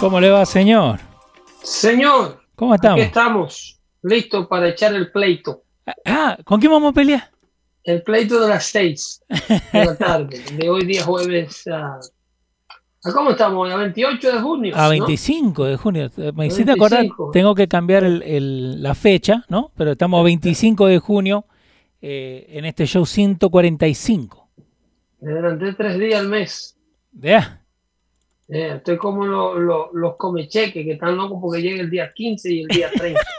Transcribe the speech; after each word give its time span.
¿Cómo 0.00 0.20
le 0.20 0.30
va, 0.30 0.46
señor? 0.46 0.98
Señor, 1.62 2.40
¿Cómo 2.56 2.74
estamos? 2.74 2.98
aquí 3.00 3.06
estamos 3.06 3.80
listos 4.02 4.46
para 4.46 4.68
echar 4.70 4.94
el 4.94 5.10
pleito. 5.12 5.62
Ah, 6.06 6.38
¿con 6.44 6.58
quién 6.58 6.72
vamos 6.72 6.90
a 6.90 6.94
pelear? 6.94 7.30
El 7.84 8.02
pleito 8.02 8.40
de 8.40 8.48
las 8.48 8.64
seis 8.66 9.22
de 9.28 9.84
la 9.84 9.96
tarde, 9.96 10.42
de 10.56 10.68
hoy 10.70 10.84
día 10.86 11.02
jueves. 11.04 11.66
a 11.68 11.98
¿a 13.04 13.12
¿Cómo 13.12 13.30
estamos? 13.32 13.70
A 13.70 13.76
28 13.76 14.32
de 14.32 14.40
junio. 14.40 14.76
A 14.76 14.84
¿no? 14.84 14.88
25 14.90 15.64
de 15.64 15.76
junio. 15.76 16.10
Me 16.34 16.46
hiciste 16.46 16.72
acordar, 16.72 17.00
25. 17.00 17.30
tengo 17.32 17.54
que 17.54 17.68
cambiar 17.68 18.04
el- 18.04 18.22
el- 18.22 18.82
la 18.82 18.94
fecha, 18.94 19.44
¿no? 19.48 19.70
Pero 19.76 19.92
estamos 19.92 20.20
a 20.20 20.24
25 20.24 20.86
de 20.86 20.98
junio 20.98 21.44
eh, 22.02 22.46
en 22.50 22.64
este 22.64 22.86
show 22.86 23.04
145. 23.04 24.48
Durante 25.20 25.72
tres 25.74 25.98
días 25.98 26.20
al 26.20 26.28
mes. 26.28 26.76
¿Ya? 27.12 27.59
Eh, 28.52 28.74
estoy 28.76 28.96
como 28.98 29.24
lo- 29.26 29.58
lo- 29.58 29.90
los 29.92 30.16
comecheques 30.16 30.84
que 30.84 30.92
están 30.92 31.16
locos 31.16 31.38
porque 31.40 31.62
llega 31.62 31.80
el 31.82 31.90
día 31.90 32.12
15 32.12 32.52
y 32.52 32.62
el 32.62 32.68
día 32.68 32.90
30. 32.90 33.20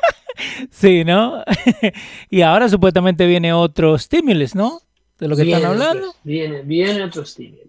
Sí, 0.72 1.04
¿no? 1.04 1.44
y 2.30 2.42
ahora 2.42 2.68
supuestamente 2.68 3.28
viene 3.28 3.54
otro 3.54 3.98
stimulus, 3.98 4.56
¿no? 4.56 4.80
De 5.20 5.28
lo 5.28 5.36
que 5.36 5.44
Viene 5.44 5.58
están 5.62 5.76
otro- 5.76 5.88
hablando. 5.88 6.14
Viene, 6.24 6.62
viene 6.64 7.04
otro 7.04 7.22
estímulo. 7.24 7.62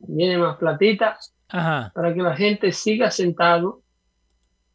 Viene 0.00 0.36
más 0.38 0.56
platita 0.58 1.18
Ajá. 1.48 1.90
para 1.94 2.12
que 2.12 2.20
la 2.22 2.36
gente 2.36 2.72
siga 2.72 3.10
sentado 3.10 3.80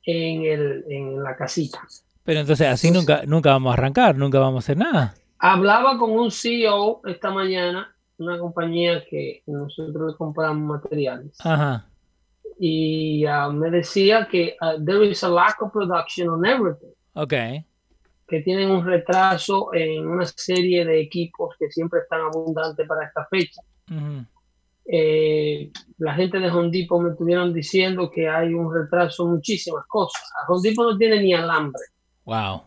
en, 0.04 0.46
el, 0.46 0.84
en 0.90 1.24
la 1.24 1.36
casita. 1.36 1.80
Pero 2.24 2.40
entonces 2.40 2.68
así 2.68 2.90
nunca, 2.90 3.22
nunca 3.28 3.52
vamos 3.52 3.72
a 3.72 3.74
arrancar, 3.74 4.16
nunca 4.16 4.40
vamos 4.40 4.64
a 4.64 4.66
hacer 4.66 4.78
nada. 4.78 5.14
Hablaba 5.38 5.98
con 6.00 6.10
un 6.12 6.32
CEO 6.32 7.02
esta 7.06 7.30
mañana, 7.30 7.95
una 8.18 8.40
compañía 8.40 9.04
que 9.10 9.44
nosotros 9.46 10.16
compramos 10.18 10.82
materiales, 10.82 11.38
Ajá. 11.44 11.88
y 12.60 13.26
ah, 13.26 13.50
me 13.50 13.70
decía 13.70 14.28
que 14.30 14.56
ah, 14.62 14.76
there 14.86 15.06
is 15.06 15.24
a 15.24 15.30
lack 15.30 15.62
of 15.62 15.72
production 15.72 16.30
on 16.30 16.46
everything, 16.46 16.94
Ok. 17.14 17.34
que 18.28 18.42
tienen 18.42 18.72
un 18.72 18.86
retraso 18.86 19.74
en 19.74 20.08
una 20.08 20.26
serie 20.26 20.86
de 20.86 21.02
equipos 21.02 21.56
que 21.60 21.70
siempre 21.70 22.00
están 22.02 22.22
abundantes 22.22 22.88
para 22.88 23.06
esta 23.06 23.26
fecha. 23.30 23.62
Eh, 24.88 25.72
la 25.98 26.14
gente 26.14 26.40
de 26.40 26.50
Home 26.50 26.70
Depot 26.72 27.02
me 27.02 27.10
estuvieron 27.10 27.54
diciendo 27.54 28.12
que 28.12 28.30
hay 28.30 28.54
un 28.54 28.72
retraso 28.74 29.24
en 29.26 29.32
muchísimas 29.32 29.86
cosas. 29.88 30.22
Home 30.48 30.70
Depot 30.70 30.92
no 30.92 30.98
tiene 30.98 31.22
ni 31.22 31.34
alambre. 31.34 31.82
Wow. 32.26 32.62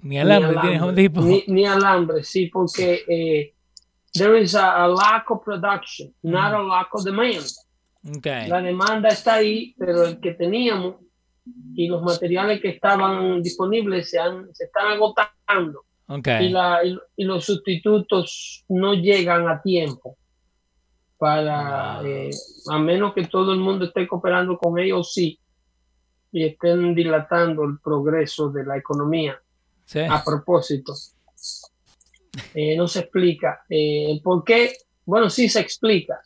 Ni 0.00 0.18
alambre 0.18 0.60
tiene 0.60 0.80
Home 0.80 0.92
Depot. 0.92 1.24
Ni, 1.24 1.44
ni 1.48 1.66
alambre, 1.66 2.22
sí, 2.22 2.46
porque 2.46 3.02
eh, 3.08 3.53
there 4.14 4.36
is 4.40 4.54
a, 4.54 4.84
a 4.84 4.88
lack 4.88 5.30
of 5.30 5.42
production, 5.44 6.14
not 6.22 6.52
Mm. 6.52 6.56
a 6.56 6.62
lack 6.62 6.94
of 6.94 7.04
demand. 7.04 7.44
La 8.48 8.60
demanda 8.60 9.08
está 9.08 9.34
ahí, 9.36 9.74
pero 9.78 10.04
el 10.04 10.20
que 10.20 10.34
teníamos 10.34 10.96
y 11.74 11.88
los 11.88 12.02
materiales 12.02 12.60
que 12.60 12.68
estaban 12.68 13.42
disponibles 13.42 14.10
se, 14.10 14.18
han, 14.18 14.54
se 14.54 14.64
están 14.64 14.86
agotando 14.92 15.84
Ok. 16.08 16.28
y, 16.40 16.48
la, 16.50 16.84
y, 16.84 16.98
y 17.16 17.24
los 17.24 17.44
sustitutos 17.44 18.64
no 18.68 18.94
llegan 18.94 19.48
a 19.48 19.60
tiempo 19.62 20.16
para, 21.18 22.00
Wow. 22.00 22.06
eh, 22.06 22.30
a 22.70 22.78
menos 22.78 23.14
que 23.14 23.26
todo 23.26 23.52
el 23.52 23.60
mundo 23.60 23.86
esté 23.86 24.06
cooperando 24.06 24.58
con 24.58 24.78
ellos, 24.78 25.12
sí, 25.12 25.38
y 26.32 26.44
estén 26.44 26.94
dilatando 26.94 27.64
el 27.64 27.78
progreso 27.78 28.50
de 28.50 28.64
la 28.64 28.76
economía. 28.76 29.40
Sí. 29.86 30.00
A 30.00 30.22
propósito, 30.24 30.92
eh, 32.54 32.76
no 32.76 32.86
se 32.88 33.00
explica. 33.00 33.62
Eh, 33.68 34.06
el 34.10 34.20
por 34.22 34.44
qué, 34.44 34.72
bueno, 35.04 35.28
sí 35.30 35.48
se 35.48 35.60
explica, 35.60 36.20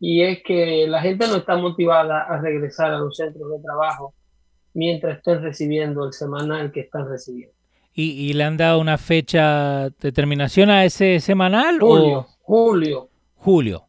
y 0.00 0.22
es 0.22 0.42
que 0.44 0.86
la 0.88 1.00
gente 1.00 1.26
no 1.28 1.36
está 1.36 1.56
motivada 1.56 2.22
a 2.24 2.40
regresar 2.40 2.92
a 2.92 2.98
los 2.98 3.16
centros 3.16 3.50
de 3.50 3.62
trabajo 3.62 4.14
mientras 4.74 5.18
estén 5.18 5.42
recibiendo 5.42 6.04
el 6.04 6.12
semanal 6.12 6.72
que 6.72 6.80
están 6.80 7.08
recibiendo. 7.08 7.54
¿Y, 7.94 8.10
y 8.28 8.32
le 8.32 8.42
han 8.44 8.56
dado 8.56 8.80
una 8.80 8.98
fecha 8.98 9.88
de 9.88 10.12
terminación 10.12 10.68
a 10.68 10.84
ese 10.84 11.20
semanal 11.20 11.78
Julio, 11.78 12.18
o 12.18 12.22
julio, 12.42 13.08
julio? 13.36 13.84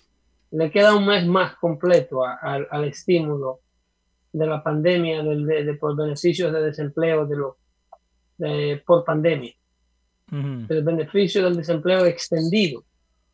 le 0.51 0.69
queda 0.71 0.95
un 0.95 1.07
mes 1.07 1.25
más 1.25 1.55
completo 1.55 2.23
a- 2.23 2.35
al- 2.35 2.67
al 2.69 2.85
estímulo 2.85 3.59
de 4.31 4.45
la 4.45 4.61
pandemia, 4.63 5.23
del- 5.23 5.45
de, 5.45 5.63
de- 5.65 5.73
por 5.73 5.95
beneficios 5.97 6.53
de 6.53 6.61
desempleo 6.61 7.25
de 7.25 7.35
los 7.35 7.55
de- 8.37 8.81
por 8.85 9.03
pandemia, 9.03 9.53
El 10.31 10.83
beneficio 10.83 11.43
del 11.43 11.55
desempleo 11.55 12.05
extendido. 12.05 12.83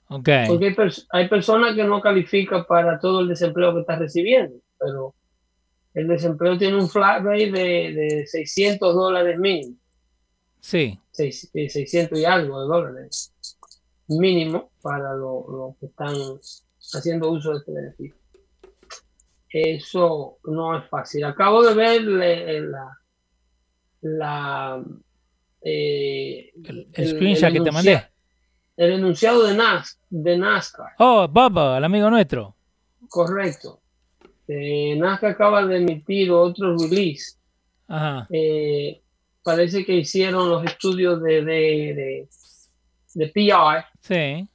Ok. 0.09 0.27
Porque 0.47 0.65
hay, 0.67 0.75
pers- 0.75 1.05
hay 1.11 1.29
personas 1.29 1.73
que 1.75 1.83
no 1.85 2.01
califican 2.01 2.65
para 2.65 2.99
todo 2.99 3.21
el 3.21 3.29
desempleo 3.29 3.73
que 3.73 3.79
está 3.81 3.95
recibiendo, 3.95 4.57
pero 4.77 5.15
el 5.93 6.07
desempleo 6.07 6.57
tiene 6.57 6.75
un 6.77 6.89
flat 6.89 7.23
rate 7.23 7.51
de, 7.51 7.93
de 7.93 8.27
600 8.27 8.93
dólares 8.93 9.39
mínimo, 9.39 9.75
Sí. 10.59 10.99
seis- 11.11 11.49
eh, 11.53 11.69
600 11.69 12.19
y 12.19 12.25
algo 12.25 12.61
de 12.61 12.67
dólares 12.67 13.33
mínimo 14.07 14.71
para 14.81 15.13
los 15.13 15.47
lo 15.47 15.75
que 15.79 15.85
están 15.85 16.13
haciendo 16.93 17.31
uso 17.31 17.51
de 17.51 17.57
este 17.59 17.71
beneficio. 17.73 18.15
Eso 19.49 20.37
no 20.45 20.77
es 20.77 20.89
fácil. 20.89 21.23
Acabo 21.25 21.63
de 21.63 21.73
ver 21.73 22.01
le- 22.03 22.61
la, 22.61 22.97
la 24.01 24.83
eh, 25.61 26.51
El, 26.63 26.87
el 26.93 27.07
screenshot 27.09 27.51
que 27.53 27.61
te 27.61 27.71
mandé. 27.71 28.03
El 28.77 28.93
enunciado 28.93 29.43
de, 29.43 29.53
NAS, 29.55 29.99
de 30.09 30.37
NASCAR. 30.37 30.93
Oh, 30.97 31.27
Baba, 31.27 31.77
el 31.77 31.83
amigo 31.83 32.09
nuestro. 32.09 32.55
Correcto. 33.09 33.79
Eh, 34.47 34.95
NASCAR 34.97 35.31
acaba 35.31 35.65
de 35.65 35.77
emitir 35.77 36.31
otro 36.31 36.75
release. 36.77 37.37
Ajá. 37.87 38.27
Eh, 38.31 39.01
parece 39.43 39.85
que 39.85 39.93
hicieron 39.95 40.49
los 40.49 40.63
estudios 40.65 41.21
de, 41.21 41.43
de, 41.43 41.93
de, 41.93 42.29
de 43.15 43.27
PR 43.27 43.85
Sí. 44.01 44.47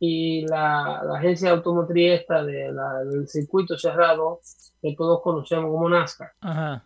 y 0.00 0.46
la, 0.46 1.02
la 1.06 1.18
agencia 1.18 1.50
automotriz 1.50 2.20
esta 2.20 2.42
de 2.42 2.72
la- 2.72 3.04
del 3.04 3.28
circuito 3.28 3.76
cerrado 3.78 4.40
que 4.80 4.94
todos 4.96 5.20
conocemos 5.22 5.70
como 5.70 5.88
NASCAR. 5.88 6.30
Ajá. 6.40 6.84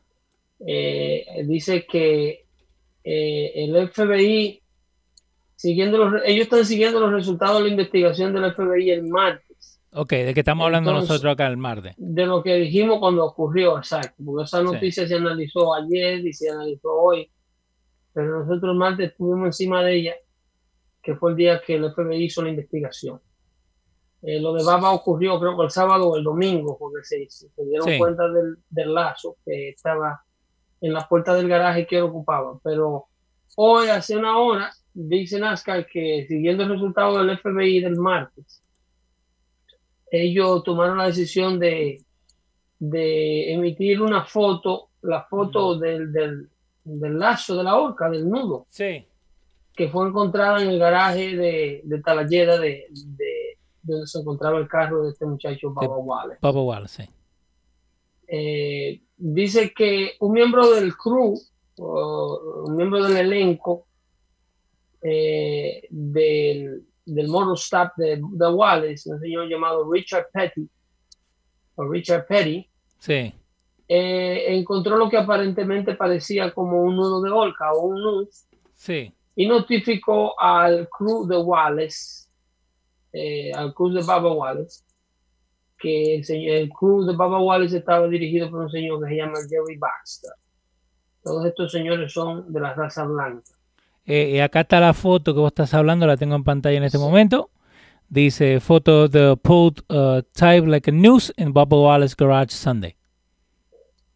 eh, 0.67 1.25
dice 1.47 1.87
que 1.87 2.44
eh, 3.05 3.53
el 3.55 3.89
FBI 3.89 4.63
siguiendo 5.57 5.99
los, 5.99 6.23
ellos 6.25 6.45
están 6.45 6.65
siguiendo 6.65 7.01
los 7.01 7.13
resultados 7.13 7.59
de 7.59 7.65
la 7.65 7.71
investigación 7.71 8.33
del 8.33 8.53
FBI 8.53 8.91
el 8.91 9.05
martes. 9.05 9.81
Ok, 9.93 10.11
¿de 10.11 10.35
qué 10.35 10.41
estamos 10.41 10.65
hablando 10.65 10.93
nosotros 10.93 11.33
acá 11.33 11.47
el 11.47 11.57
martes? 11.57 11.95
De 11.97 12.27
lo 12.27 12.43
que 12.43 12.55
dijimos 12.57 12.99
cuando 12.99 13.25
ocurrió, 13.25 13.79
exacto, 13.79 14.23
porque 14.25 14.45
esa 14.45 14.63
noticia 14.63 15.07
se 15.07 15.15
analizó 15.15 15.75
ayer 15.75 16.27
y 16.27 16.33
se 16.33 16.51
analizó 16.51 16.93
hoy, 16.93 17.31
pero 18.13 18.41
nosotros 18.41 18.73
el 18.73 18.79
martes 18.79 19.11
estuvimos 19.13 19.47
encima 19.47 19.85
de 19.85 19.95
ella, 19.95 20.15
que 21.01 21.15
fue 21.15 21.31
el 21.31 21.37
día 21.37 21.63
que 21.65 21.77
el 21.77 21.93
FBI 21.93 22.25
hizo 22.25 22.43
la 22.43 22.51
investigación. 22.51 23.21
Eh, 24.27 24.41
lo 24.41 24.55
de 24.55 24.65
Baba 24.65 24.91
ocurrió 24.93 25.39
creo 25.39 25.57
que 25.57 25.65
el 25.65 25.71
sábado 25.71 26.09
o 26.09 26.17
el 26.17 26.25
domingo, 26.25 26.79
porque 26.79 27.05
se, 27.05 27.27
se 27.29 27.49
dieron 27.65 27.99
cuenta 27.99 28.27
del, 28.29 28.57
del, 28.71 28.95
lazo 28.95 29.37
que 29.45 29.69
estaba 29.69 30.25
en 30.85 30.93
la 30.93 31.09
puerta 31.09 31.35
del 31.35 31.49
garaje 31.49 31.87
que 31.87 31.97
él 31.97 32.03
ocupaba. 32.03 32.59
Pero 32.63 33.07
hoy, 33.57 33.89
hace 33.89 34.17
una 34.17 34.37
hora, 34.39 34.71
dice 34.93 35.39
Nazca 35.39 35.83
que 35.87 36.27
siguiendo 36.29 36.65
el 36.65 36.71
resultado 36.71 37.19
del 37.19 37.39
FBI 37.39 37.81
del 37.81 37.97
martes, 37.97 38.63
ellos 40.11 40.63
tomaron 40.63 40.99
la 40.99 41.07
decisión 41.07 41.59
de, 41.59 42.05
de 42.79 43.55
emitir 43.55 44.03
una 44.03 44.27
foto, 44.27 44.91
la 45.01 45.23
foto 45.25 45.79
del, 45.79 46.13
del, 46.13 46.51
del, 46.85 47.19
lazo 47.19 47.57
de 47.57 47.65
la 47.65 47.77
horca, 47.77 48.11
del 48.11 48.29
nudo, 48.29 48.67
sí. 48.69 49.07
que 49.75 49.89
fue 49.89 50.07
encontrada 50.07 50.63
en 50.63 50.69
el 50.69 50.79
garaje 50.79 51.35
de, 51.35 51.81
de 51.83 52.03
Talayera 52.03 52.59
de, 52.59 52.89
de, 52.91 53.59
donde 53.83 54.07
se 54.07 54.19
encontraba 54.19 54.59
el 54.59 54.69
carro 54.69 55.05
de 55.05 55.13
este 55.13 55.25
muchacho 55.25 55.73
Baba 55.73 55.97
Wallace. 55.97 56.41
Baba 56.43 56.63
Wallace, 56.63 57.05
sí. 57.05 57.11
Eh, 58.27 59.03
dice 59.17 59.73
que 59.75 60.13
un 60.21 60.33
miembro 60.33 60.71
del 60.71 60.97
crew, 60.97 61.39
un 61.77 62.77
miembro 62.77 63.05
del 63.05 63.17
elenco 63.17 63.87
eh, 65.03 65.87
del, 65.91 66.85
del 67.05 67.29
motorstop 67.29 67.93
de, 67.97 68.21
de 68.23 68.49
Wallace, 68.49 69.11
un 69.11 69.21
señor 69.21 69.49
llamado 69.49 69.91
Richard 69.93 70.29
Petty, 70.33 70.69
o 71.77 71.89
Richard 71.89 72.27
Petty, 72.27 72.69
sí. 72.99 73.33
eh, 73.89 74.45
encontró 74.49 74.97
lo 74.97 75.11
que 75.11 75.19
aparentemente 75.19 75.95
parecía 75.95 76.53
como 76.53 76.83
un 76.83 76.97
nudo 76.97 77.21
de 77.21 77.31
orca 77.31 77.73
o 77.73 77.87
un 77.87 78.01
nudo. 78.01 78.29
Sí. 78.75 79.13
Y 79.37 79.47
notificó 79.47 80.41
al 80.41 80.89
crew 80.89 81.27
de 81.27 81.37
Wallace, 81.37 82.29
al 83.55 83.75
crew 83.75 83.91
de 83.91 84.03
Baba 84.03 84.33
Wallace, 84.33 84.83
que 85.85 86.17
el, 86.17 86.49
el 86.49 86.69
crew 86.71 87.05
de 87.05 87.15
Baba 87.15 87.39
Wallace 87.39 87.77
estaba 87.77 88.09
dirigido 88.09 88.51
por 88.51 88.61
un 88.63 88.71
señor 88.71 89.03
que 89.03 89.11
se 89.11 89.17
llama 89.17 89.39
Jerry 89.49 89.77
Baxter. 89.77 90.33
Todos 91.23 91.45
estos 91.47 91.71
señores 91.71 92.13
son 92.13 92.51
de 92.53 92.61
la 92.61 92.75
raza 92.75 93.05
blanca. 93.05 93.53
Eh, 94.07 94.43
acá 94.43 94.61
está 94.61 94.81
la 94.81 94.93
foto 94.93 95.33
que 95.35 95.41
vos 95.41 95.49
estás 95.49 95.73
hablando, 95.75 96.07
la 96.07 96.17
tengo 96.17 96.35
en 96.37 96.45
pantalla 96.45 96.77
en 96.77 96.85
este 96.85 96.99
momento. 96.99 97.51
Dice 98.09 98.61
foto 98.61 99.09
de 99.09 99.37
pulled 99.37 99.83
uh, 99.89 100.23
type 100.33 100.67
like 100.67 100.91
a 100.91 100.93
news 100.93 101.33
in 101.37 101.53
Bubba 101.53 101.77
Wallace 101.77 102.15
Garage 102.17 102.53
Sunday. 102.53 102.95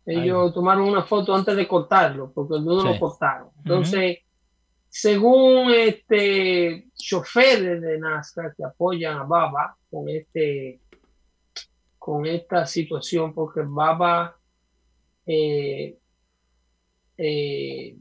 Ellos 0.04 0.48
Ahí. 0.48 0.54
tomaron 0.54 0.88
una 0.88 1.02
foto 1.02 1.34
antes 1.34 1.54
de 1.54 1.66
cortarlo, 1.66 2.32
porque 2.34 2.56
el 2.56 2.64
nudo 2.64 2.82
sí. 2.82 2.88
lo 2.88 2.98
cortaron. 2.98 3.48
Entonces, 3.58 4.18
uh 4.18 4.20
-huh. 4.20 4.22
según 4.88 5.70
este 5.70 6.86
choferes 6.96 7.80
de 7.80 7.98
NASCAR 7.98 8.54
que 8.56 8.64
apoyan 8.64 9.18
a 9.18 9.24
Baba 9.24 9.76
con 9.90 10.08
este 10.08 10.80
con 12.08 12.24
esta 12.24 12.64
situación, 12.64 13.34
porque 13.34 13.60
Baba 13.66 14.34
eh, 15.26 15.98
eh, 17.18 17.96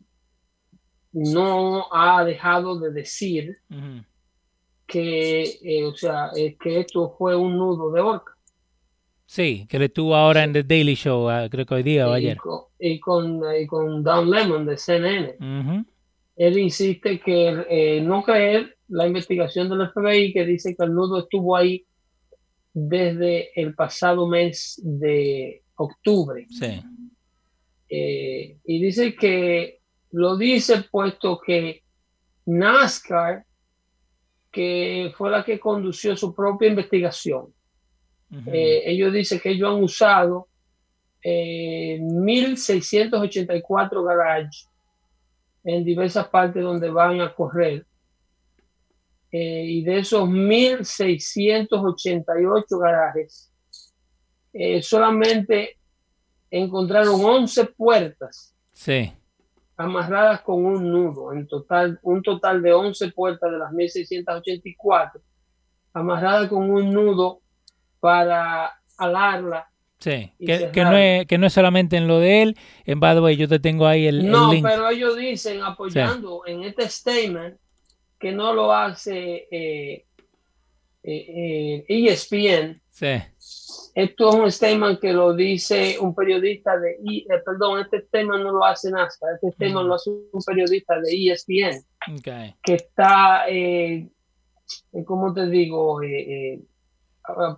no 1.11 1.87
ha 1.91 2.23
dejado 2.23 2.79
de 2.79 2.91
decir 2.91 3.57
uh 3.69 3.75
-huh. 3.75 4.05
que, 4.85 5.43
eh, 5.61 5.83
o 5.83 5.93
sea, 5.93 6.29
eh, 6.37 6.55
que 6.57 6.79
esto 6.79 7.15
fue 7.17 7.35
un 7.35 7.57
nudo 7.57 7.91
de 7.91 7.99
orca. 7.99 8.31
Sí, 9.25 9.67
que 9.67 9.77
le 9.77 9.85
estuvo 9.87 10.15
ahora 10.15 10.45
en 10.45 10.53
The 10.53 10.63
Daily 10.63 10.95
Show, 10.95 11.27
uh, 11.27 11.49
creo 11.49 11.65
que 11.65 11.75
hoy 11.75 11.83
día 11.83 12.07
o 12.07 12.13
y 12.13 12.19
ayer. 12.19 12.37
Con, 12.37 12.61
y, 12.79 13.01
con, 13.01 13.41
y 13.61 13.67
con 13.67 14.03
Don 14.03 14.31
Lemon 14.31 14.65
de 14.65 14.77
CNN. 14.77 15.35
Uh 15.37 15.43
-huh. 15.43 15.85
Él 16.37 16.57
insiste 16.59 17.19
que 17.19 17.99
no 18.05 18.23
creer 18.23 18.77
la 18.87 19.05
investigación 19.05 19.67
del 19.67 19.89
FBI 19.89 20.31
que 20.31 20.45
dice 20.45 20.73
que 20.77 20.85
el 20.85 20.93
nudo 20.93 21.19
estuvo 21.19 21.57
ahí 21.57 21.85
desde 22.79 23.59
el 23.59 23.73
pasado 23.73 24.27
mes 24.27 24.79
de 24.83 25.63
octubre. 25.77 26.45
Sí. 26.47 26.79
Eh, 27.89 28.59
y 28.63 28.79
dice 28.79 29.15
que 29.15 29.79
lo 30.11 30.37
dice 30.37 30.83
puesto 30.91 31.41
que 31.43 31.81
NASCAR, 32.45 33.43
que 34.51 35.11
fue 35.17 35.31
la 35.31 35.43
que 35.43 35.59
condució 35.59 36.15
su 36.15 36.35
propia 36.35 36.69
investigación, 36.69 37.51
uh 38.29 38.35
-huh. 38.35 38.53
eh, 38.53 38.83
ellos 38.91 39.11
dicen 39.11 39.39
que 39.39 39.49
ellos 39.49 39.73
han 39.73 39.83
usado 39.83 40.47
eh, 41.23 41.97
1.684 41.99 44.05
garages 44.05 44.69
en 45.63 45.83
diversas 45.83 46.27
partes 46.27 46.61
donde 46.61 46.91
van 46.91 47.21
a 47.21 47.33
correr. 47.33 47.87
Eh, 49.39 49.65
y 49.67 49.83
de 49.83 49.99
esos 49.99 50.27
1.688 50.27 52.79
garajes, 52.79 53.51
eh, 54.53 54.81
solamente 54.81 55.77
encontraron 56.49 57.23
11 57.23 57.65
puertas. 57.65 58.55
Sí 58.73 59.13
amarradas 59.77 60.41
con 60.41 60.65
un 60.65 60.91
nudo, 60.91 61.31
en 61.31 61.47
total, 61.47 61.99
un 62.01 62.23
total 62.23 62.61
de 62.61 62.73
11 62.73 63.11
puertas 63.11 63.51
de 63.51 63.59
las 63.59 63.71
1684, 63.71 65.21
amarradas 65.93 66.49
con 66.49 66.69
un 66.69 66.91
nudo 66.91 67.41
para 67.99 68.73
alarla. 68.97 69.69
Sí, 69.99 70.31
que, 70.39 70.71
que, 70.71 70.83
no 70.83 70.97
es, 70.97 71.25
que 71.25 71.37
no 71.37 71.47
es 71.47 71.53
solamente 71.53 71.97
en 71.97 72.07
lo 72.07 72.19
de 72.19 72.43
él, 72.43 72.57
en 72.85 72.99
Bad 72.99 73.21
Way 73.21 73.35
yo 73.35 73.47
te 73.47 73.59
tengo 73.59 73.87
ahí 73.87 74.07
el, 74.07 74.29
no, 74.29 74.51
el 74.51 74.57
link. 74.57 74.67
pero 74.67 74.89
ellos 74.89 75.15
dicen, 75.15 75.61
apoyando 75.61 76.41
sí. 76.45 76.51
en 76.51 76.63
este 76.63 76.89
statement, 76.89 77.57
que 78.19 78.31
no 78.31 78.53
lo 78.53 78.73
hace 78.73 79.47
eh, 79.51 80.05
eh, 81.03 81.85
ESPN. 81.87 82.81
Sí 82.89 83.21
esto 83.97 84.29
es 84.29 84.35
un 84.35 84.51
statement 84.51 84.99
que 84.99 85.11
lo 85.11 85.33
dice 85.33 85.97
un 85.99 86.13
periodista 86.13 86.77
de, 86.77 86.99
eh, 87.03 87.25
perdón, 87.43 87.79
este 87.79 88.01
statement 88.01 88.43
no 88.43 88.51
lo 88.51 88.63
hace 88.63 88.91
NASCAR, 88.91 89.33
este 89.33 89.53
statement 89.53 89.85
mm. 89.85 89.87
lo 89.87 89.95
hace 89.95 90.11
un 90.11 90.43
periodista 90.45 91.01
de 91.01 91.31
ESPN, 91.31 91.83
okay. 92.15 92.53
que 92.61 92.75
está, 92.75 93.49
eh, 93.49 94.07
¿cómo 95.03 95.33
te 95.33 95.47
digo?, 95.47 96.03
eh, 96.03 96.53
eh, 96.53 96.61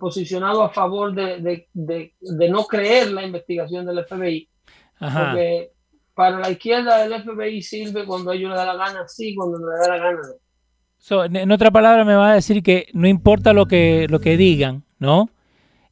posicionado 0.00 0.62
a 0.62 0.70
favor 0.70 1.14
de, 1.14 1.42
de, 1.42 1.68
de, 1.74 2.14
de, 2.18 2.48
no 2.48 2.64
creer 2.64 3.10
la 3.10 3.22
investigación 3.22 3.84
del 3.84 4.02
FBI, 4.06 4.48
Ajá. 4.98 5.32
porque 5.32 5.72
para 6.14 6.38
la 6.38 6.50
izquierda 6.50 7.06
del 7.06 7.22
FBI 7.22 7.60
sirve 7.60 8.06
cuando 8.06 8.30
a 8.30 8.34
ellos 8.34 8.48
les 8.48 8.56
da 8.56 8.64
la 8.64 8.76
gana, 8.76 9.06
sí, 9.06 9.34
cuando 9.34 9.58
les 9.58 9.78
da 9.78 9.88
la 9.88 9.98
gana, 9.98 10.20
no. 10.22 10.34
So, 11.00 11.24
en 11.24 11.50
otra 11.50 11.70
palabra 11.70 12.04
me 12.04 12.14
va 12.14 12.30
a 12.30 12.34
decir 12.34 12.62
que 12.62 12.86
no 12.92 13.08
importa 13.08 13.52
lo 13.54 13.66
que, 13.66 14.06
lo 14.10 14.20
que 14.20 14.36
digan, 14.36 14.84
¿no? 14.98 15.30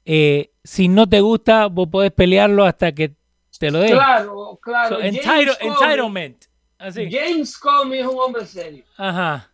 Eh, 0.05 0.53
si 0.62 0.88
no 0.88 1.09
te 1.09 1.23
gusta, 1.23 1.67
vos 1.67 1.88
podés 1.88 2.12
pelearlo 2.12 2.65
hasta 2.65 2.93
que 2.93 3.17
te 3.59 3.71
lo 3.71 3.81
den. 3.81 3.93
Claro, 3.93 4.59
claro. 4.62 4.97
So, 4.97 5.03
entitle, 5.03 5.57
Comey, 5.59 5.73
entitlement. 5.73 6.45
Así. 6.79 7.09
James 7.11 7.59
Comey 7.59 8.00
es 8.00 8.07
un 8.07 8.19
hombre 8.19 8.47
serio. 8.47 8.85
Ajá. 8.97 9.50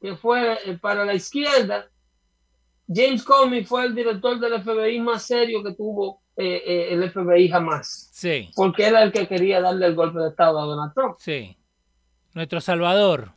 Que 0.00 0.16
fue 0.16 0.58
eh, 0.66 0.78
para 0.80 1.04
la 1.04 1.14
izquierda. 1.14 1.88
James 2.92 3.22
Comey 3.22 3.64
fue 3.64 3.86
el 3.86 3.94
director 3.94 4.38
del 4.40 4.60
FBI 4.60 5.00
más 5.00 5.22
serio 5.22 5.62
que 5.62 5.72
tuvo 5.74 6.20
eh, 6.36 6.62
eh, 6.66 6.88
el 6.90 7.10
FBI 7.10 7.48
jamás. 7.48 8.10
Sí. 8.12 8.50
Porque 8.56 8.86
era 8.86 9.02
el 9.02 9.12
que 9.12 9.28
quería 9.28 9.60
darle 9.60 9.86
el 9.86 9.94
golpe 9.94 10.18
de 10.18 10.30
Estado 10.30 10.58
a 10.58 10.66
Donald 10.66 10.92
Trump. 10.94 11.14
Sí. 11.18 11.56
Nuestro 12.34 12.60
Salvador. 12.60 13.32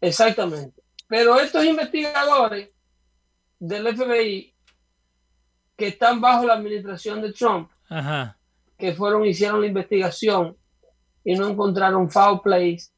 Exactamente. 0.00 0.83
Pero 1.06 1.38
estos 1.38 1.64
investigadores 1.64 2.70
del 3.58 3.96
FBI 3.96 4.54
que 5.76 5.88
están 5.88 6.20
bajo 6.20 6.46
la 6.46 6.54
administración 6.54 7.20
de 7.22 7.32
Trump, 7.32 7.70
Ajá. 7.88 8.38
que 8.78 8.92
fueron, 8.94 9.26
hicieron 9.26 9.60
la 9.60 9.66
investigación 9.66 10.56
y 11.24 11.34
no 11.34 11.48
encontraron 11.48 12.10
foul 12.10 12.40
plays 12.42 12.92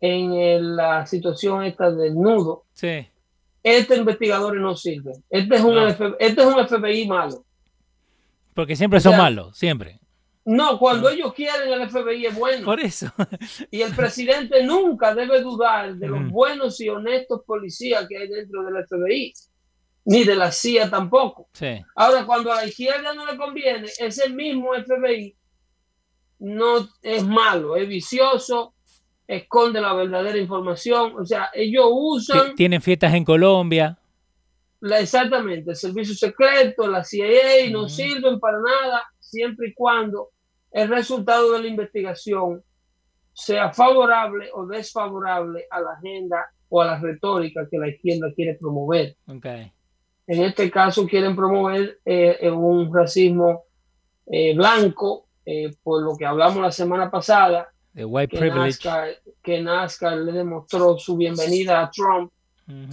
en 0.00 0.32
el, 0.32 0.76
la 0.76 1.06
situación 1.06 1.64
esta 1.64 1.90
del 1.90 2.14
nudo. 2.14 2.64
Sí. 2.72 3.06
Este 3.62 3.96
investigador 3.96 4.56
no 4.56 4.76
sirve. 4.76 5.12
Este 5.28 5.56
es 5.56 5.62
un, 5.62 5.74
no. 5.74 5.90
FBI, 5.92 6.14
este 6.18 6.42
es 6.42 6.46
un 6.46 6.66
FBI 6.66 7.06
malo. 7.06 7.44
Porque 8.54 8.76
siempre 8.76 9.00
son 9.00 9.12
o 9.12 9.16
sea, 9.16 9.22
malos, 9.24 9.58
siempre. 9.58 10.00
No, 10.50 10.78
cuando 10.78 11.10
ellos 11.10 11.34
quieren 11.34 11.70
el 11.70 11.90
FBI 11.90 12.26
es 12.26 12.34
bueno. 12.34 12.64
Por 12.64 12.80
eso. 12.80 13.12
y 13.70 13.82
el 13.82 13.94
presidente 13.94 14.62
nunca 14.64 15.14
debe 15.14 15.42
dudar 15.42 15.94
de 15.96 16.08
los 16.08 16.20
mm. 16.20 16.30
buenos 16.30 16.80
y 16.80 16.88
honestos 16.88 17.42
policías 17.46 18.06
que 18.08 18.16
hay 18.16 18.28
dentro 18.28 18.62
del 18.64 18.82
FBI 18.86 19.32
ni 20.06 20.24
de 20.24 20.34
la 20.34 20.50
CIA 20.50 20.88
tampoco. 20.88 21.50
Sí. 21.52 21.84
Ahora, 21.94 22.24
cuando 22.24 22.50
a 22.50 22.56
la 22.56 22.66
izquierda 22.66 23.12
no 23.12 23.26
le 23.26 23.36
conviene, 23.36 23.88
ese 23.98 24.30
mismo 24.30 24.70
FBI 24.72 25.36
no 26.38 26.88
es 27.02 27.24
malo, 27.24 27.76
es 27.76 27.86
vicioso 27.86 28.74
esconde 29.26 29.82
la 29.82 29.92
verdadera 29.92 30.38
información. 30.38 31.12
O 31.18 31.26
sea, 31.26 31.50
ellos 31.52 31.84
usan... 31.92 32.54
Tienen 32.54 32.80
fiestas 32.80 33.12
en 33.12 33.24
Colombia. 33.24 33.98
La, 34.80 35.00
exactamente, 35.00 35.70
el 35.70 35.76
servicio 35.76 36.14
secreto, 36.14 36.86
la 36.86 37.04
CIA, 37.04 37.68
no 37.70 37.86
sirven 37.88 38.40
para 38.40 38.58
nada 38.58 39.04
siempre 39.18 39.68
y 39.68 39.74
cuando 39.74 40.30
el 40.82 40.88
resultado 40.88 41.52
de 41.52 41.62
la 41.62 41.66
investigación 41.66 42.62
sea 43.32 43.72
favorable 43.72 44.48
o 44.54 44.66
desfavorable 44.66 45.66
a 45.70 45.80
la 45.80 45.92
agenda 45.92 46.46
o 46.68 46.80
a 46.80 46.86
la 46.86 46.98
retórica 47.00 47.66
que 47.68 47.78
la 47.78 47.88
izquierda 47.88 48.32
quiere 48.34 48.54
promover. 48.54 49.16
Okay. 49.26 49.72
En 50.26 50.42
este 50.42 50.70
caso 50.70 51.06
quieren 51.06 51.34
promover 51.34 51.98
eh, 52.04 52.50
un 52.50 52.94
racismo 52.94 53.64
eh, 54.26 54.54
blanco, 54.54 55.26
eh, 55.44 55.74
por 55.82 56.02
lo 56.02 56.16
que 56.16 56.26
hablamos 56.26 56.62
la 56.62 56.70
semana 56.70 57.10
pasada, 57.10 57.68
white 57.94 58.30
que, 58.30 58.38
privilege. 58.38 58.84
NASCAR, 58.84 59.08
que 59.42 59.62
NASCAR 59.62 60.18
le 60.18 60.32
demostró 60.32 60.98
su 60.98 61.16
bienvenida 61.16 61.80
a 61.80 61.90
Trump, 61.90 62.30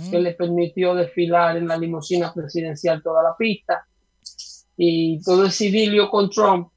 que 0.09 0.19
le 0.19 0.31
permitió 0.33 0.95
desfilar 0.95 1.57
en 1.57 1.67
la 1.67 1.77
limusina 1.77 2.33
presidencial 2.33 3.03
toda 3.03 3.21
la 3.21 3.35
pista 3.37 3.85
y 4.77 5.21
todo 5.21 5.43
el 5.43 5.51
civilio 5.51 6.09
con 6.09 6.29
Trump. 6.29 6.69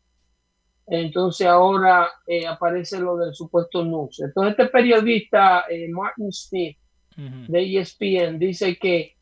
Entonces 0.91 1.47
ahora 1.47 2.09
aparece 2.49 2.99
lo 2.99 3.17
del 3.17 3.35
supuesto 3.35 3.85
news. 3.85 4.21
Entonces 4.21 4.53
este 4.53 4.67
periodista, 4.67 5.65
Martin 5.91 6.33
Smith, 6.33 6.79
de 7.17 7.79
ESPN, 7.79 8.39
dice 8.39 8.79
que 8.79 9.17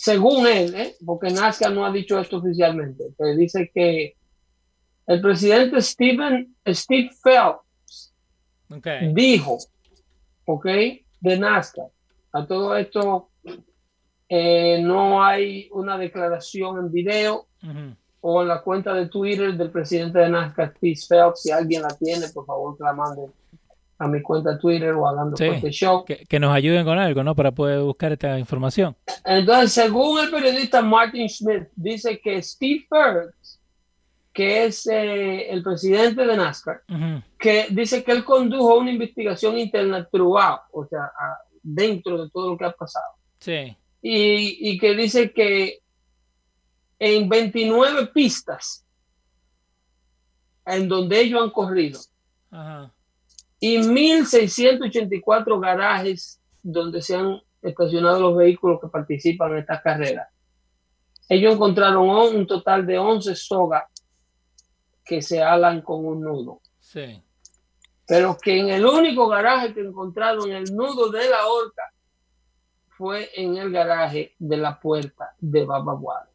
según 0.00 0.46
él, 0.46 0.74
¿eh? 0.74 0.96
porque 1.04 1.28
NASCAR 1.28 1.72
no 1.72 1.84
ha 1.84 1.92
dicho 1.92 2.18
esto 2.18 2.38
oficialmente, 2.38 3.04
pero 3.18 3.36
dice 3.36 3.70
que 3.74 4.16
el 5.06 5.20
presidente 5.20 5.82
Steven, 5.82 6.56
Steve 6.66 7.10
Phelps 7.22 8.14
dijo, 9.12 9.58
ok, 10.46 10.64
de 10.64 11.38
NASCAR, 11.38 11.88
a 12.32 12.46
todo 12.46 12.76
esto 12.76 13.28
eh, 14.26 14.80
no 14.82 15.22
hay 15.22 15.68
una 15.72 15.98
declaración 15.98 16.78
en 16.78 16.92
video 16.92 17.48
o 18.20 18.42
en 18.42 18.48
la 18.48 18.60
cuenta 18.62 18.92
de 18.94 19.06
Twitter 19.06 19.54
del 19.56 19.70
presidente 19.70 20.18
de 20.18 20.28
NASCAR, 20.28 20.74
Steve 20.76 20.98
Phelps, 21.08 21.42
si 21.42 21.50
alguien 21.50 21.82
la 21.82 21.88
tiene, 21.88 22.28
por 22.28 22.44
favor 22.44 22.76
que 22.76 22.84
la 22.84 22.92
mande 22.92 23.22
a 23.98 24.08
mi 24.08 24.22
cuenta 24.22 24.58
Twitter 24.58 24.92
o 24.94 25.06
hablando 25.06 25.36
sí, 25.36 25.44
este 25.44 25.70
show. 25.70 26.04
Que, 26.04 26.24
que, 26.26 26.40
nos 26.40 26.54
ayuden 26.54 26.84
con 26.84 26.98
algo, 26.98 27.22
¿no? 27.22 27.34
Para 27.36 27.52
poder 27.52 27.80
buscar 27.80 28.12
esta 28.12 28.38
información. 28.38 28.96
Entonces, 29.24 29.72
según 29.72 30.20
el 30.20 30.30
periodista 30.30 30.80
Martin 30.80 31.28
Smith, 31.28 31.68
dice 31.76 32.18
que 32.18 32.42
Steve 32.42 32.86
Phelps, 32.88 33.60
que 34.32 34.64
es 34.64 34.86
eh, 34.86 35.50
el 35.50 35.62
presidente 35.62 36.26
de 36.26 36.36
NASCAR, 36.36 36.80
uh 36.88 36.92
-huh. 36.94 37.22
que 37.38 37.66
dice 37.70 38.02
que 38.02 38.12
él 38.12 38.24
condujo 38.24 38.78
una 38.78 38.90
investigación 38.90 39.58
interna 39.58 40.08
throughout, 40.10 40.60
o 40.72 40.86
sea, 40.86 41.04
a, 41.04 41.38
dentro 41.62 42.24
de 42.24 42.30
todo 42.30 42.50
lo 42.50 42.56
que 42.56 42.64
ha 42.64 42.72
pasado. 42.72 43.14
Sí. 43.38 43.76
Y, 44.00 44.70
y 44.70 44.78
que 44.78 44.94
dice 44.94 45.30
que 45.32 45.80
en 47.00 47.28
29 47.28 48.06
pistas 48.14 48.86
en 50.64 50.88
donde 50.88 51.20
ellos 51.20 51.42
han 51.42 51.50
corrido, 51.50 51.98
-huh 52.52 52.92
y 53.60 53.76
1.684 53.76 55.60
garajes 55.60 56.40
donde 56.62 57.02
se 57.02 57.14
han 57.14 57.40
estacionado 57.60 58.20
los 58.20 58.36
vehículos 58.36 58.80
que 58.80 58.88
participan 58.88 59.52
en 59.52 59.58
estas 59.58 59.82
carreras. 59.82 60.28
Ellos 61.28 61.54
encontraron 61.54 62.08
un 62.08 62.46
total 62.46 62.86
de 62.86 62.98
11 62.98 63.36
sogas 63.36 63.84
que 65.04 65.20
se 65.20 65.42
alan 65.42 65.82
con 65.82 66.04
un 66.06 66.22
nudo. 66.22 66.62
Sí. 66.80 67.22
Pero 68.06 68.36
que 68.38 68.58
en 68.58 68.70
el 68.70 68.84
único 68.84 69.28
garaje 69.28 69.74
que 69.74 69.80
encontraron 69.80 70.50
el 70.50 70.74
nudo 70.74 71.10
de 71.10 71.28
la 71.28 71.46
horca 71.46 71.82
fue 72.88 73.28
en 73.36 73.58
el 73.58 73.70
garaje 73.70 74.34
de 74.38 74.56
la 74.56 74.80
puerta 74.80 75.34
de 75.38 75.64
Baba 75.64 75.94
Wallace. 75.94 76.29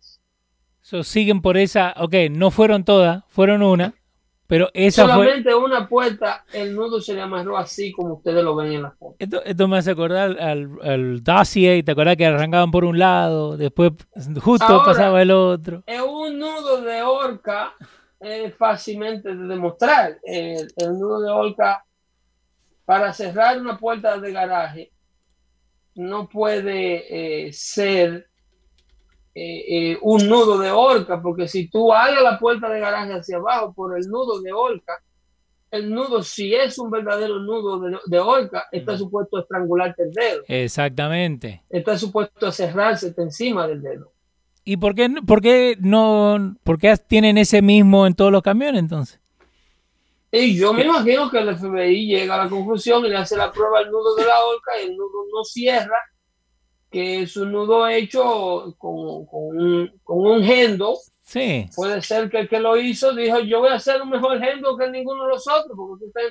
So, 0.86 1.04
siguen 1.04 1.42
por 1.42 1.58
esa, 1.58 1.96
ok, 1.98 2.14
no 2.30 2.52
fueron 2.52 2.84
todas, 2.84 3.24
fueron 3.28 3.64
una, 3.64 3.96
pero 4.46 4.70
esa 4.76 5.08
Solamente 5.08 5.50
fue... 5.50 5.56
una 5.64 5.90
puerta, 5.90 6.46
el 6.54 6.76
nudo 6.76 7.02
se 7.02 7.16
le 7.16 7.22
amarró 7.22 7.58
así 7.58 7.92
como 7.92 8.14
ustedes 8.14 8.44
lo 8.44 8.56
ven 8.56 8.72
en 8.72 8.84
la 8.84 8.92
foto. 8.92 9.16
Esto, 9.18 9.44
esto 9.44 9.68
me 9.68 9.80
hace 9.80 9.90
acordar 9.90 10.40
al, 10.40 10.78
al 10.84 11.24
dossier, 11.24 11.84
¿te 11.84 11.94
acuerdas 11.94 12.18
que 12.18 12.28
arrancaban 12.28 12.70
por 12.70 12.86
un 12.86 13.00
lado, 13.00 13.58
después 13.58 13.94
justo 14.40 14.64
Ahora, 14.64 14.86
pasaba 14.86 15.24
el 15.24 15.32
otro? 15.32 15.82
Es 15.88 16.02
un 16.02 16.38
nudo 16.38 16.80
de 16.84 17.02
horca 17.02 17.74
es 18.20 18.56
fácilmente 18.56 19.36
de 19.36 19.48
demostrar. 19.48 20.20
El, 20.22 20.72
el, 20.76 21.00
nudo 21.00 21.20
de 21.20 21.32
horca, 21.32 21.84
para 22.86 23.12
cerrar 23.12 23.60
una 23.60 23.76
puerta 23.80 24.20
de 24.20 24.32
garaje, 24.32 24.92
no 25.96 26.30
puede 26.30 27.48
eh, 27.48 27.54
ser 27.54 28.30
eh, 29.38 29.66
eh, 29.68 29.98
un 30.02 30.30
nudo 30.30 30.58
de 30.58 30.72
horca, 30.72 31.22
porque 31.22 31.50
si 31.50 31.68
tú 31.68 31.94
abres 31.94 32.24
la 32.24 32.40
puerta 32.40 32.70
de 32.70 32.80
garaje 32.80 33.14
hacia 33.14 33.36
abajo 33.36 33.74
por 33.74 33.98
el 33.98 34.08
nudo 34.08 34.40
de 34.40 34.54
horca, 34.54 34.94
el 35.72 35.94
nudo, 35.94 36.24
si 36.24 36.56
es 36.56 36.80
un 36.80 36.90
verdadero 36.90 37.40
nudo 37.40 37.82
de, 37.82 37.98
de 38.06 38.20
horca, 38.20 38.64
está 38.72 38.94
mm. 38.94 38.98
supuesto 38.98 39.36
a 39.36 39.42
estrangularte 39.42 40.04
el 40.04 40.12
dedo. 40.14 40.44
Exactamente. 40.48 41.64
Está 41.70 41.98
supuesto 41.98 42.48
a 42.48 42.52
cerrarse 42.54 43.14
encima 43.18 43.68
del 43.68 43.82
dedo. 43.82 44.14
¿Y 44.64 44.78
por 44.78 44.96
qué, 44.96 45.10
por 45.28 45.42
qué 45.42 45.78
no, 45.82 46.56
por 46.64 46.80
qué 46.80 46.96
tienen 46.96 47.38
ese 47.38 47.62
mismo 47.62 48.08
en 48.08 48.16
todos 48.16 48.32
los 48.32 48.42
camiones 48.42 48.80
entonces? 48.80 49.20
Y 50.32 50.58
yo 50.58 50.74
me 50.74 50.84
imagino 50.84 51.30
que 51.30 51.40
el 51.40 51.56
FBI 51.56 52.08
llega 52.08 52.36
a 52.36 52.46
la 52.46 52.50
conclusión 52.50 53.06
y 53.06 53.10
le 53.10 53.18
hace 53.18 53.36
la 53.36 53.52
prueba 53.52 53.80
al 53.80 53.92
nudo 53.92 54.16
de 54.16 54.26
la 54.26 54.44
horca 54.44 54.72
y 54.82 54.88
el 54.88 54.98
nudo 54.98 55.26
no 55.34 55.44
cierra 55.44 55.98
que 56.96 57.24
es 57.24 57.36
un 57.36 57.52
nudo 57.52 57.86
hecho 57.90 58.74
con, 58.78 59.26
con, 59.26 59.58
un, 59.58 60.00
con 60.02 60.18
un 60.18 60.42
gendo. 60.42 60.98
Sí. 61.24 61.68
Puede 61.76 62.02
ser 62.02 62.30
que 62.30 62.40
el 62.40 62.48
que 62.48 62.62
lo 62.62 62.78
hizo 62.78 63.14
dijo, 63.14 63.42
yo 63.42 63.60
voy 63.60 63.72
a 63.72 63.76
hacer 63.76 64.02
un 64.02 64.12
mejor 64.12 64.40
gendo 64.40 64.78
que 64.78 64.90
ninguno 64.90 65.24
de 65.26 65.30
los 65.32 65.46
otros. 65.46 65.74
Porque 65.76 66.06
usted... 66.06 66.30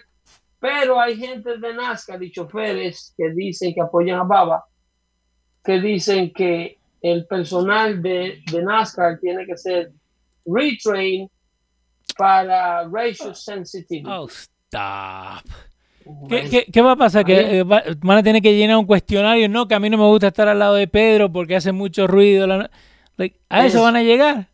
Pero 0.58 0.98
hay 0.98 1.18
gente 1.18 1.58
de 1.58 1.74
NASCAR 1.74 2.22
y 2.22 2.32
choferes 2.32 3.12
que 3.14 3.28
dicen 3.34 3.74
que 3.74 3.82
apoyan 3.82 4.20
a 4.20 4.22
Baba, 4.22 4.64
que 5.62 5.82
dicen 5.82 6.32
que 6.32 6.78
el 7.02 7.26
personal 7.26 8.00
de, 8.00 8.40
de 8.50 8.62
NASCAR 8.62 9.18
tiene 9.20 9.44
que 9.44 9.58
ser 9.58 9.92
retrained 10.46 11.28
para 12.16 12.88
racial 12.88 13.36
sensitivity. 13.36 14.08
Oh, 14.08 14.28
stop. 14.30 15.44
¿Qué, 16.28 16.48
qué, 16.50 16.66
qué 16.72 16.82
va 16.82 16.92
a 16.92 16.96
pasar? 16.96 17.24
¿Que 17.24 17.58
eh, 17.58 17.62
va, 17.62 17.82
van 17.98 18.18
a 18.18 18.22
tener 18.22 18.42
que 18.42 18.56
llenar 18.56 18.76
un 18.76 18.86
cuestionario? 18.86 19.48
No, 19.48 19.66
que 19.66 19.74
a 19.74 19.80
mí 19.80 19.90
no 19.90 19.98
me 19.98 20.04
gusta 20.04 20.28
estar 20.28 20.48
al 20.48 20.58
lado 20.58 20.74
de 20.74 20.86
Pedro 20.86 21.32
porque 21.32 21.56
hace 21.56 21.72
mucho 21.72 22.06
ruido. 22.06 22.46
La... 22.46 22.70
Like, 23.16 23.38
¿A 23.48 23.66
eso, 23.66 23.78
eso 23.78 23.84
van 23.84 23.96
a 23.96 24.02
llegar? 24.02 24.48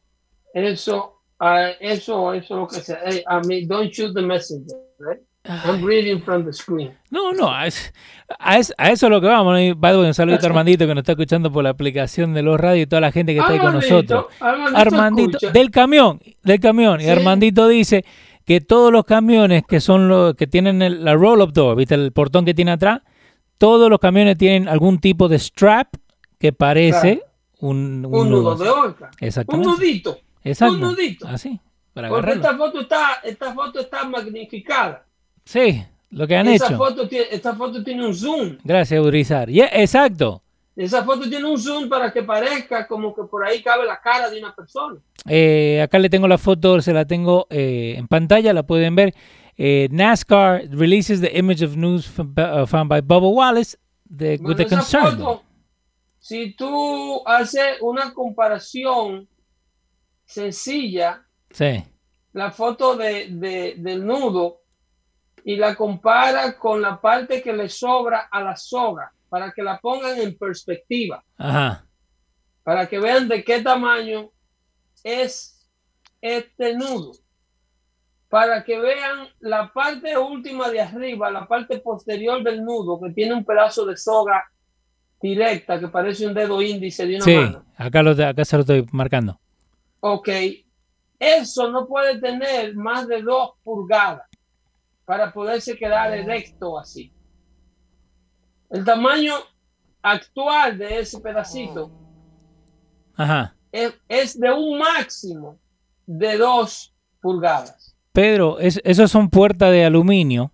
Eso, 0.54 1.23
uh, 1.40 1.75
eso, 1.80 2.35
eso 2.35 2.54
es 2.54 2.61
lo 2.61 2.66
que 2.66 2.76
se... 2.76 2.97
Hey, 3.04 3.23
I 3.26 3.47
mean, 3.47 3.69
don't 3.69 3.90
shoot 3.90 4.14
the 4.14 4.23
messenger, 4.23 4.76
right? 4.99 5.21
I'm 5.47 5.83
reading 5.83 6.21
from 6.21 6.45
the 6.45 6.52
screen. 6.52 6.92
No, 7.11 7.33
no, 7.33 7.50
a 7.50 7.66
eso, 7.66 7.90
a 8.38 8.59
eso, 8.59 8.75
a 8.76 8.90
eso 8.90 9.07
es 9.07 9.11
lo 9.11 9.23
que 9.23 9.26
vamos. 9.26 9.59
Un 9.59 10.14
saludito 10.14 10.45
a 10.45 10.50
Armandito 10.50 10.87
que 10.87 10.95
nos 10.95 11.00
está 11.00 11.12
escuchando 11.12 11.50
por 11.50 11.64
la 11.64 11.71
aplicación 11.71 12.35
de 12.35 12.42
los 12.42 12.61
radios 12.61 12.85
y 12.85 12.87
toda 12.87 13.00
la 13.00 13.11
gente 13.11 13.33
que 13.33 13.40
está 13.40 13.52
ahí 13.54 13.59
con 13.59 13.73
nosotros. 13.73 14.26
Armandito, 14.38 14.76
Armandito 14.76 15.50
del 15.50 15.71
camión, 15.71 16.21
del 16.42 16.61
camión. 16.61 17.00
Sí. 17.00 17.07
Y 17.07 17.09
Armandito 17.09 17.69
dice 17.69 18.04
que 18.50 18.61
todos 18.61 18.90
los 18.90 19.04
camiones 19.04 19.62
que 19.64 19.78
son 19.78 20.09
los 20.09 20.35
que 20.35 20.49
tienen 20.49 20.83
el, 20.83 21.04
la 21.04 21.14
roll-up 21.14 21.52
door, 21.52 21.76
¿viste? 21.76 21.95
El 21.95 22.11
portón 22.11 22.45
que 22.45 22.52
tiene 22.52 22.73
atrás, 22.73 23.00
todos 23.59 23.88
los 23.88 24.00
camiones 24.00 24.37
tienen 24.37 24.66
algún 24.66 24.99
tipo 24.99 25.28
de 25.28 25.38
strap 25.38 25.95
que 26.37 26.52
parece 26.52 27.19
Claro. 27.19 27.30
un, 27.61 28.04
un, 28.07 28.12
un 28.12 28.28
nudo 28.28 28.57
de 28.57 28.69
horca. 28.69 29.12
Un 29.47 29.61
nudito. 29.62 30.19
Exacto. 30.42 30.75
Un 30.75 30.80
nudito. 30.80 31.28
Así, 31.28 31.61
para 31.95 32.09
Porque 32.09 32.30
agarrarlo. 32.33 32.42
esta 32.42 32.59
foto 32.59 32.80
está, 32.80 33.07
esta 33.23 33.54
foto 33.54 33.78
está 33.78 34.04
magnificada. 34.09 35.04
Sí, 35.45 35.85
lo 36.11 36.26
que 36.26 36.35
han 36.37 36.49
Esa 36.49 36.66
hecho. 36.66 36.76
foto, 36.76 37.07
tiene, 37.07 37.26
esta 37.30 37.54
foto 37.54 37.85
tiene 37.85 38.04
un 38.04 38.14
zoom. 38.16 38.59
Gracias, 38.64 39.00
Urizar. 39.00 39.49
Yeah, 39.49 39.71
exacto. 39.75 40.42
Esa 40.83 41.05
foto 41.05 41.29
tiene 41.29 41.45
un 41.47 41.59
zoom 41.59 41.89
para 41.91 42.11
que 42.11 42.23
parezca 42.23 42.87
como 42.87 43.15
que 43.15 43.23
por 43.25 43.45
ahí 43.45 43.63
cabe 43.63 43.85
la 43.85 44.01
cara 44.01 44.31
de 44.31 44.39
una 44.39 44.55
persona. 44.55 44.99
Eh, 45.29 45.81
acá 45.83 45.99
le 45.99 46.09
tengo 46.09 46.27
la 46.27 46.39
foto, 46.39 46.81
se 46.81 46.93
la 46.95 47.05
tengo 47.05 47.47
eh, 47.51 47.97
en 47.99 48.09
pantalla, 48.09 48.53
la 48.55 48.63
pueden 48.63 48.95
ver. 48.95 49.15
Eh, 49.59 49.89
NASCAR 49.91 50.63
releases 50.71 51.21
the 51.21 51.37
image 51.37 51.63
of 51.63 51.77
news 51.77 52.07
from, 52.07 52.35
uh, 52.39 52.65
found 52.67 52.89
by 52.89 53.03
Bubba 53.03 53.29
Wallace 53.29 53.77
the, 54.09 54.31
with 54.33 54.41
Bueno, 54.41 54.57
the 54.57 54.63
esa 54.63 54.77
concern. 54.77 55.19
foto, 55.19 55.43
si 56.19 56.55
tú 56.55 57.23
haces 57.27 57.77
una 57.83 58.15
comparación 58.15 59.29
sencilla, 60.25 61.27
Sí, 61.51 61.85
la 62.33 62.53
foto 62.53 62.97
de, 62.97 63.27
de- 63.33 63.75
del 63.77 64.07
nudo 64.07 64.63
y 65.45 65.57
la 65.57 65.75
compara 65.75 66.57
con 66.57 66.81
la 66.81 67.01
parte 67.01 67.43
que 67.43 67.53
le 67.53 67.69
sobra 67.69 68.29
a 68.31 68.41
la 68.43 68.57
soga 68.57 69.13
para 69.31 69.53
que 69.53 69.63
la 69.63 69.79
pongan 69.81 70.19
en 70.19 70.37
perspectiva, 70.37 71.25
ajá. 71.39 71.87
para 72.63 72.87
que 72.87 72.99
vean 73.01 73.27
de 73.29 73.43
qué 73.43 73.63
tamaño 73.63 74.31
es 75.03 75.67
este 76.21 76.75
nudo. 76.77 77.13
para 78.29 78.63
que 78.63 78.79
vean 78.79 79.27
la 79.41 79.73
parte 79.73 80.17
última 80.19 80.69
de 80.69 80.81
arriba, 80.83 81.31
la 81.33 81.49
parte 81.49 81.79
posterior 81.81 82.45
del 82.45 82.63
nudo, 82.65 83.01
que 83.01 83.11
tiene 83.13 83.35
un 83.35 83.45
pedazo 83.45 83.85
de 83.87 83.97
soga 83.97 84.45
directa 85.21 85.81
que 85.81 85.89
parece 85.89 86.27
un 86.27 86.35
dedo 86.35 86.63
índice 86.63 87.07
de 87.07 87.17
una 87.17 87.25
Sí, 87.25 87.35
mano. 87.35 87.65
acá, 87.77 88.03
lo, 88.05 88.11
acá 88.13 88.45
se 88.45 88.57
lo 88.57 88.61
estoy 88.61 88.87
marcando. 88.93 89.41
Ok, 90.01 90.29
eso 91.19 91.71
no 91.73 91.87
puede 91.89 92.21
tener 92.21 92.75
más 92.77 93.09
de 93.09 93.21
dos 93.23 93.51
pulgadas 93.65 94.29
para 95.05 95.33
poderse 95.33 95.77
quedar 95.77 96.15
erecto 96.15 96.79
así. 96.79 97.13
El 98.71 98.85
tamaño 98.85 99.35
actual 100.03 100.79
de 100.79 101.00
ese 101.00 101.21
pedacito 101.21 101.91
Ajá. 103.17 103.55
es, 103.73 103.95
es 104.09 104.39
de 104.41 104.50
un 104.53 104.79
máximo 104.79 105.59
de 106.07 106.39
dos 106.39 106.95
pulgadas. 107.21 107.95
Pedro, 108.12 108.59
es, 108.59 108.81
esos 108.85 109.11
son 109.11 109.29
puertas 109.31 109.71
de 109.71 109.85
aluminio, 109.85 110.53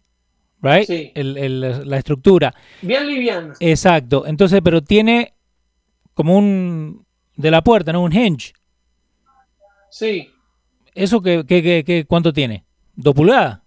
right? 0.61 0.87
Sí. 0.87 1.13
El- 1.15 1.37
el- 1.39 1.89
la 1.89 1.97
estructura. 1.97 2.55
Bien 2.83 3.07
liviana. 3.07 3.55
Exacto. 3.61 4.27
Entonces, 4.27 4.61
pero 4.63 4.83
tiene 4.83 5.35
como 6.15 6.37
un 6.37 7.07
de 7.37 7.51
la 7.51 7.63
puerta, 7.63 7.93
¿no? 7.93 8.03
Un 8.03 8.13
hinge. 8.13 8.53
Sí, 9.91 10.31
¿Eso 10.95 11.21
qué, 11.21 11.45
qué- 11.47 11.85
qué- 11.87 12.07
cuánto 12.07 12.33
tiene? 12.33 12.65
¿Dos 12.95 13.15
pulgadas? 13.15 13.61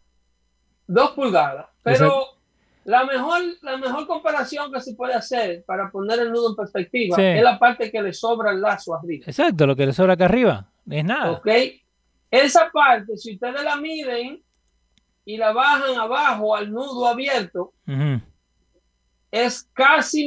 dos 0.87 1.11
pulgadas. 1.11 1.67
Pero 1.83 1.95
Exacto. 1.95 2.38
La 2.89 3.05
mejor, 3.05 3.39
la 3.61 3.77
mejor 3.77 4.07
comparación 4.07 4.71
que 4.73 4.81
se 4.81 4.95
puede 4.95 5.13
hacer 5.13 5.63
para 5.67 5.91
poner 5.91 6.19
el 6.21 6.31
nudo 6.31 6.49
en 6.49 6.55
perspectiva 6.55 7.15
Sí. 7.15 7.21
es 7.21 7.43
la 7.43 7.59
parte 7.59 7.91
que 7.91 8.01
le 8.01 8.13
sobra 8.13 8.51
el 8.51 8.61
lazo 8.61 8.95
arriba. 8.95 9.25
Exacto, 9.27 9.67
lo 9.67 9.75
que 9.75 9.85
le 9.85 9.93
sobra 9.93 10.13
acá 10.13 10.25
arriba. 10.25 10.67
Es 10.89 11.05
nada. 11.05 11.33
¿Ok? 11.33 11.47
Esa 12.31 12.71
parte, 12.71 13.15
si 13.15 13.35
ustedes 13.35 13.63
la 13.63 13.75
miden 13.75 14.41
y 15.23 15.37
la 15.37 15.51
bajan 15.51 15.99
abajo 15.99 16.55
al 16.55 16.71
nudo 16.71 17.07
abierto, 17.07 17.73
es 19.29 19.69
casi 19.73 20.25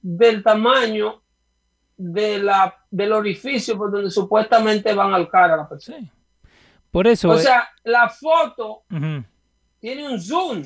del 0.00 0.42
tamaño 0.44 1.22
de 1.96 2.38
la, 2.38 2.72
del 2.88 3.12
orificio 3.12 3.76
por 3.76 3.90
donde 3.90 4.10
supuestamente 4.10 4.94
van 4.94 5.12
al 5.12 5.28
cara 5.28 5.54
a 5.54 5.56
la 5.56 5.68
persona. 5.68 5.98
Sí. 5.98 6.10
Por 6.88 7.08
eso, 7.08 7.30
O 7.30 7.34
eh, 7.34 7.38
sea, 7.38 7.68
la 7.82 8.08
foto 8.08 8.84
tiene 9.80 10.08
un 10.08 10.20
zoom. 10.20 10.62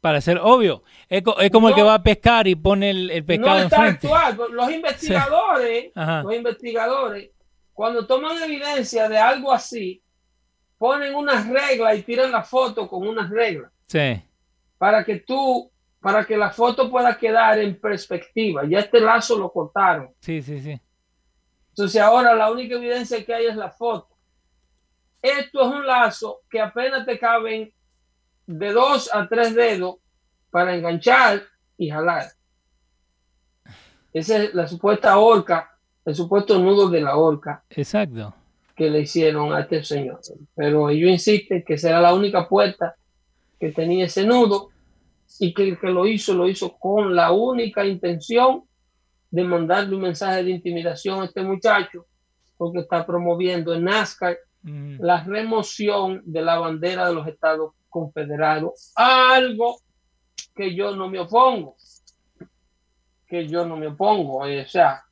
Para 0.00 0.20
ser 0.20 0.38
obvio, 0.42 0.82
es, 1.08 1.22
co- 1.22 1.38
es 1.40 1.50
como 1.50 1.68
el 1.68 1.74
que 1.74 1.80
No. 1.80 1.86
va 1.88 1.94
a 1.94 2.02
pescar 2.02 2.46
y 2.46 2.54
pone 2.54 2.90
el, 2.90 3.10
el 3.10 3.20
No 3.22 3.26
pescado 3.26 3.58
está 3.58 3.76
enfrente. 3.88 4.06
actual. 4.12 4.52
Los 4.52 4.70
investigadores, 4.72 5.92
los 5.94 6.34
investigadores, 6.34 7.30
cuando 7.72 8.06
toman 8.06 8.42
evidencia 8.42 9.08
de 9.08 9.18
algo 9.18 9.52
así, 9.52 10.02
ponen 10.78 11.14
unas 11.14 11.48
reglas 11.48 11.98
y 11.98 12.02
tiran 12.02 12.30
la 12.30 12.42
foto 12.44 12.88
con 12.88 13.06
unas 13.06 13.28
reglas. 13.30 13.72
Sí, 13.86 14.22
para 14.78 15.04
que 15.04 15.16
tú, 15.20 15.70
para 16.00 16.24
que 16.24 16.36
la 16.36 16.50
foto 16.50 16.88
pueda 16.90 17.18
quedar 17.18 17.58
en 17.58 17.80
perspectiva. 17.80 18.62
Ya 18.66 18.78
este 18.80 19.00
lazo 19.00 19.36
lo 19.38 19.50
cortaron. 19.50 20.10
sí, 20.20 20.40
sí, 20.42 20.60
sí. 20.60 20.80
Entonces 21.70 22.00
ahora 22.00 22.34
la 22.34 22.50
única 22.50 22.74
evidencia 22.76 23.24
que 23.24 23.32
hay 23.34 23.46
es 23.46 23.56
la 23.56 23.70
foto. 23.70 24.08
Esto 25.22 25.60
es 25.62 25.66
un 25.68 25.86
lazo 25.86 26.40
que 26.50 26.60
apenas 26.60 27.04
te 27.06 27.18
caben 27.18 27.72
de 28.48 28.72
dos 28.72 29.10
a 29.12 29.28
tres 29.28 29.54
dedos 29.54 29.96
para 30.50 30.74
enganchar 30.74 31.42
y 31.76 31.90
jalar. 31.90 32.26
Esa 34.12 34.42
es 34.42 34.54
la 34.54 34.66
supuesta 34.66 35.18
horca, 35.18 35.70
el 36.04 36.14
supuesto 36.14 36.58
nudo 36.58 36.88
de 36.88 37.02
la 37.02 37.16
horca 37.16 37.62
Exacto. 37.70 38.34
que 38.74 38.88
le 38.90 39.00
hicieron 39.00 39.52
a 39.52 39.60
este 39.60 39.84
señor. 39.84 40.20
Pero 40.54 40.88
ellos 40.88 41.10
insisten 41.10 41.62
que 41.62 41.76
será 41.76 42.00
la 42.00 42.14
única 42.14 42.48
puerta 42.48 42.96
que 43.60 43.70
tenía 43.72 44.06
ese 44.06 44.24
nudo 44.24 44.70
y 45.38 45.52
que 45.52 45.64
el 45.68 45.78
que 45.78 45.88
lo 45.88 46.06
hizo 46.06 46.32
lo 46.32 46.48
hizo 46.48 46.72
con 46.78 47.14
la 47.14 47.32
única 47.32 47.84
intención 47.84 48.62
de 49.30 49.44
mandarle 49.44 49.94
un 49.94 50.02
mensaje 50.02 50.42
de 50.42 50.50
intimidación 50.52 51.20
a 51.20 51.26
este 51.26 51.42
muchacho 51.42 52.06
porque 52.56 52.78
está 52.80 53.04
promoviendo 53.04 53.74
en 53.74 53.84
NASCAR 53.84 54.38
Ujú. 54.64 55.04
la 55.04 55.22
remoción 55.22 56.22
de 56.24 56.42
la 56.42 56.58
bandera 56.58 57.08
de 57.08 57.14
los 57.14 57.28
Estados 57.28 57.74
Confederados, 57.98 58.92
algo 58.94 59.80
que 60.54 60.74
yo 60.74 60.94
no 60.94 61.08
me 61.08 61.18
opongo, 61.18 61.76
que 63.26 63.46
yo 63.48 63.66
no 63.66 63.76
me 63.76 63.88
opongo, 63.88 64.46
eh, 64.46 64.62
o 64.62 64.68
sea, 64.68 65.02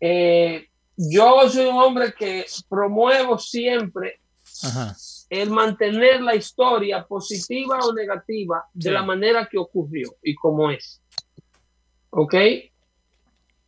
eh, 0.00 0.68
yo 0.96 1.48
soy 1.48 1.66
un 1.66 1.76
hombre 1.76 2.14
que 2.16 2.46
promuevo 2.68 3.38
siempre 3.38 4.20
Ajá. 4.62 4.94
el 5.28 5.50
mantener 5.50 6.22
la 6.22 6.36
historia 6.36 7.04
positiva 7.04 7.78
o 7.82 7.92
negativa 7.92 8.64
de 8.72 8.90
la 8.92 9.02
manera 9.02 9.48
que 9.50 9.58
ocurrió 9.58 10.14
y 10.22 10.34
como 10.36 10.70
es. 10.70 11.02
¿Ok? 12.10 12.34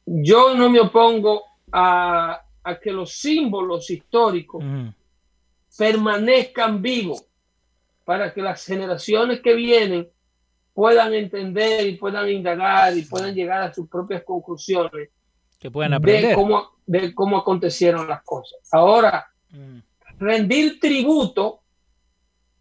Yo 0.07 0.55
no 0.55 0.71
me 0.71 0.79
opongo 0.79 1.43
a, 1.73 2.41
a 2.63 2.81
que 2.81 2.93
los 2.93 3.13
símbolos 3.13 3.91
históricos 3.91 4.63
permanezcan 5.77 6.81
vivos 6.81 7.26
para 8.07 8.33
que 8.33 8.41
las 8.41 8.65
generaciones 8.65 9.41
que 9.41 9.53
vienen 9.55 10.09
puedan 10.73 11.13
entender 11.13 11.89
y 11.89 11.97
puedan 11.97 12.29
indagar 12.31 12.97
y 12.97 13.03
puedan 13.03 13.35
llegar 13.35 13.63
a 13.63 13.75
sus 13.75 13.89
propias 13.89 14.23
conclusiones 14.23 15.11
Que 15.59 15.73
puedan 15.73 15.91
de 15.91 15.97
aprender. 15.97 16.35
cómo, 16.37 16.71
de 16.87 17.13
cómo 17.13 17.37
acontecieron 17.37 18.07
las 18.07 18.23
cosas. 18.23 18.61
Ahora, 18.71 19.27
Ujú. 19.53 19.83
rendir 20.19 20.79
tributo, 20.79 21.65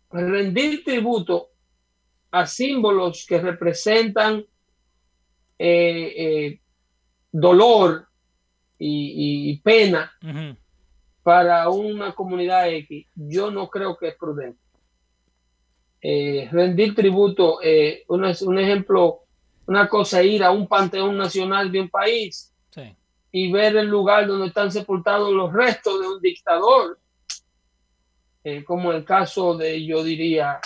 rendir 0.10 0.84
tributo 0.84 1.50
a 2.32 2.48
símbolos 2.48 3.24
que 3.28 3.40
representan 3.40 4.44
eh, 5.60 6.14
eh, 6.18 6.62
dolor 7.32 8.08
y, 8.80 9.52
y 9.52 9.60
pena 9.60 10.12
para 11.22 11.70
una 11.70 12.16
comunidad 12.16 12.68
X, 12.70 13.08
yo 13.14 13.52
no 13.52 13.70
creo 13.70 13.96
que 13.96 14.08
es 14.08 14.16
prudente. 14.16 14.65
Eh, 16.08 16.48
rendir 16.52 16.94
tributo, 16.94 17.58
eh, 17.64 18.04
un, 18.10 18.24
un 18.26 18.60
ejemplo, 18.60 19.22
una 19.66 19.88
cosa, 19.90 20.22
ir 20.22 20.44
a 20.44 20.52
un 20.52 20.68
panteón 20.68 21.18
nacional 21.18 21.72
de 21.72 21.82
un 21.82 21.90
país 21.90 22.54
Sí. 22.70 22.96
y 23.32 23.52
ver 23.52 23.76
el 23.76 23.88
lugar 23.88 24.28
donde 24.28 24.48
están 24.48 24.72
sepultados 24.72 25.32
los 25.34 25.52
restos 25.52 26.00
de 26.00 26.08
un 26.08 26.22
dictador, 26.22 27.00
eh, 28.44 28.64
como 28.64 28.92
el 28.92 29.04
caso 29.04 29.58
de, 29.58 29.84
yo 29.84 30.04
diría, 30.04 30.60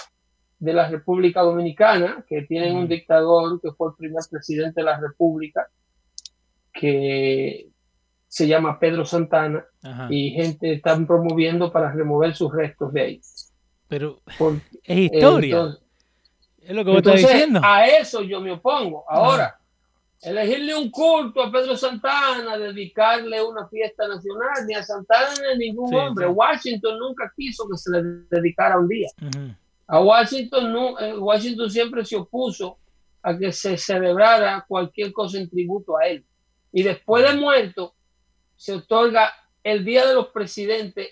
de 0.59 0.73
la 0.73 0.89
República 0.89 1.39
Dominicana, 1.41 2.25
que 2.27 2.41
tienen 2.41 2.73
un 2.75 2.79
Ujú. 2.83 2.87
dictador 2.95 3.61
que 3.61 3.71
fue 3.71 3.91
el 3.91 3.95
primer 3.95 4.23
presidente 4.29 4.81
de 4.81 4.85
la 4.85 4.99
República, 4.99 5.69
que 6.73 7.69
se 8.27 8.45
llama 8.45 8.77
Pedro 8.77 9.05
Santana, 9.05 9.65
Ajá. 9.83 10.07
y 10.11 10.31
gente 10.31 10.73
están 10.73 11.07
promoviendo 11.07 11.71
para 11.71 11.93
remover 11.93 12.35
sus 12.35 12.51
restos 12.53 12.91
de 12.91 13.01
ahí. 13.01 13.21
Pero 13.89 14.21
Por- 14.37 14.61
es 14.83 14.97
historia. 14.97 15.55
entonces, 15.57 15.81
es 16.61 16.75
lo 16.75 16.85
que 16.85 16.89
vos 16.91 16.97
estás 16.99 17.15
entonces, 17.15 17.33
diciendo. 17.33 17.61
a 17.63 17.87
eso 17.87 18.21
yo 18.21 18.39
me 18.39 18.51
opongo. 18.51 19.03
Ahora, 19.09 19.59
elegirle 20.21 20.75
un 20.75 20.91
culto 20.91 21.41
a 21.41 21.51
Pedro 21.51 21.75
Santana, 21.75 22.57
dedicarle 22.57 23.41
una 23.41 23.67
fiesta 23.67 24.07
nacional, 24.07 24.65
ni 24.67 24.75
a 24.75 24.83
Santana 24.83 25.31
ni 25.41 25.53
a 25.53 25.55
ningún 25.57 25.89
Sí, 25.89 25.95
hombre. 25.95 26.27
sí. 26.27 26.31
Washington 26.33 26.99
nunca 26.99 27.33
quiso 27.35 27.67
que 27.67 27.77
se 27.77 27.91
le 27.91 28.03
dedicara 28.29 28.77
un 28.77 28.87
día. 28.87 29.09
A 29.87 29.99
Washington, 30.01 30.71
no, 30.71 30.99
eh, 30.99 31.17
Washington 31.17 31.69
siempre 31.71 32.05
se 32.05 32.15
opuso 32.15 32.77
a 33.23 33.35
que 33.37 33.51
se 33.51 33.75
celebrara 33.77 34.63
cualquier 34.67 35.11
cosa 35.11 35.39
en 35.39 35.49
tributo 35.49 35.97
a 35.97 36.05
él. 36.07 36.23
Y 36.71 36.83
después 36.83 37.23
de 37.27 37.35
muerto, 37.35 37.95
se 38.55 38.73
otorga 38.73 39.33
el 39.63 39.83
Día 39.83 40.05
de 40.05 40.13
los 40.13 40.27
Presidentes 40.27 41.07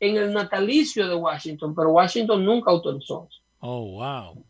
en 0.00 0.16
el 0.16 0.32
natalicio 0.32 1.06
de 1.08 1.14
Washington, 1.14 1.74
pero 1.74 1.90
Washington 1.90 2.44
nunca 2.44 2.70
autorizó 2.70 3.28
eso. 3.30 3.40
Oh, 3.60 3.84
wow. 3.92 4.44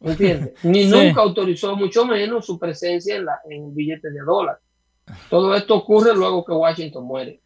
¿Entiendes? 0.00 0.52
Ni 0.62 0.84
Sí. 0.84 0.90
nunca 0.90 1.22
autorizó, 1.22 1.74
mucho 1.76 2.04
menos, 2.06 2.44
su 2.46 2.58
presencia 2.58 3.16
en, 3.16 3.24
la, 3.24 3.38
en 3.48 3.74
billetes 3.74 4.12
de 4.12 4.20
dólar. 4.20 4.58
Todo 5.30 5.54
esto 5.54 5.74
ocurre 5.76 6.14
luego 6.14 6.44
que 6.44 6.52
Washington 6.52 7.04
muere. 7.04 7.40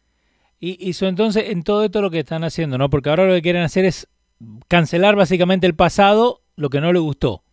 Y, 0.59 0.87
y 0.89 0.93
so, 0.93 1.07
entonces, 1.07 1.49
en 1.49 1.63
todo 1.63 1.83
esto 1.83 2.01
lo 2.01 2.11
que 2.11 2.19
están 2.19 2.43
haciendo, 2.43 2.77
¿no? 2.77 2.89
Porque 2.89 3.09
ahora 3.09 3.25
lo 3.25 3.33
que 3.33 3.41
quieren 3.41 3.63
hacer 3.63 3.85
es 3.85 4.07
cancelar 4.67 5.15
básicamente 5.15 5.65
el 5.67 5.75
pasado, 5.75 6.41
lo 6.55 6.69
que 6.69 6.81
no 6.81 6.91
le 6.91 6.99
gustó. 6.99 7.43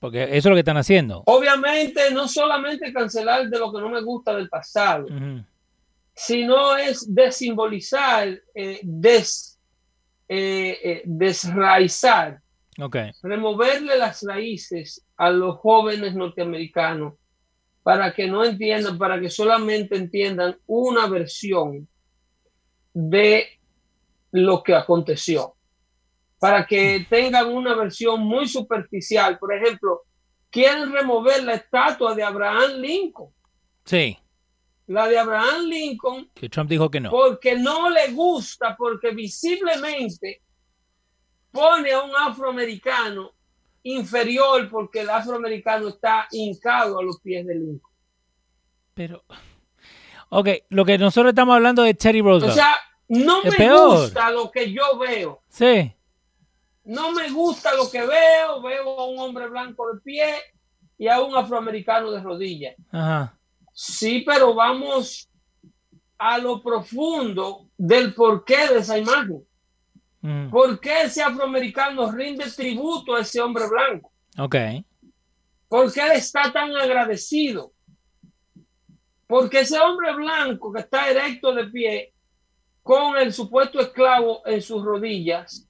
Porque 0.00 0.22
eso 0.24 0.36
es 0.36 0.44
lo 0.46 0.54
que 0.54 0.60
están 0.60 0.76
haciendo. 0.76 1.24
Obviamente, 1.26 2.12
no 2.12 2.28
solamente 2.28 2.92
cancelar 2.92 3.48
de 3.48 3.58
lo 3.58 3.72
que 3.72 3.80
no 3.80 3.88
me 3.88 4.00
gusta 4.00 4.34
del 4.36 4.48
pasado. 4.48 5.06
Sino 6.18 6.76
es 6.76 7.14
desimbolizar, 7.14 8.28
eh, 8.54 8.80
des, 8.82 9.58
eh, 10.28 10.76
eh, 10.82 11.02
desraizar, 11.04 12.40
Ok. 12.80 12.96
removerle 13.22 13.96
las 13.96 14.22
raíces 14.26 15.06
a 15.16 15.30
los 15.30 15.56
jóvenes 15.58 16.14
norteamericanos 16.16 17.14
para 17.84 18.12
que 18.12 18.26
no 18.26 18.44
entiendan, 18.44 18.98
para 18.98 19.20
que 19.20 19.30
solamente 19.30 19.96
entiendan 19.96 20.58
una 20.66 21.06
versión 21.06 21.88
de 22.92 23.46
lo 24.32 24.62
que 24.62 24.74
aconteció. 24.74 25.54
para 26.40 26.64
que 26.64 27.04
tengan 27.10 27.48
una 27.48 27.74
versión 27.74 28.20
muy 28.20 28.46
superficial. 28.46 29.36
Por 29.40 29.52
ejemplo, 29.52 30.02
quieren 30.50 30.92
remover 30.92 31.42
la 31.42 31.54
estatua 31.54 32.14
de 32.14 32.22
Abraham 32.22 32.74
Lincoln. 32.76 33.30
Sí. 33.84 34.16
La 34.88 35.06
de 35.06 35.18
Abraham 35.18 35.66
Lincoln. 35.66 36.30
Que 36.34 36.48
Trump 36.48 36.70
dijo 36.70 36.90
que 36.90 36.98
no. 36.98 37.10
Porque 37.10 37.56
no 37.56 37.90
le 37.90 38.10
gusta, 38.12 38.74
porque 38.76 39.10
visiblemente 39.10 40.42
pone 41.50 41.92
a 41.92 42.02
un 42.02 42.12
afroamericano 42.16 43.32
inferior 43.82 44.68
porque 44.70 45.00
el 45.00 45.10
afroamericano 45.10 45.88
está 45.88 46.26
hincado 46.32 46.98
a 46.98 47.02
los 47.02 47.20
pies 47.20 47.46
de 47.46 47.54
Lincoln. 47.54 47.92
Pero, 48.94 49.24
ok, 50.30 50.48
lo 50.70 50.84
que 50.84 50.98
nosotros 50.98 51.30
estamos 51.32 51.54
hablando 51.54 51.82
de 51.82 51.94
Teddy 51.94 52.22
Roosevelt. 52.22 52.52
O 52.52 52.54
sea, 52.54 52.74
no 53.08 53.42
me 53.42 53.70
gusta 53.70 54.30
lo 54.30 54.50
que 54.50 54.72
yo 54.72 54.98
veo. 54.98 55.42
Sí. 55.48 55.92
No 56.84 57.12
me 57.12 57.30
gusta 57.30 57.74
lo 57.74 57.90
que 57.90 58.00
veo. 58.00 58.62
Veo 58.62 59.00
a 59.00 59.06
un 59.06 59.18
hombre 59.18 59.48
blanco 59.48 59.92
de 59.92 60.00
pie 60.00 60.34
y 60.96 61.08
a 61.08 61.20
un 61.20 61.36
afroamericano 61.36 62.10
de 62.10 62.22
rodillas. 62.22 62.74
Ajá. 62.90 63.37
Sí, 63.80 64.24
pero 64.26 64.54
vamos 64.54 65.30
a 66.18 66.36
lo 66.38 66.60
profundo 66.60 67.68
del 67.76 68.12
porqué 68.12 68.66
de 68.66 68.80
esa 68.80 68.98
imagen. 68.98 69.46
Mm. 70.20 70.50
¿Por 70.50 70.80
qué 70.80 71.02
ese 71.02 71.22
afroamericano 71.22 72.10
rinde 72.10 72.50
tributo 72.50 73.14
a 73.14 73.20
ese 73.20 73.40
hombre 73.40 73.68
blanco? 73.68 74.12
Ok. 74.36 74.56
¿Por 75.68 75.92
qué 75.92 76.00
él 76.00 76.12
está 76.16 76.52
tan 76.52 76.74
agradecido? 76.74 77.72
Porque 79.28 79.60
ese 79.60 79.78
hombre 79.78 80.12
blanco 80.12 80.72
que 80.72 80.80
está 80.80 81.08
erecto 81.08 81.54
de 81.54 81.66
pie 81.66 82.12
con 82.82 83.16
el 83.16 83.32
supuesto 83.32 83.78
esclavo 83.78 84.42
en 84.44 84.60
sus 84.60 84.84
rodillas, 84.84 85.68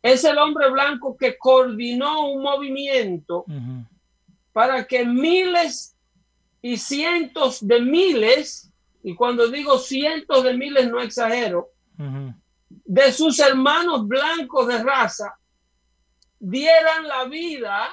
es 0.00 0.22
el 0.22 0.38
hombre 0.38 0.70
blanco 0.70 1.16
que 1.16 1.36
coordinó 1.38 2.30
un 2.30 2.42
movimiento 2.44 3.46
para 4.52 4.86
que 4.86 5.04
miles 5.04 5.93
y 6.64 6.78
cientos 6.78 7.66
de 7.66 7.78
miles, 7.82 8.72
y 9.02 9.14
cuando 9.14 9.48
digo 9.48 9.76
cientos 9.76 10.42
de 10.44 10.54
miles 10.56 10.88
no 10.90 10.98
exagero, 11.02 11.68
de 12.86 13.12
sus 13.12 13.38
hermanos 13.38 14.08
blancos 14.08 14.66
de 14.68 14.82
raza 14.82 15.34
dieran 16.38 17.06
la 17.06 17.24
vida, 17.24 17.88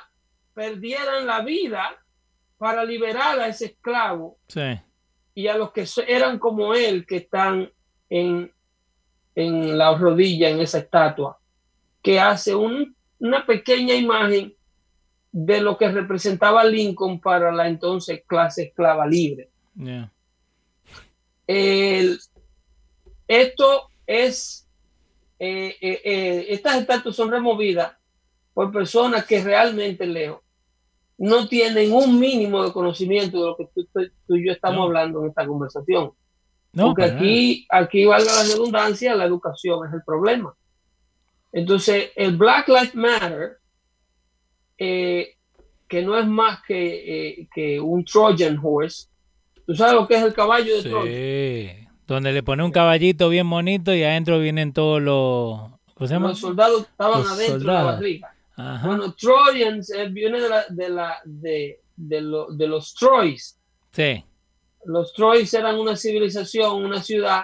perdieran 0.53 1.25
la 1.27 1.41
vida 1.41 1.97
para 2.57 2.85
liberar 2.85 3.39
a 3.39 3.47
ese 3.47 3.65
esclavo 3.65 4.37
Sí. 4.47 4.79
y 5.35 5.47
a 5.47 5.57
los 5.57 5.71
que 5.73 5.85
eran 6.07 6.39
como 6.39 6.73
él, 6.73 7.05
que 7.05 7.17
están 7.17 7.69
en, 8.09 8.51
en 9.35 9.77
la 9.77 9.97
rodilla, 9.97 10.49
en 10.49 10.61
esa 10.61 10.77
estatua, 10.79 11.37
que 12.01 12.19
hace 12.21 12.55
un- 12.55 12.95
una 13.19 13.45
pequeña 13.45 13.95
imagen 13.95 14.55
de 15.31 15.61
lo 15.61 15.77
que 15.77 15.89
representaba 15.89 16.63
Lincoln 16.63 17.19
para 17.21 17.51
la 17.51 17.67
entonces 17.67 18.23
clase 18.27 18.63
esclava 18.63 19.05
libre. 19.07 19.49
Yeah. 19.75 20.11
El- 21.47 22.19
esto 23.27 23.89
es, 24.05 24.67
eh, 25.39 25.75
eh, 25.81 26.01
eh, 26.03 26.45
estas 26.49 26.77
estatuas 26.77 27.15
son 27.15 27.31
removidas 27.31 27.93
por 28.53 28.71
personas 28.71 29.25
que 29.25 29.41
realmente, 29.41 30.05
Leo, 30.05 30.43
no 31.17 31.47
tienen 31.47 31.93
un 31.93 32.19
mínimo 32.19 32.63
de 32.63 32.73
conocimiento 32.73 33.39
de 33.39 33.45
lo 33.45 33.55
que 33.57 33.69
tú, 33.73 33.87
tú- 33.93 34.11
tú 34.27 34.35
y 34.35 34.47
yo 34.47 34.51
estamos 34.51 34.77
No. 34.79 34.83
hablando 34.85 35.21
en 35.23 35.29
esta 35.29 35.45
conversación. 35.47 36.11
No, 36.73 36.87
Porque 36.87 37.03
aquí, 37.03 37.67
aquí, 37.69 38.05
valga 38.05 38.33
la 38.33 38.43
redundancia, 38.43 39.13
la 39.15 39.25
educación 39.25 39.87
es 39.87 39.93
el 39.93 40.03
problema. 40.03 40.53
Entonces, 41.51 42.11
el 42.15 42.37
Black 42.37 42.67
Lives 42.69 42.95
Matter, 42.95 43.59
eh, 44.83 45.35
que 45.87 46.01
no 46.01 46.17
es 46.17 46.25
más 46.25 46.59
que, 46.67 46.79
eh, 47.41 47.47
que 47.53 47.79
un 47.79 48.03
Trojan 48.03 48.57
horse, 48.61 49.07
¿tú 49.67 49.75
sabes 49.75 49.93
lo 49.93 50.07
que 50.07 50.15
es 50.15 50.23
el 50.23 50.33
caballo 50.33 50.81
de? 50.81 51.77
Sí. 51.83 51.87
Donde 52.07 52.31
le 52.33 52.41
pone 52.43 52.63
un 52.63 52.71
caballito 52.71 53.29
bien 53.29 53.47
bonito 53.49 53.93
y 53.93 54.03
adentro 54.03 54.39
vienen 54.39 54.73
todos 54.73 54.99
los. 55.01 55.71
¿Cómo 55.93 56.07
se 56.07 56.13
llama? 56.15 56.29
Los 56.29 56.39
soldados 56.39 56.81
estaban 56.81 57.19
Los 57.19 57.31
adentro 57.31 57.53
de 57.53 57.59
soldados. 57.59 57.85
la 57.85 57.91
barriga. 57.93 58.35
Ajá. 58.57 58.87
Bueno, 58.87 59.13
Trojans 59.13 59.91
eh, 59.91 60.07
viene 60.09 60.41
de, 60.41 60.49
la, 60.49 60.65
de, 60.69 60.89
la, 60.89 61.17
de, 61.25 61.79
de, 61.95 62.21
lo- 62.21 62.51
de 62.51 62.67
los 62.67 62.93
Troys. 62.95 63.57
Sí. 63.91 64.23
Los 64.85 65.13
Troys 65.13 65.53
eran 65.53 65.77
una 65.79 65.95
civilización, 65.95 66.83
una 66.83 67.01
ciudad 67.03 67.43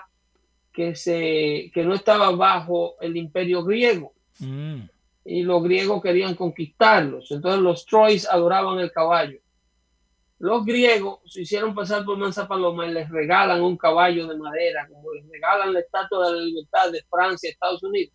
que, 0.73 0.95
se, 0.95 1.69
que 1.73 1.83
no 1.83 1.93
estaba 1.93 2.31
bajo 2.31 2.95
el 3.01 3.15
imperio 3.15 3.63
griego 3.63 4.13
Mm. 4.39 4.81
Y 5.27 5.43
los 5.43 5.61
griegos 5.61 6.01
querían 6.01 6.35
conquistarlos. 6.35 7.29
Entonces 7.31 7.61
los 7.61 7.85
Troys 7.85 8.27
adoraban 8.29 8.79
el 8.79 8.91
caballo. 8.93 9.39
Los 10.39 10.65
griegos 10.65 11.19
se 11.25 11.41
hicieron 11.41 11.75
pasar 11.75 12.05
por 12.05 12.17
Mansa 12.17 12.47
Paloma 12.47 12.85
y 12.85 12.93
les 12.93 13.09
regalan 13.09 13.61
un 13.61 13.75
caballo 13.75 14.25
de 14.25 14.37
madera, 14.37 14.87
como 14.87 15.11
les 15.13 15.27
regalan 15.29 15.73
la 15.73 15.81
estatua 15.81 16.27
de 16.27 16.35
la 16.37 16.41
libertad 16.41 16.91
de 16.91 17.03
Francia, 17.09 17.49
Estados 17.49 17.83
Unidos. 17.83 18.13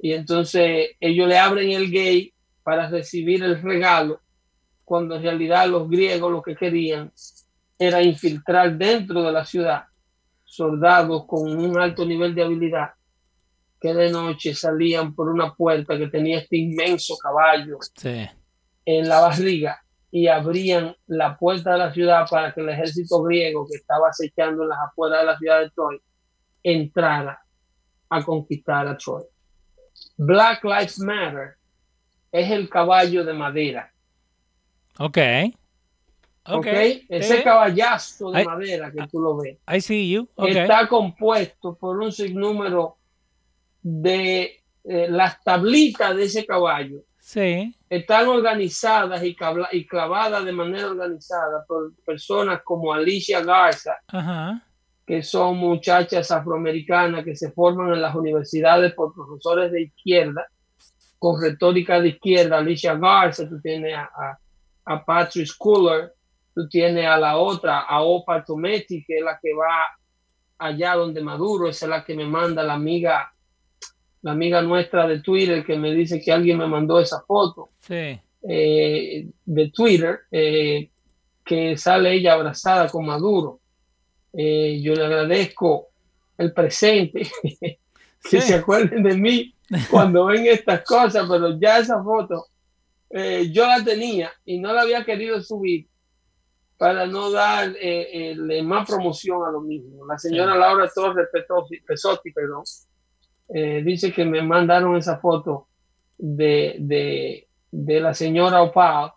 Y 0.00 0.12
entonces 0.12 0.96
ellos 0.98 1.28
le 1.28 1.38
abren 1.38 1.70
el 1.70 1.86
gate 1.86 2.34
para 2.64 2.88
recibir 2.88 3.44
el 3.44 3.62
regalo, 3.62 4.20
cuando 4.84 5.16
en 5.16 5.22
realidad 5.22 5.68
los 5.68 5.88
griegos 5.88 6.32
lo 6.32 6.42
que 6.42 6.56
querían 6.56 7.12
era 7.78 8.02
infiltrar 8.02 8.76
dentro 8.76 9.22
de 9.22 9.30
la 9.30 9.44
ciudad 9.44 9.84
soldados 10.44 11.26
con 11.26 11.48
un 11.56 11.78
alto 11.78 12.04
nivel 12.04 12.34
de 12.34 12.42
habilidad 12.42 12.97
que 13.80 13.94
de 13.94 14.10
noche 14.10 14.54
salían 14.54 15.14
por 15.14 15.28
una 15.28 15.54
puerta 15.54 15.96
que 15.96 16.08
tenía 16.08 16.38
este 16.38 16.56
inmenso 16.56 17.16
caballo 17.16 17.78
Sí. 17.96 18.26
en 18.84 19.08
la 19.08 19.20
barriga 19.20 19.80
y 20.10 20.26
abrían 20.28 20.96
la 21.06 21.36
puerta 21.36 21.72
de 21.72 21.78
la 21.78 21.92
ciudad 21.92 22.26
para 22.30 22.52
que 22.52 22.60
el 22.60 22.70
ejército 22.70 23.22
griego 23.22 23.66
que 23.70 23.76
estaba 23.76 24.08
acechando 24.08 24.62
en 24.62 24.70
las 24.70 24.78
afueras 24.80 25.20
de 25.20 25.26
la 25.26 25.38
ciudad 25.38 25.60
de 25.60 25.70
Troy 25.70 26.00
entrara 26.62 27.40
a 28.10 28.22
conquistar 28.24 28.86
a 28.88 28.96
Troy. 28.96 29.24
Black 30.16 30.64
Lives 30.64 30.98
Matter 30.98 31.54
es 32.32 32.50
el 32.50 32.68
caballo 32.68 33.24
de 33.24 33.32
madera, 33.32 33.92
Ok. 34.98 35.18
¿ok? 36.46 36.56
Ok. 36.58 36.66
Ese 36.66 37.38
Eh, 37.38 37.42
caballazo 37.44 38.30
de 38.32 38.44
madera 38.44 38.90
que 38.90 39.06
tú 39.08 39.20
lo 39.20 39.36
ves 39.36 39.58
I 39.72 39.80
see 39.80 40.10
you. 40.10 40.28
Está 40.36 40.88
compuesto 40.88 41.74
por 41.76 41.98
un 41.98 42.10
sinnúmero 42.12 42.96
de 43.90 44.60
eh, 44.84 45.06
las 45.08 45.42
tablitas 45.42 46.14
de 46.14 46.24
ese 46.24 46.44
caballo 46.44 47.00
Sí. 47.20 47.74
están 47.90 48.28
organizadas 48.28 49.22
y, 49.22 49.36
y 49.72 49.86
clavadas 49.86 50.44
de 50.44 50.52
manera 50.52 50.88
organizada 50.88 51.64
por 51.66 51.94
personas 52.04 52.60
como 52.62 52.92
Alicia 52.92 53.42
Garza, 53.42 53.96
Ajá. 54.08 54.62
que 55.06 55.22
son 55.22 55.56
muchachas 55.58 56.30
afroamericanas 56.30 57.24
que 57.24 57.34
se 57.36 57.50
forman 57.52 57.92
en 57.94 58.02
las 58.02 58.14
universidades 58.14 58.92
por 58.94 59.14
profesores 59.14 59.72
de 59.72 59.82
izquierda, 59.82 60.46
con 61.18 61.40
retórica 61.42 62.00
de 62.00 62.08
izquierda. 62.10 62.58
Alicia 62.58 62.94
Garza, 62.94 63.48
tú 63.48 63.60
tienes 63.60 63.94
a, 63.94 64.02
a, 64.04 64.38
a 64.86 65.04
Patrick 65.04 65.46
Schuller, 65.46 66.12
tú 66.54 66.68
tienes 66.68 67.06
a 67.06 67.16
la 67.18 67.36
otra, 67.38 67.80
a 67.80 68.02
Opa 68.02 68.42
Tometti, 68.44 69.02
que 69.04 69.18
es 69.18 69.22
la 69.24 69.38
que 69.42 69.52
va 69.54 69.86
allá 70.58 70.94
donde 70.94 71.20
Maduro, 71.22 71.68
esa 71.68 71.86
es 71.86 71.90
la 71.90 72.04
que 72.04 72.14
me 72.14 72.24
manda 72.26 72.62
la 72.62 72.74
amiga, 72.74 73.32
la 74.28 74.32
amiga 74.34 74.62
nuestra 74.62 75.06
de 75.08 75.20
Twitter, 75.20 75.64
que 75.64 75.76
me 75.76 75.92
dice 75.92 76.20
que 76.20 76.30
alguien 76.32 76.58
me 76.58 76.66
mandó 76.66 77.00
esa 77.00 77.20
foto 77.22 77.70
Sí. 77.80 78.20
eh, 78.48 79.26
de 79.44 79.70
Twitter 79.70 80.20
eh, 80.30 80.90
que 81.44 81.76
sale 81.76 82.12
ella 82.12 82.34
abrazada 82.34 82.88
con 82.88 83.06
Maduro. 83.06 83.60
Eh, 84.32 84.80
yo 84.82 84.94
le 84.94 85.04
agradezco 85.06 85.88
el 86.36 86.52
presente, 86.52 87.26
que 87.42 87.78
Sí. 88.22 88.40
se 88.40 88.54
acuerden 88.54 89.02
de 89.02 89.16
mí 89.16 89.54
cuando 89.90 90.26
ven 90.26 90.46
estas 90.46 90.82
cosas, 90.84 91.26
pero 91.28 91.58
ya 91.58 91.78
esa 91.78 92.02
foto 92.02 92.46
eh, 93.10 93.50
yo 93.50 93.66
la 93.66 93.82
tenía 93.82 94.30
y 94.44 94.58
no 94.58 94.72
la 94.74 94.82
había 94.82 95.04
querido 95.04 95.40
subir 95.40 95.86
para 96.76 97.06
no 97.06 97.30
dar 97.30 97.74
eh, 97.80 98.36
más 98.62 98.86
promoción 98.88 99.42
a 99.46 99.50
lo 99.50 99.60
mismo. 99.62 100.04
La 100.06 100.18
señora 100.18 100.52
Sí. 100.52 100.58
Laura 100.60 100.90
Torres 100.94 101.28
Pesotti, 101.86 102.30
perdón, 102.32 102.62
eh, 103.48 103.82
dice 103.84 104.12
que 104.12 104.24
me 104.24 104.42
mandaron 104.42 104.96
esa 104.96 105.18
foto 105.18 105.68
de, 106.16 106.76
de, 106.78 107.48
de 107.70 108.00
la 108.00 108.14
señora 108.14 108.62
Opal, 108.62 109.12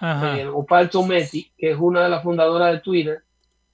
eh, 0.00 0.46
Opal 0.46 0.88
Tometti, 0.90 1.52
que 1.56 1.70
es 1.72 1.78
una 1.78 2.02
de 2.04 2.08
las 2.08 2.22
fundadoras 2.22 2.72
de 2.72 2.80
Twitter, 2.80 3.22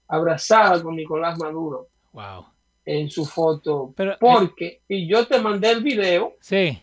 abrazada 0.09 0.83
con 0.83 0.97
Nicolás 0.97 1.39
Maduro 1.39 1.89
Wow. 2.13 2.47
en 2.85 3.11
su 3.11 3.25
foto. 3.25 3.93
Pero, 3.97 4.13
eh, 4.13 4.17
Porque, 4.19 4.83
y 4.89 5.07
yo 5.07 5.27
te 5.27 5.39
mandé 5.41 5.71
el 5.71 5.83
video 5.83 6.35
Sí. 6.41 6.81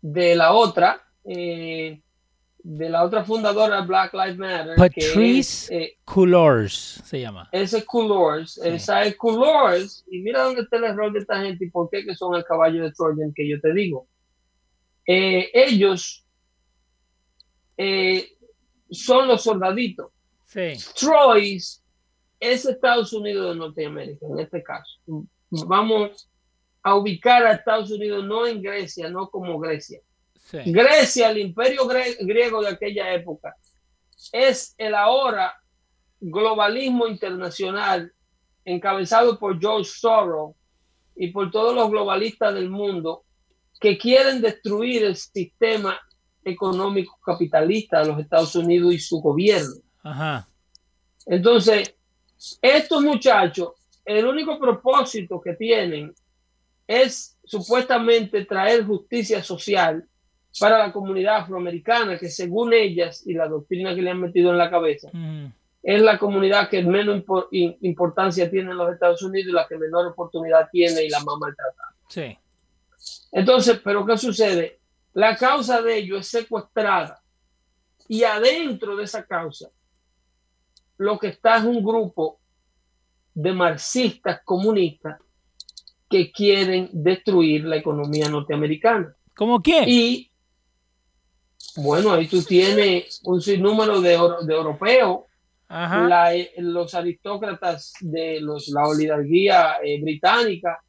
de 0.00 0.34
la 0.36 0.52
otra, 0.52 1.00
eh, 1.24 2.00
de 2.68 2.90
la 2.90 3.04
otra 3.04 3.24
fundadora 3.24 3.82
Black 3.82 4.12
Lives 4.12 4.38
Matter. 4.38 4.74
Patrice 4.76 5.68
que 5.68 5.84
eh, 5.84 5.98
Coulors 6.04 7.00
se 7.04 7.20
llama. 7.20 7.48
Ese 7.52 7.86
Coulors, 7.86 8.58
esa 8.58 9.04
es 9.04 9.16
Coulors. 9.16 10.04
Y 10.10 10.18
mira 10.18 10.42
dónde 10.42 10.62
está 10.62 10.78
el 10.78 10.84
error 10.84 11.12
de 11.12 11.20
esta 11.20 11.40
gente 11.40 11.64
y 11.64 11.70
por 11.70 11.88
qué 11.88 12.04
que 12.04 12.16
son 12.16 12.34
el 12.34 12.44
caballo 12.44 12.82
de 12.82 12.90
Trojan 12.90 13.32
que 13.32 13.48
yo 13.48 13.60
te 13.60 13.72
digo. 13.72 14.08
Eh, 15.06 15.48
ellos 15.54 16.26
eh, 17.76 18.32
son 18.90 19.28
los 19.28 19.44
soldaditos. 19.44 20.10
Sí. 20.46 20.72
Troy 20.98 21.58
es 22.40 22.66
Estados 22.66 23.12
Unidos 23.12 23.54
de 23.54 23.60
Norteamérica, 23.60 24.26
en 24.26 24.40
este 24.40 24.64
caso. 24.64 24.90
Vamos 25.50 26.28
a 26.82 26.96
ubicar 26.96 27.46
a 27.46 27.52
Estados 27.52 27.92
Unidos 27.92 28.24
no 28.24 28.44
en 28.44 28.60
Grecia, 28.60 29.08
no 29.08 29.30
como 29.30 29.56
Grecia. 29.60 30.00
Grecia, 30.52 31.30
el 31.30 31.38
imperio 31.38 31.86
griego 32.20 32.62
de 32.62 32.68
aquella 32.68 33.12
época, 33.12 33.56
es 34.32 34.74
el 34.78 34.94
ahora 34.94 35.54
globalismo 36.20 37.06
internacional 37.06 38.12
encabezado 38.64 39.38
por 39.38 39.60
George 39.60 39.90
Soros 39.90 40.54
y 41.14 41.28
por 41.28 41.50
todos 41.50 41.74
los 41.74 41.90
globalistas 41.90 42.54
del 42.54 42.70
mundo 42.70 43.24
que 43.80 43.98
quieren 43.98 44.40
destruir 44.40 45.04
el 45.04 45.16
sistema 45.16 45.98
económico 46.44 47.18
capitalista 47.24 48.00
de 48.00 48.06
los 48.06 48.20
Estados 48.20 48.54
Unidos 48.54 48.94
y 48.94 48.98
su 48.98 49.20
gobierno. 49.20 49.74
Entonces, 51.26 51.94
estos 52.62 53.02
muchachos, 53.02 53.70
el 54.04 54.26
único 54.26 54.58
propósito 54.58 55.40
que 55.40 55.54
tienen 55.54 56.14
es 56.86 57.36
supuestamente 57.44 58.44
traer 58.44 58.84
justicia 58.86 59.42
social 59.42 60.08
para 60.58 60.78
la 60.78 60.92
comunidad 60.92 61.36
afroamericana, 61.36 62.18
que 62.18 62.28
según 62.28 62.72
ellas 62.72 63.26
y 63.26 63.34
la 63.34 63.48
doctrina 63.48 63.94
que 63.94 64.02
le 64.02 64.10
han 64.10 64.20
metido 64.20 64.50
en 64.50 64.58
la 64.58 64.70
cabeza, 64.70 65.10
es 65.82 66.02
la 66.02 66.18
comunidad 66.18 66.68
que 66.68 66.82
menos 66.82 67.24
importancia 67.50 68.50
tiene 68.50 68.70
en 68.70 68.76
los 68.76 68.92
Estados 68.92 69.22
Unidos 69.22 69.48
y 69.50 69.52
la 69.52 69.66
que 69.68 69.78
menor 69.78 70.06
oportunidad 70.06 70.68
tiene 70.70 71.04
y 71.04 71.08
la 71.08 71.20
más 71.20 71.36
maltratada. 71.38 71.94
Sí. 72.08 72.36
Entonces, 73.32 73.80
¿pero 73.84 74.04
qué 74.04 74.16
sucede? 74.16 74.80
La 75.12 75.36
causa 75.36 75.82
de 75.82 75.98
ello 75.98 76.18
es 76.18 76.26
secuestrada 76.26 77.22
y 78.08 78.24
adentro 78.24 78.96
de 78.96 79.04
esa 79.04 79.24
causa 79.24 79.70
lo 80.98 81.18
que 81.18 81.28
está 81.28 81.58
es 81.58 81.64
un 81.64 81.82
grupo 81.84 82.40
de 83.34 83.52
marxistas 83.52 84.40
comunistas 84.44 85.20
que 86.08 86.32
quieren 86.32 86.88
destruir 86.92 87.64
la 87.64 87.76
economía 87.76 88.28
norteamericana. 88.28 89.14
¿Cómo 89.34 89.60
quién? 89.60 89.84
Y 89.86 90.30
bueno, 91.76 92.12
ahí 92.12 92.26
tú 92.28 92.42
tienes 92.42 93.20
un 93.24 93.40
sinnúmero 93.40 94.00
de, 94.00 94.18
de 94.42 94.54
europeos, 94.54 95.20
los 96.58 96.94
aristócratas 96.94 97.92
de 98.00 98.40
los, 98.40 98.68
la 98.68 98.86
oligarquía 98.86 99.76
eh, 99.82 100.00
británica, 100.00 100.80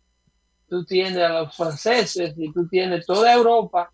tú 0.69 0.85
tienes 0.85 1.17
a 1.17 1.41
los 1.41 1.55
franceses 1.55 2.33
y 2.37 2.51
tú 2.53 2.67
tienes 2.67 3.05
toda 3.05 3.33
Europa 3.33 3.91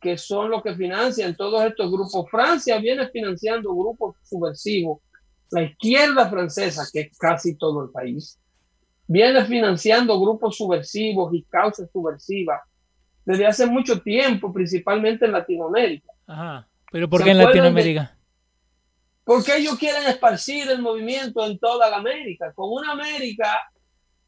que 0.00 0.18
son 0.18 0.50
los 0.50 0.62
que 0.62 0.74
financian 0.74 1.34
todos 1.34 1.64
estos 1.64 1.90
grupos. 1.90 2.30
Francia 2.30 2.78
viene 2.78 3.08
financiando 3.08 3.74
grupos 3.74 4.16
subversivos. 4.22 5.00
La 5.50 5.62
izquierda 5.62 6.28
francesa, 6.28 6.86
que 6.92 7.00
es 7.00 7.18
casi 7.18 7.56
todo 7.56 7.84
el 7.84 7.90
país, 7.90 8.38
viene 9.06 9.42
financiando 9.46 10.20
grupos 10.20 10.58
subversivos 10.58 11.32
y 11.32 11.42
causas 11.44 11.90
subversivas 11.90 12.60
desde 13.24 13.46
hace 13.46 13.66
mucho 13.66 14.00
tiempo, 14.00 14.52
principalmente 14.52 15.24
en 15.24 15.32
Latinoamérica. 15.32 16.12
Ajá. 16.26 16.68
¿Pero 16.90 17.08
por 17.08 17.24
qué 17.24 17.30
en 17.30 17.38
Latinoamérica? 17.38 18.14
porque 19.24 19.56
ellos 19.56 19.78
quieren 19.78 20.06
esparcir 20.06 20.70
el 20.70 20.82
movimiento 20.82 21.44
en 21.44 21.58
toda 21.58 21.88
la 21.88 21.96
América, 21.96 22.52
con 22.54 22.70
una 22.70 22.92
América 22.92 23.70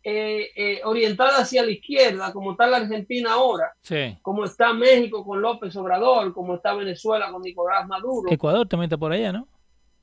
eh, 0.02 0.50
eh, 0.56 0.80
orientada 0.84 1.38
hacia 1.38 1.62
la 1.62 1.70
izquierda, 1.70 2.32
como 2.32 2.52
está 2.52 2.66
la 2.66 2.78
Argentina 2.78 3.34
ahora, 3.34 3.72
sí. 3.82 4.16
como 4.22 4.44
está 4.44 4.72
México 4.72 5.24
con 5.24 5.42
López 5.42 5.76
Obrador, 5.76 6.32
como 6.32 6.54
está 6.54 6.72
Venezuela 6.74 7.30
con 7.30 7.42
Nicolás 7.42 7.86
Maduro. 7.86 8.32
Ecuador 8.32 8.66
también 8.66 8.88
está 8.88 8.96
por 8.96 9.12
allá, 9.12 9.32
¿no? 9.32 9.48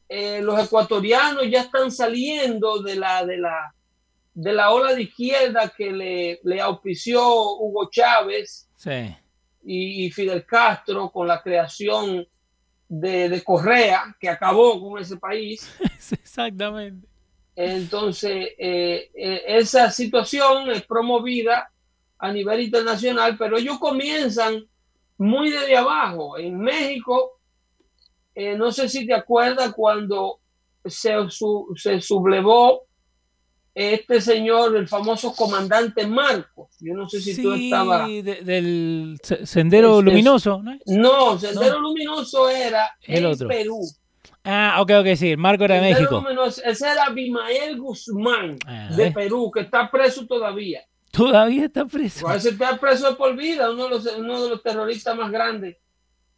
Eh, 0.09 0.41
los 0.41 0.63
ecuatorianos 0.63 1.49
ya 1.49 1.61
están 1.61 1.89
saliendo 1.89 2.83
de 2.83 2.97
la, 2.97 3.25
de 3.25 3.37
la, 3.37 3.73
de 4.35 4.53
la 4.53 4.71
ola 4.71 4.93
de 4.93 5.03
izquierda 5.03 5.73
que 5.75 5.91
le, 5.91 6.39
le 6.43 6.61
auspició 6.61 7.23
Hugo 7.55 7.89
Chávez 7.89 8.69
y, 9.63 10.11
Fidel 10.11 10.45
Castro 10.45 11.09
con 11.11 11.27
la 11.27 11.41
creación 11.41 12.27
de, 12.87 13.41
Correa, 13.43 14.15
que 14.19 14.29
acabó 14.29 14.79
con 14.79 15.01
ese 15.01 15.17
país. 15.17 15.69
Exactamente. 16.11 17.07
Entonces, 17.55 18.49
eh, 18.57 19.11
eh, 19.13 19.43
esa 19.47 19.91
situación 19.91 20.71
es 20.71 20.83
promovida 20.83 21.71
a 22.17 22.31
nivel 22.31 22.61
internacional, 22.61 23.37
pero 23.37 23.57
ellos 23.57 23.79
comienzan 23.79 24.65
muy 25.17 25.51
desde 25.51 25.77
abajo. 25.77 26.37
En 26.37 26.59
México, 26.59 27.39
eh, 28.33 28.57
no 28.57 28.71
sé 28.71 28.89
si 28.89 29.05
te 29.05 29.13
acuerdas 29.13 29.73
cuando 29.73 30.39
se, 30.83 31.13
se 31.75 32.01
sublevó 32.01 32.87
este 33.75 34.21
señor, 34.21 34.75
el 34.75 34.87
famoso 34.87 35.33
comandante 35.33 36.05
Marcos. 36.05 36.69
Yo 36.79 36.93
no 36.93 37.09
sé 37.09 37.21
si 37.21 37.41
tú 37.41 37.53
estabas. 37.53 38.07
del 38.07 39.19
Sendero 39.43 40.01
Luminoso, 40.01 40.61
¿no? 40.61 40.77
No, 40.85 41.39
Sendero 41.39 41.79
Luminoso 41.79 42.49
era 42.49 42.95
el 43.01 43.25
en 43.25 43.47
Perú. 43.47 43.81
Ah, 44.43 44.77
ok, 44.81 44.91
ok, 44.99 45.15
sí, 45.15 45.35
Marco 45.37 45.63
era 45.63 45.75
de 45.75 45.81
México. 45.81 46.21
Luminoso, 46.21 46.61
ese 46.63 46.87
era 46.87 47.05
Abimael 47.05 47.79
Guzmán 47.79 48.57
ah, 48.67 48.89
de 48.95 49.11
Perú, 49.11 49.49
que 49.51 49.61
está 49.61 49.89
preso 49.89 50.27
todavía. 50.27 50.81
Todavía 51.11 51.65
está 51.65 51.85
preso. 51.85 52.31
Ese 52.31 52.49
está 52.49 52.77
preso 52.77 53.15
por 53.15 53.35
vida, 53.35 53.71
uno 53.71 53.85
de, 53.85 53.89
los, 53.89 54.05
uno 54.17 54.43
de 54.43 54.49
los 54.49 54.63
terroristas 54.63 55.15
más 55.15 55.31
grandes 55.31 55.77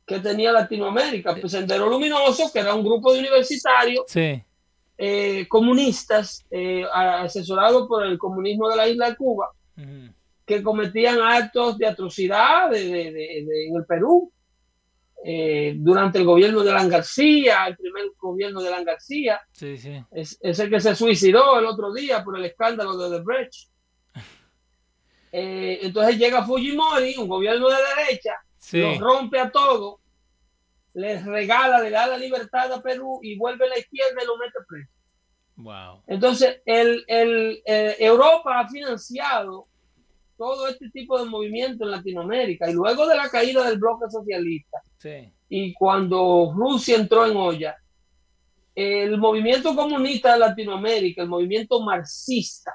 que 0.05 0.19
tenía 0.19 0.51
Latinoamérica. 0.51 1.35
Pues 1.35 1.51
Sendero 1.51 1.89
Luminoso, 1.89 2.51
que 2.53 2.59
era 2.59 2.75
un 2.75 2.83
grupo 2.83 3.11
de 3.11 3.19
universitarios. 3.19 4.03
Sí 4.07 4.44
eh, 4.97 5.45
comunistas 5.49 6.45
eh, 6.49 6.85
asesorados 6.93 7.85
por 7.85 8.05
el 8.05 8.17
comunismo 8.17 8.69
de 8.69 8.75
la 8.77 8.87
isla 8.87 9.09
de 9.09 9.15
Cuba 9.17 9.51
que 10.45 10.63
cometían 10.63 11.19
actos 11.21 11.77
de 11.77 11.87
atrocidad 11.87 12.73
en 12.73 13.75
el 13.75 13.85
Perú 13.85 14.31
eh, 15.25 15.73
durante 15.75 16.19
el 16.19 16.23
gobierno 16.23 16.63
de 16.63 16.71
Alan 16.71 16.87
García, 16.87 17.65
el 17.67 17.75
primer 17.75 18.05
gobierno 18.17 18.61
de 18.61 18.67
Alan 18.69 18.85
García. 18.85 19.41
Es, 20.11 20.37
el 20.41 20.69
que 20.69 20.79
se 20.79 20.95
suicidó 20.95 21.59
el 21.59 21.65
otro 21.65 21.91
día 21.91 22.23
por 22.23 22.37
el 22.37 22.45
escándalo 22.45 22.95
de 22.95 23.17
The 23.17 23.23
Brecht. 23.23 23.69
entonces 25.31 26.17
llega 26.17 26.45
Fujimori, 26.45 27.15
un 27.17 27.27
gobierno 27.27 27.67
de 27.67 27.75
derecha, 27.97 28.35
lo 28.71 28.99
rompe 28.99 29.39
a 29.39 29.51
todo 29.51 29.99
les 30.95 31.25
regala, 31.25 31.81
le 31.81 31.89
da 31.89 32.07
la 32.07 32.17
libertad 32.17 32.71
a 32.71 32.81
Perú 32.81 33.19
y 33.21 33.37
vuelve 33.37 33.65
a 33.65 33.69
la 33.69 33.77
izquierda 33.77 34.23
y 34.23 34.25
lo 34.25 34.37
mete 34.37 34.59
preso. 34.67 34.91
Wow. 35.57 36.03
Entonces, 36.07 36.61
el, 36.65 37.03
el, 37.07 37.61
eh, 37.65 37.97
Europa 37.99 38.59
ha 38.59 38.67
financiado 38.69 39.67
todo 40.37 40.67
este 40.67 40.89
tipo 40.89 41.19
de 41.19 41.29
movimiento 41.29 41.83
en 41.83 41.91
Latinoamérica 41.91 42.69
y 42.69 42.73
luego 42.73 43.07
de 43.07 43.15
la 43.15 43.29
caída 43.29 43.67
del 43.67 43.77
bloque 43.77 44.09
socialista 44.09 44.81
sí. 44.97 45.31
y 45.47 45.73
cuando 45.73 46.53
Rusia 46.55 46.97
entró 46.97 47.25
en 47.25 47.37
olla, 47.37 47.75
el 48.73 49.17
movimiento 49.17 49.75
comunista 49.75 50.33
de 50.33 50.39
Latinoamérica, 50.39 51.21
el 51.21 51.29
movimiento 51.29 51.81
marxista, 51.81 52.73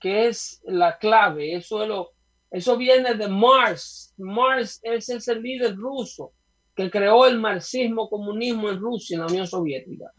que 0.00 0.28
es 0.28 0.62
la 0.64 0.96
clave, 0.98 1.54
eso, 1.54 1.82
es 1.82 1.88
lo, 1.88 2.12
eso 2.50 2.76
viene 2.76 3.14
de 3.14 3.28
Marx. 3.28 4.14
Marx 4.16 4.80
es 4.82 5.08
ese 5.10 5.34
líder 5.34 5.76
ruso 5.76 6.32
que 6.74 6.90
creó 6.90 7.26
el 7.26 7.38
marxismo 7.38 8.08
comunismo 8.08 8.70
en 8.70 8.80
Rusia, 8.80 9.14
en 9.14 9.20
la 9.20 9.26
Unión 9.26 9.46
Soviética. 9.46 10.12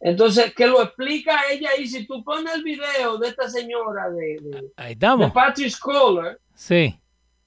Entonces, 0.00 0.54
que 0.54 0.66
lo 0.66 0.80
explica 0.82 1.40
ella 1.50 1.70
y 1.76 1.88
si 1.88 2.06
tú 2.06 2.22
pones 2.22 2.54
el 2.54 2.62
video 2.62 3.18
de 3.18 3.28
esta 3.28 3.48
señora 3.50 4.08
de, 4.10 4.38
de, 4.40 4.72
Ahí 4.76 4.92
estamos. 4.92 5.32
Patrick 5.32 5.70
Scholar, 5.70 6.38
sí. 6.54 6.96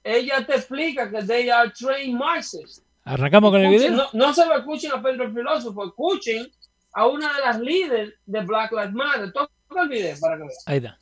ella 0.03 0.45
te 0.45 0.55
explica 0.55 1.09
que 1.09 1.23
they 1.23 1.49
are 1.49 1.71
trained 1.71 2.17
Marxists. 2.17 2.83
Arrancamos 3.05 3.51
con 3.51 3.61
el 3.61 3.69
video. 3.69 4.09
No, 4.13 4.33
se 4.33 4.45
lo 4.45 4.57
escuchen 4.57 4.91
a 4.91 5.01
Pedro 5.01 5.23
el 5.23 5.33
filósofo, 5.33 5.85
escuchen 5.85 6.51
a 6.93 7.07
una 7.07 7.33
de 7.33 7.39
las 7.39 7.59
líderes 7.59 8.13
de 8.25 8.41
Black 8.41 8.71
Lives 8.73 8.93
Matter. 8.93 9.31
Toca 9.31 9.81
el 9.81 9.89
video 9.89 10.17
para 10.19 10.35
que 10.35 10.43
vean. 10.43 10.57
Ahí 10.65 10.77
está. 10.77 10.97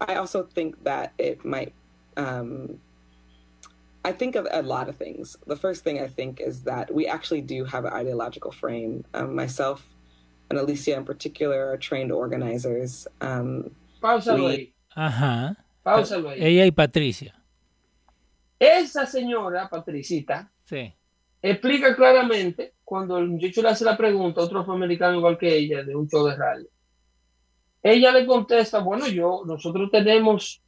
I 0.00 0.14
also 0.14 0.44
think 0.44 0.76
that 0.84 1.10
it 1.18 1.44
might 1.44 1.74
um, 2.16 2.78
I 4.08 4.12
think 4.12 4.36
of 4.36 4.46
a 4.50 4.62
lot 4.62 4.88
of 4.88 4.96
things. 4.96 5.36
The 5.46 5.56
first 5.56 5.84
thing 5.84 6.00
I 6.00 6.08
think 6.08 6.40
is 6.40 6.62
that 6.62 6.86
we 6.90 7.06
actually 7.06 7.42
do 7.42 7.64
have 7.66 7.84
an 7.84 7.92
ideological 7.92 8.52
frame. 8.52 9.04
Um, 9.12 9.36
myself 9.36 9.86
and 10.48 10.58
Alicia 10.58 10.96
in 10.96 11.04
particular 11.04 11.68
are 11.70 11.76
trained 11.76 12.10
organizers. 12.10 13.06
Um, 13.20 13.70
we... 14.02 14.72
Ajá. 14.96 15.56
Páusalo 15.84 16.30
ahí. 16.30 16.40
Ella 16.40 16.64
y 16.64 16.70
Patricia. 16.70 17.34
Esa 18.58 19.06
señora, 19.06 19.68
Patricita, 19.68 20.50
sí. 20.64 20.92
explica 21.42 21.94
claramente 21.94 22.72
cuando 22.84 23.18
el 23.18 23.28
muchacho 23.28 23.62
le 23.62 23.68
hace 23.68 23.84
la 23.84 23.96
pregunta 23.96 24.40
a 24.40 24.44
otro 24.44 24.60
afroamericano 24.60 25.18
igual 25.18 25.36
que 25.36 25.54
ella 25.54 25.84
de 25.84 25.94
un 25.94 26.08
show 26.08 26.26
de 26.26 26.34
radio. 26.34 26.66
Ella 27.82 28.10
le 28.10 28.26
contesta, 28.26 28.80
bueno, 28.80 29.06
yo, 29.06 29.42
nosotros 29.46 29.90
tenemos 29.92 30.62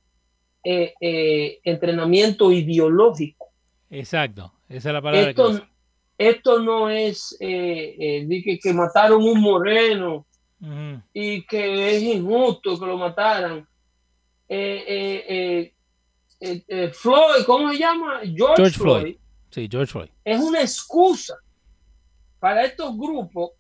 eh, 0.63 0.93
eh, 1.01 1.61
entrenamiento 1.65 2.53
ideológico. 2.53 3.49
Exacto, 3.89 4.53
esa 4.69 4.91
es 4.91 4.93
la 4.93 5.01
palabra. 5.03 5.31
Esto, 5.31 5.53
que 5.55 5.63
esto 6.19 6.59
no 6.61 6.91
es 6.91 7.37
eh, 7.41 8.27
que, 8.45 8.59
que, 8.59 8.73
mataron 8.75 9.23
un 9.23 9.41
moreno 9.41 10.27
y 11.15 11.47
que 11.47 11.97
es 11.97 12.03
injusto 12.03 12.79
que 12.79 12.87
lo 12.87 12.99
mataran. 12.99 13.67
Floyd, 16.93 17.45
¿cómo 17.47 17.73
se 17.73 17.79
llama? 17.79 18.21
George, 18.37 18.71
Floyd. 18.73 19.17
Sí, 19.51 19.67
George 19.71 19.91
Floyd. 19.91 20.11
Es 20.25 20.41
una 20.41 20.61
excusa 20.61 21.37
para 22.39 22.65
estos 22.65 22.97
grupos 22.99 23.53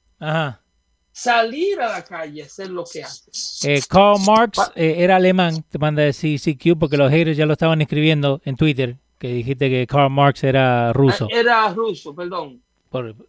salir 1.20 1.80
a 1.80 1.88
la 1.88 2.04
calle, 2.04 2.42
hacer 2.42 2.70
lo 2.70 2.84
que 2.90 3.02
hacen. 3.02 3.70
Eh, 3.70 3.82
Karl 3.88 4.18
Marx 4.26 4.58
eh, 4.74 4.94
era 4.98 5.16
alemán, 5.16 5.62
te 5.68 5.78
manda 5.78 6.02
decir 6.02 6.40
CQ, 6.40 6.78
porque 6.78 6.96
los 6.96 7.10
haters 7.10 7.36
ya 7.36 7.44
lo 7.44 7.52
estaban 7.52 7.82
escribiendo 7.82 8.40
en 8.44 8.56
Twitter, 8.56 8.96
que 9.18 9.28
dijiste 9.28 9.68
que 9.68 9.86
Karl 9.86 10.10
Marx 10.10 10.42
era 10.44 10.94
ruso. 10.94 11.28
Ah, 11.30 11.36
era 11.36 11.68
ruso, 11.68 12.14
perdón. 12.14 12.62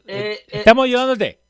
Eh, 0.08 0.39
estamos 0.47 0.86
ayudándote. 0.86 1.41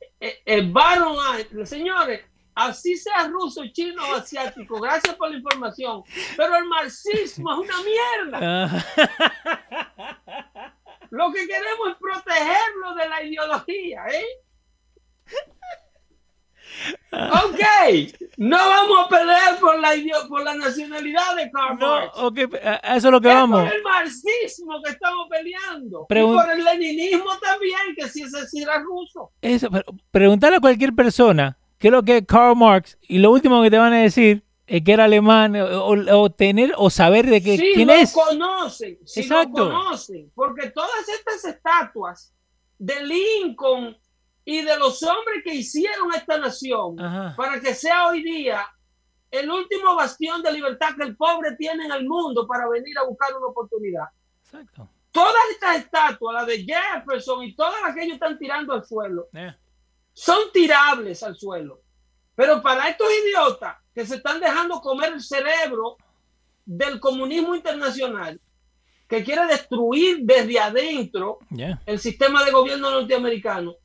El 0.46 0.72
Baron, 0.72 1.16
señores, 1.64 2.22
así 2.56 2.98
sea 2.98 3.28
ruso, 3.28 3.64
chino 3.72 4.02
o 4.12 4.16
asiático, 4.16 4.80
gracias 4.80 5.16
por 5.16 5.30
la 5.30 5.38
información, 5.38 6.04
pero 6.38 6.56
el 6.58 6.66
marxismo 6.66 7.52
es 7.54 7.70
una 7.70 7.76
mierda. 7.84 8.86
Lo 11.12 11.32
que 11.32 11.48
queremos 11.48 11.90
es 11.90 11.98
protegerlo 12.00 12.96
de 12.96 13.10
la 13.10 13.24
ideología, 13.24 14.06
¿eh? 14.08 14.26
Ok, 17.12 17.60
no 18.38 18.58
vamos 18.58 19.06
a 19.06 19.10
pelear 19.10 19.60
por 19.60 19.80
la, 19.80 19.92
por 20.28 20.44
la 20.44 20.56
nacionalidad 20.56 21.36
de 21.36 21.52
Karl 21.52 21.78
Marx. 21.78 22.18
No, 22.18 22.28
okay, 22.28 22.46
eso 22.46 23.08
es 23.08 23.12
lo 23.12 23.22
que 23.22 23.28
es 23.28 23.34
vamos. 23.34 23.64
por 23.64 23.74
el 23.74 23.84
marxismo 23.84 24.82
que 24.84 24.92
estamos 24.92 25.28
peleando. 25.30 26.08
y 26.10 26.22
por 26.22 26.52
el 26.52 26.64
leninismo 26.64 27.38
también, 27.40 27.80
que 27.98 28.08
si 28.08 28.24
ese 28.24 28.48
sí 28.48 28.62
era 28.62 28.80
ruso. 28.80 29.32
Eso, 29.42 29.70
preguntarle 30.10 30.58
a 30.58 30.62
cualquier 30.62 30.94
persona 30.94 31.58
qué 31.78 31.90
es 31.90 31.92
lo 31.92 32.04
que 32.04 32.18
es 32.18 32.26
Karl 32.26 32.56
Marx 32.56 32.98
y 33.02 33.18
lo 33.18 33.32
último 33.32 33.62
que 33.62 33.70
te 33.70 33.78
van 33.78 33.94
a 33.94 34.02
decir 34.02 34.44
es 34.66 34.84
que 34.84 34.94
era 34.94 35.04
alemán 35.04 35.56
o, 35.58 36.30
tener 36.30 36.74
o 36.78 36.90
saber 36.90 37.26
de 37.26 37.44
qué, 37.44 37.58
quién 37.58 37.88
lo 37.88 37.94
es. 37.94 38.14
Conocen, 38.14 38.98
sí 39.06 39.20
Exacto. 39.20 39.66
lo 39.66 39.74
conocen, 39.74 40.32
porque 40.34 40.70
todas 40.70 41.10
estas 41.10 41.44
estatuas 41.44 42.34
de 42.80 43.06
Lincoln 43.06 43.98
y 44.44 44.62
de 44.62 44.78
los 44.78 45.02
hombres 45.04 45.44
que 45.44 45.54
hicieron 45.54 46.14
esta 46.14 46.38
nación 46.38 46.96
para 47.36 47.60
que 47.62 47.74
sea 47.74 48.08
hoy 48.08 48.24
día 48.24 48.68
el 49.30 49.50
último 49.50 49.96
bastión 49.96 50.42
de 50.42 50.52
libertad 50.52 50.90
que 50.98 51.04
el 51.04 51.16
pobre 51.16 51.56
tiene 51.56 51.86
en 51.86 51.92
el 51.92 52.06
mundo 52.06 52.46
para 52.46 52.68
venir 52.68 52.98
a 52.98 53.06
buscar 53.06 53.34
una 53.36 53.48
oportunidad. 53.48 54.06
Exacto. 54.44 54.90
Todas 55.12 55.44
estas 55.52 55.78
estatuas, 55.78 56.34
la 56.34 56.46
de 56.46 56.66
Jefferson 56.66 57.44
y 57.44 57.56
todas 57.56 57.82
las 57.82 57.96
que 57.96 58.04
ellos 58.04 58.16
están 58.16 58.38
tirando 58.38 58.74
al 58.74 58.86
suelo, 58.86 59.28
eh. 59.34 59.54
son 60.14 60.52
tirables 60.52 61.24
al 61.24 61.38
suelo. 61.38 61.82
Pero 62.36 62.62
para 62.62 62.90
estos 62.90 63.08
idiotas 63.24 63.78
que 63.94 64.06
se 64.06 64.16
están 64.16 64.40
dejando 64.40 64.82
comer 64.82 65.14
el 65.14 65.22
cerebro 65.22 65.98
del 66.66 67.00
comunismo 67.00 67.56
internacional, 67.56 68.40
que 69.08 69.24
quiere 69.24 69.46
destruir 69.48 70.20
desde 70.22 70.58
adentro 70.58 71.40
el 71.86 72.00
sistema 72.00 72.46
de 72.46 72.52
gobierno 72.52 72.92
norteamericano, 72.92 73.76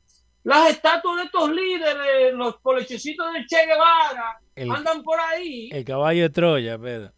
las 0.47 0.69
estatuas 0.69 1.17
de 1.17 1.23
estos 1.23 1.51
líderes, 1.51 2.33
los 2.33 2.57
colechecitos 2.61 3.33
de 3.33 3.45
Che 3.45 3.65
Guevara, 3.65 4.39
andan 4.77 5.03
por 5.03 5.19
ahí. 5.19 5.67
El 5.73 5.83
caballo 5.83 6.21
de 6.21 6.29
Troya, 6.29 6.79
Pedro. 6.79 7.11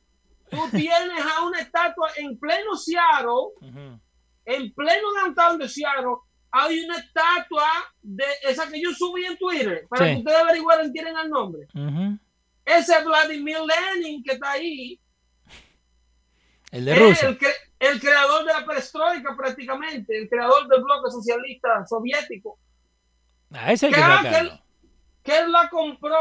Tú 0.49 0.57
tienes 0.71 1.23
a 1.37 1.45
una 1.45 1.59
estatua 1.59 2.09
en 2.17 2.39
pleno 2.39 2.75
Seattle, 2.75 3.99
en 4.45 4.73
pleno 4.73 5.13
downtown 5.13 5.59
de 5.59 5.69
Seattle, 5.69 6.15
hay 6.49 6.79
una 6.79 6.97
estatua 6.97 7.69
de 8.01 8.23
esa 8.47 8.67
que 8.67 8.81
yo 8.81 8.91
subí 8.95 9.23
en 9.25 9.37
Twitter, 9.37 9.85
para 9.87 10.07
que 10.07 10.17
ustedes 10.17 10.37
averiguaran 10.39 10.91
tienen 10.91 11.15
el 11.15 11.29
nombre. 11.29 11.67
Ese 12.65 13.03
Vladimir 13.03 13.57
Lenin 13.59 14.23
que 14.23 14.33
está 14.33 14.53
ahí. 14.53 14.99
El 16.71 16.85
de 16.85 16.95
Rusia. 16.95 17.37
El, 17.79 17.99
creador 17.99 18.43
de 18.43 18.53
la 18.53 18.65
perestroika 18.65 19.35
prácticamente, 19.37 20.17
el 20.17 20.27
creador 20.27 20.67
del 20.67 20.83
bloque 20.83 21.11
socialista 21.11 21.85
soviético. 21.85 22.57
Ah, 23.51 23.71
ese 23.71 23.89
que, 23.89 23.99
él, 23.99 24.51
que 25.23 25.39
él 25.39 25.51
la 25.51 25.69
compró, 25.69 26.17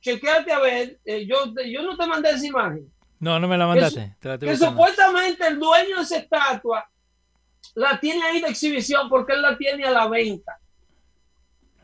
chequeate 0.00 0.52
a 0.52 0.58
ver, 0.60 0.98
eh, 1.04 1.26
yo, 1.26 1.36
yo 1.66 1.82
no 1.82 1.96
te 1.96 2.06
mandé 2.06 2.30
esa 2.30 2.46
imagen. 2.46 2.90
No, 3.18 3.38
no 3.38 3.46
me 3.46 3.58
la 3.58 3.66
mandaste. 3.66 4.16
Que, 4.20 4.56
supuestamente 4.56 5.46
el 5.46 5.58
dueño 5.58 5.96
de 5.96 6.02
esa 6.02 6.16
estatua 6.16 6.88
la 7.74 8.00
tiene 8.00 8.22
ahí 8.24 8.40
de 8.40 8.48
exhibición 8.48 9.10
porque 9.10 9.34
él 9.34 9.42
la 9.42 9.58
tiene 9.58 9.84
a 9.84 9.90
la 9.90 10.08
venta. 10.08 10.58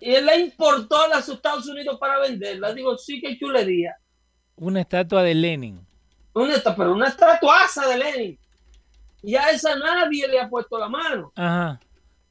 Y 0.01 0.15
él 0.15 0.25
la 0.25 0.37
importó 0.37 0.99
a 1.03 1.09
los 1.09 1.29
Estados 1.29 1.67
Unidos 1.69 1.99
para 1.99 2.19
venderla. 2.21 2.73
Digo, 2.73 2.97
sí, 2.97 3.21
que 3.21 3.39
chulería. 3.39 3.97
Una 4.57 4.81
estatua 4.81 5.23
de 5.23 5.35
Lenin. 5.35 5.87
Una, 6.33 6.55
pero 6.77 6.93
una 6.93 7.09
estatuaza 7.09 7.87
de 7.87 7.99
Lenin. 7.99 8.39
Y 9.23 9.37
a 9.37 9.51
esa 9.51 9.77
nadie 9.77 10.27
le 10.29 10.41
ha 10.41 10.49
puesto 10.49 10.79
la 10.79 10.89
mano. 10.89 11.33
Ajá. 11.35 11.81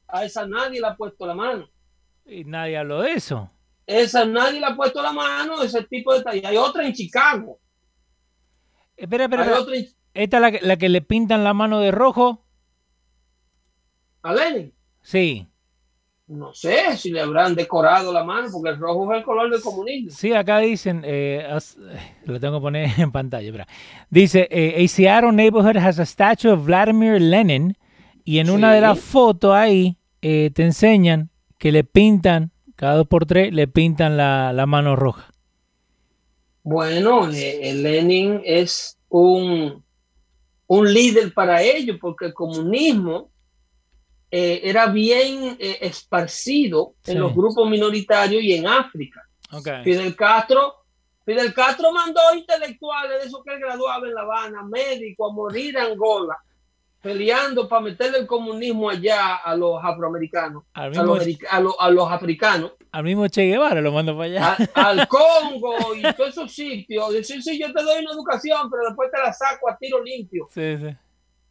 A 0.08 0.24
esa 0.24 0.46
nadie 0.46 0.80
le 0.80 0.86
ha 0.86 0.96
puesto 0.96 1.26
la 1.26 1.34
mano. 1.34 1.68
Y 2.26 2.44
nadie 2.44 2.76
habló 2.76 3.02
de 3.02 3.12
eso. 3.12 3.50
Esa 3.86 4.24
nadie 4.24 4.60
le 4.60 4.66
ha 4.66 4.76
puesto 4.76 5.00
la 5.02 5.12
mano, 5.12 5.62
ese 5.62 5.84
tipo 5.84 6.18
de... 6.18 6.38
Y 6.38 6.44
hay 6.44 6.56
otra 6.56 6.84
en 6.84 6.92
Chicago. 6.92 7.60
Espera, 8.96 9.24
espera, 9.24 9.46
¿Esta 10.14 10.36
es 10.38 10.40
la 10.40 10.50
que, 10.50 10.60
la 10.62 10.76
que 10.76 10.88
le 10.88 11.02
pintan 11.02 11.44
la 11.44 11.54
mano 11.54 11.78
de 11.78 11.90
rojo? 11.90 12.44
¿A 14.22 14.32
Lenin? 14.32 14.72
Sí. 15.02 15.46
No 16.26 16.52
sé 16.52 16.96
si 16.96 17.12
le 17.12 17.20
habrán 17.20 17.54
decorado 17.54 18.12
la 18.12 18.24
mano, 18.24 18.48
porque 18.50 18.70
el 18.70 18.78
rojo 18.78 19.12
es 19.12 19.18
el 19.18 19.24
color 19.24 19.50
del 19.50 19.60
comunismo. 19.60 20.10
Sí, 20.10 20.32
acá 20.32 20.58
dicen, 20.58 21.02
eh, 21.04 21.46
lo 22.24 22.40
tengo 22.40 22.58
que 22.58 22.62
poner 22.62 22.90
en 22.98 23.12
pantalla, 23.12 23.66
dice, 24.10 24.48
eh, 24.50 24.84
a 24.84 24.88
Seattle 24.88 25.30
neighborhood 25.30 25.76
has 25.76 26.00
a 26.00 26.06
statue 26.06 26.50
of 26.50 26.64
Vladimir 26.64 27.20
Lenin, 27.20 27.76
y 28.24 28.40
en 28.40 28.50
una 28.50 28.72
de 28.72 28.80
las 28.80 28.98
fotos 28.98 29.54
ahí 29.54 29.96
eh, 30.20 30.50
te 30.52 30.64
enseñan 30.64 31.30
que 31.58 31.72
le 31.72 31.84
pintan, 31.84 32.50
cada 32.76 32.96
dos 32.96 33.06
por 33.06 33.26
tres, 33.26 33.52
le 33.52 33.68
pintan 33.68 34.16
la, 34.16 34.52
la 34.52 34.66
mano 34.66 34.96
roja. 34.96 35.32
Bueno, 36.62 37.30
eh, 37.32 37.72
Lenin 37.74 38.42
es 38.44 38.98
un, 39.08 39.84
un 40.66 40.92
líder 40.92 41.32
para 41.32 41.62
ellos, 41.62 41.96
porque 42.00 42.26
el 42.26 42.34
comunismo 42.34 43.30
eh, 44.30 44.60
era 44.64 44.86
bien 44.86 45.56
eh, 45.60 45.78
esparcido 45.80 46.94
en 47.06 47.20
los 47.20 47.34
grupos 47.34 47.70
minoritarios 47.70 48.42
y 48.42 48.54
en 48.54 48.66
África. 48.66 49.22
Fidel 49.84 50.16
Castro 50.16 50.86
Fidel 51.26 51.52
Castro 51.52 51.90
mandó 51.90 52.20
intelectuales 52.36 53.20
de 53.20 53.26
esos 53.26 53.42
que 53.42 53.52
él 53.52 53.58
graduaba 53.58 54.06
en 54.06 54.14
La 54.14 54.20
Habana, 54.20 54.62
médicos, 54.62 55.28
a 55.28 55.34
morir 55.34 55.76
en 55.76 55.82
Angola, 55.82 56.36
peleando 57.00 57.68
para 57.68 57.82
meterle 57.82 58.18
el 58.18 58.26
comunismo 58.26 58.90
allá 58.90 59.36
a 59.36 59.54
los 59.54 59.82
afroamericanos, 59.82 60.64
a, 60.74 60.88
los, 60.88 62.10
africanos. 62.10 62.72
Al 62.90 63.04
mismo 63.04 63.28
Che 63.28 63.46
Guevara 63.46 63.80
lo 63.80 63.92
mandó 63.92 64.16
para 64.16 64.24
allá. 64.24 64.56
al 64.74 65.06
Congo 65.08 65.94
y 65.94 66.02
todos 66.14 66.30
esos 66.30 66.52
sitios. 66.52 67.12
Decir, 67.12 67.42
sí, 67.42 67.58
yo 67.58 67.72
te 67.72 67.82
doy 67.82 68.02
una 68.02 68.12
educación, 68.12 68.68
pero 68.70 68.84
después 68.86 69.10
te 69.12 69.18
la 69.18 69.32
saco 69.32 69.70
a 69.70 69.76
tiro 69.76 70.02
limpio. 70.02 70.48
Sí, 70.50 70.78
sí 70.78 70.96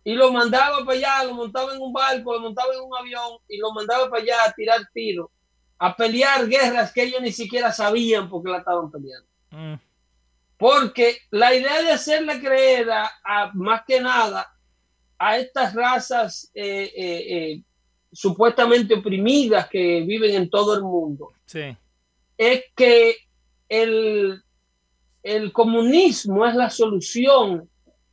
y 0.08 0.14
lo 0.14 0.32
mandaba 0.32 0.86
para 0.86 0.98
allá, 0.98 1.24
lo 1.24 1.34
montaba 1.34 1.74
en 1.74 1.82
un 1.82 1.92
barco, 1.92 2.34
lo 2.34 2.40
montaba 2.40 2.72
en 2.74 2.80
un 2.80 2.96
avión 2.96 3.40
y 3.50 3.58
lo 3.58 3.74
mandaba 3.74 4.08
para 4.08 4.22
allá 4.22 4.36
a 4.46 4.52
tirar 4.54 4.80
tiros, 4.94 5.30
a 5.80 5.96
pelear 5.96 6.48
guerras 6.48 6.94
que 6.94 7.04
ellos 7.04 7.22
ni 7.22 7.32
siquiera 7.32 7.72
sabían 7.72 8.30
por 8.30 8.44
qué 8.44 8.52
la 8.52 8.60
estaban 8.60 8.92
peleando. 8.92 9.28
Mm. 9.50 9.80
Porque 10.58 11.18
la 11.32 11.56
idea 11.56 11.82
de 11.82 11.92
hacerle 11.92 12.40
creer 12.40 12.88
a, 12.92 13.52
más 13.56 13.82
que 13.88 14.00
nada 14.00 14.55
a 15.18 15.38
estas 15.38 15.74
razas 15.74 16.52
eh, 16.54 16.92
eh, 16.96 17.36
eh, 17.36 17.62
supuestamente 18.12 18.96
oprimidas 18.96 19.68
que 19.70 20.02
viven 20.02 20.36
en 20.36 20.50
todo 20.50 20.76
el 20.76 20.84
mundo 20.84 21.32
es 22.38 22.64
que 22.76 23.16
el, 23.70 24.42
el 25.24 25.52
comunismo 25.52 26.46
es 26.46 26.56
la 26.56 26.70
solución 26.70 27.70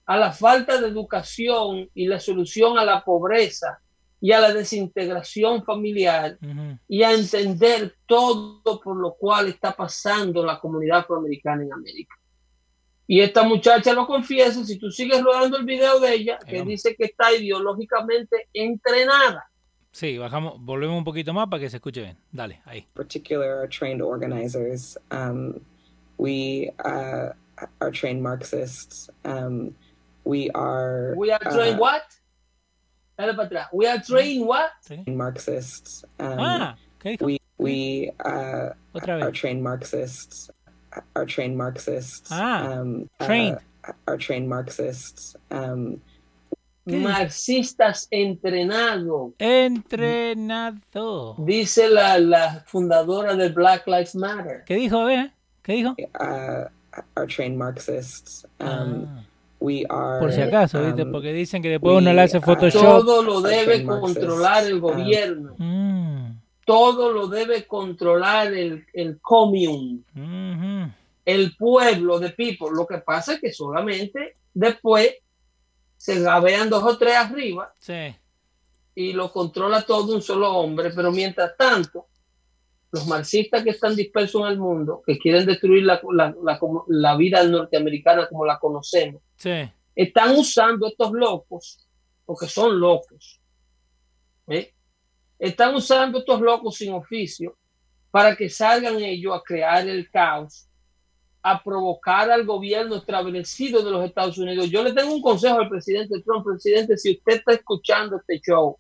a 0.07 0.17
la 0.17 0.33
falta 0.33 0.81
de 0.81 0.89
educación 0.89 1.89
y 1.95 2.07
la 2.07 2.21
solución 2.21 2.79
a 2.79 2.85
la 2.85 3.05
pobreza 3.05 3.81
y 4.21 4.33
a 4.33 4.41
la 4.41 4.53
desintegración 4.53 5.65
familiar 5.65 6.39
y 6.87 7.03
a 7.03 7.13
entender 7.13 7.97
todo 8.07 8.81
por 8.81 8.97
lo 8.97 9.15
cual 9.15 9.49
está 9.49 9.73
pasando 9.73 10.45
la 10.45 10.61
comunidad 10.61 11.01
afroamericana 11.01 11.65
en 11.65 11.73
América. 11.73 12.15
Y 13.13 13.21
esta 13.21 13.43
muchacha 13.43 13.93
lo 13.93 14.07
confiesa, 14.07 14.65
si 14.65 14.79
tú 14.79 14.91
sigues 14.91 15.23
rodando 15.23 15.59
el 15.59 15.67
video 15.67 16.01
de 16.01 16.15
ella, 16.15 16.39
que 16.39 16.63
dice 16.63 16.97
que 16.97 17.05
está 17.05 17.31
ideológicamente 17.31 18.49
entrenada 18.55 19.51
Sí, 19.91 20.17
bajamos, 20.17 20.55
volvemos 20.59 20.97
un 20.97 21.05
poquito 21.05 21.35
más 21.35 21.47
para 21.51 21.61
que 21.61 21.69
se 21.69 21.77
escuche 21.77 22.01
bien. 22.01 22.17
Dale, 22.33 22.63
ahí. 22.65 22.87
Particular 22.95 23.59
are 23.59 23.69
trained 23.69 24.01
organizers. 24.01 24.97
Um, 25.11 25.61
we 26.17 26.71
uh, 26.87 27.35
are 27.83 27.91
trained 27.93 28.23
Marxists. 28.23 29.11
Um, 29.27 29.75
we 30.25 30.49
are. 30.55 31.13
We 31.15 31.31
are 31.33 31.39
trained 31.53 31.79
uh, 31.79 31.83
what? 31.83 32.05
Dale 33.19 33.35
para 33.35 33.47
atrás. 33.49 33.67
We 33.75 33.87
are 33.87 34.01
trained 34.01 34.47
what? 34.47 34.71
Marxists. 35.07 36.03
Um, 36.19 36.39
Ah, 36.39 36.77
¿qué 36.99 37.11
dijo? 37.19 37.27
we 37.27 37.39
we 37.59 38.11
uh, 38.25 38.73
Otra 38.95 39.17
are 39.21 39.31
vez. 39.31 39.39
trained 39.39 39.63
Marxists. 39.63 40.51
Are 41.15 41.27
trained 41.27 41.57
Marxists. 41.57 42.31
Ah, 42.31 42.81
um, 42.81 43.09
uh, 43.21 43.27
trained. 43.27 43.59
are 44.07 44.17
trained 44.19 44.49
Marxists. 44.49 45.35
Um. 45.51 46.01
Marxistas 46.85 48.09
entrenados. 48.11 49.33
Entrenado. 49.39 51.37
Dice 51.39 51.89
la, 51.89 52.19
la 52.19 52.65
fundadora 52.67 53.35
de 53.37 53.49
Black 53.51 53.87
Lives 53.87 54.15
Matter. 54.15 54.65
¿Qué 54.67 54.75
dijo? 54.77 54.99
A 54.99 55.05
ver, 55.07 55.33
¿qué 55.63 55.75
dijo? 55.75 55.95
uh, 56.21 56.67
are 57.15 57.27
trained 57.29 57.57
Marxists. 57.57 58.45
Um, 58.61 59.07
Ah, 59.07 59.25
we 59.61 59.85
are. 59.89 60.19
por 60.21 60.33
si 60.33 60.41
acaso, 60.41 60.83
¿viste? 60.85 61.03
um, 61.05 61.13
Porque 61.13 61.33
dicen 61.33 61.63
que 61.63 61.69
después 61.69 61.97
uno 61.99 62.13
le 62.13 62.21
hace 62.23 62.41
Photoshop. 62.41 62.83
Todo 62.83 63.23
lo 63.23 63.41
debe 63.41 63.85
controlar 63.85 64.65
el 64.67 64.75
Um, 64.75 64.81
gobierno. 64.81 65.55
Mm, 65.59 66.22
Todo 66.65 67.13
lo 67.13 67.27
debe 67.27 67.67
controlar 67.67 68.53
el, 68.53 68.87
el 68.93 69.21
commune, 69.21 70.01
el 71.25 71.57
pueblo 71.57 72.19
de 72.19 72.31
people. 72.31 72.69
Lo 72.73 72.87
que 72.87 72.99
pasa 72.99 73.35
es 73.35 73.41
que 73.41 73.53
solamente 73.53 74.37
después 74.55 75.15
se 75.97 76.21
gabean 76.21 76.69
dos 76.71 76.83
o 76.85 76.97
tres 76.99 77.15
arriba 77.15 77.73
Sí. 77.79 78.15
y 78.95 79.13
lo 79.13 79.33
controla 79.33 79.83
todo 79.83 80.15
un 80.15 80.23
solo 80.23 80.53
hombre, 80.57 80.91
pero 80.95 81.11
mientras 81.13 81.57
tanto, 81.57 82.07
los 82.93 83.07
marxistas 83.07 83.63
que 83.65 83.71
están 83.71 83.97
dispersos 83.97 84.43
en 84.43 84.49
el 84.49 84.59
mundo, 84.59 85.03
que 85.07 85.19
quieren 85.19 85.47
destruir 85.47 85.85
la, 85.85 86.01
la- 86.13 86.35
la- 86.89 87.17
vida 87.17 87.43
norteamericana 87.45 88.29
como 88.29 88.45
la 88.45 88.59
conocemos, 88.59 89.23
Sí. 89.37 89.69
están 89.95 90.37
usando 90.37 90.87
estos 90.89 91.13
locos, 91.13 91.87
porque 92.27 92.47
son 92.49 92.79
locos, 92.79 93.41
¿eh? 94.49 94.75
Están 95.43 95.75
usando 95.75 96.19
estos 96.19 96.41
locos 96.41 96.77
sin 96.77 96.93
oficio 96.93 97.57
para 98.13 98.37
que 98.37 98.49
salgan 98.49 99.01
ellos 99.01 99.35
a 99.35 99.43
crear 99.43 99.89
el 99.89 100.09
caos, 100.11 100.69
a 101.43 101.61
provocar 101.63 102.31
al 102.31 102.45
gobierno 102.47 102.97
establecido 102.97 103.83
de 103.83 103.91
los 103.91 104.05
Estados 104.05 104.39
Unidos. 104.39 104.71
Yo 104.71 104.85
le 104.85 104.93
tengo 104.93 105.13
un 105.13 105.21
consejo 105.23 105.59
al 105.59 105.69
presidente 105.69 106.21
Trump, 106.23 106.45
presidente, 106.47 106.97
si 106.97 107.13
usted 107.17 107.35
está 107.39 107.53
escuchando 107.55 108.17
este 108.19 108.41
show 108.41 108.77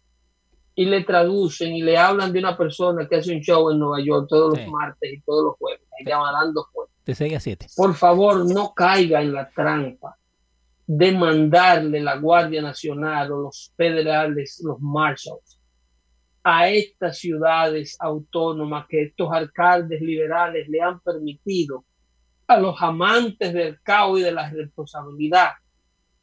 y 0.76 0.84
le 0.84 1.02
traducen 1.02 1.74
y 1.74 1.82
le 1.82 1.98
hablan 1.98 2.32
de 2.32 2.38
una 2.38 2.56
persona 2.56 3.08
que 3.08 3.16
hace 3.16 3.34
un 3.34 3.40
show 3.40 3.70
en 3.70 3.78
Nueva 3.80 4.00
York 4.04 4.26
todos 4.28 4.54
Sí. 4.56 4.62
los 4.62 4.70
martes 4.72 5.12
y 5.12 5.20
todos 5.22 5.44
los 5.46 5.56
jueves, 5.56 5.82
y 5.98 6.08
llama 6.08 6.30
dando 6.32 6.64
fuerte 6.72 6.92
De 7.04 7.14
6 7.16 7.34
a 7.36 7.40
7. 7.40 7.66
por 7.76 7.94
favor 7.94 8.46
no 8.48 8.72
caiga 8.72 9.20
en 9.20 9.32
la 9.32 9.50
trampa 9.50 10.16
de 10.86 11.10
mandarle 11.12 12.00
la 12.00 12.16
Guardia 12.18 12.62
Nacional 12.62 13.32
o 13.32 13.40
los 13.42 13.72
federales, 13.76 14.60
los 14.64 14.78
marshals, 14.80 15.51
a 16.44 16.68
estas 16.68 17.18
ciudades 17.18 17.96
autónomas 18.00 18.86
que 18.88 19.04
estos 19.04 19.30
alcaldes 19.32 20.00
liberales 20.00 20.68
le 20.68 20.80
han 20.80 21.00
permitido 21.00 21.84
a 22.46 22.58
los 22.58 22.80
amantes 22.82 23.52
del 23.52 23.80
caos 23.82 24.18
y 24.18 24.22
de 24.22 24.32
la 24.32 24.50
responsabilidad. 24.50 25.50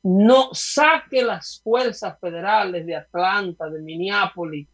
No 0.03 0.49
saque 0.53 1.23
las 1.23 1.61
fuerzas 1.63 2.19
federales 2.19 2.85
de 2.85 2.95
Atlanta, 2.95 3.69
de 3.69 3.81
Minneapolis, 3.81 4.67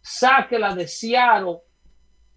saque 0.00 0.58
la 0.58 0.74
de 0.74 0.88
Seattle, 0.88 1.58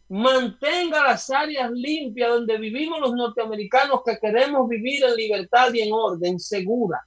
mantenga 0.10 1.04
las 1.04 1.30
áreas 1.30 1.72
limpias 1.72 2.30
donde 2.30 2.58
vivimos 2.58 3.00
los 3.00 3.14
norteamericanos 3.14 4.02
que 4.06 4.20
queremos 4.20 4.70
vivir 4.70 5.04
en 5.04 5.16
libertad 5.16 5.74
y 5.74 5.82
en 5.82 5.92
orden, 5.92 6.40
segura. 6.40 7.02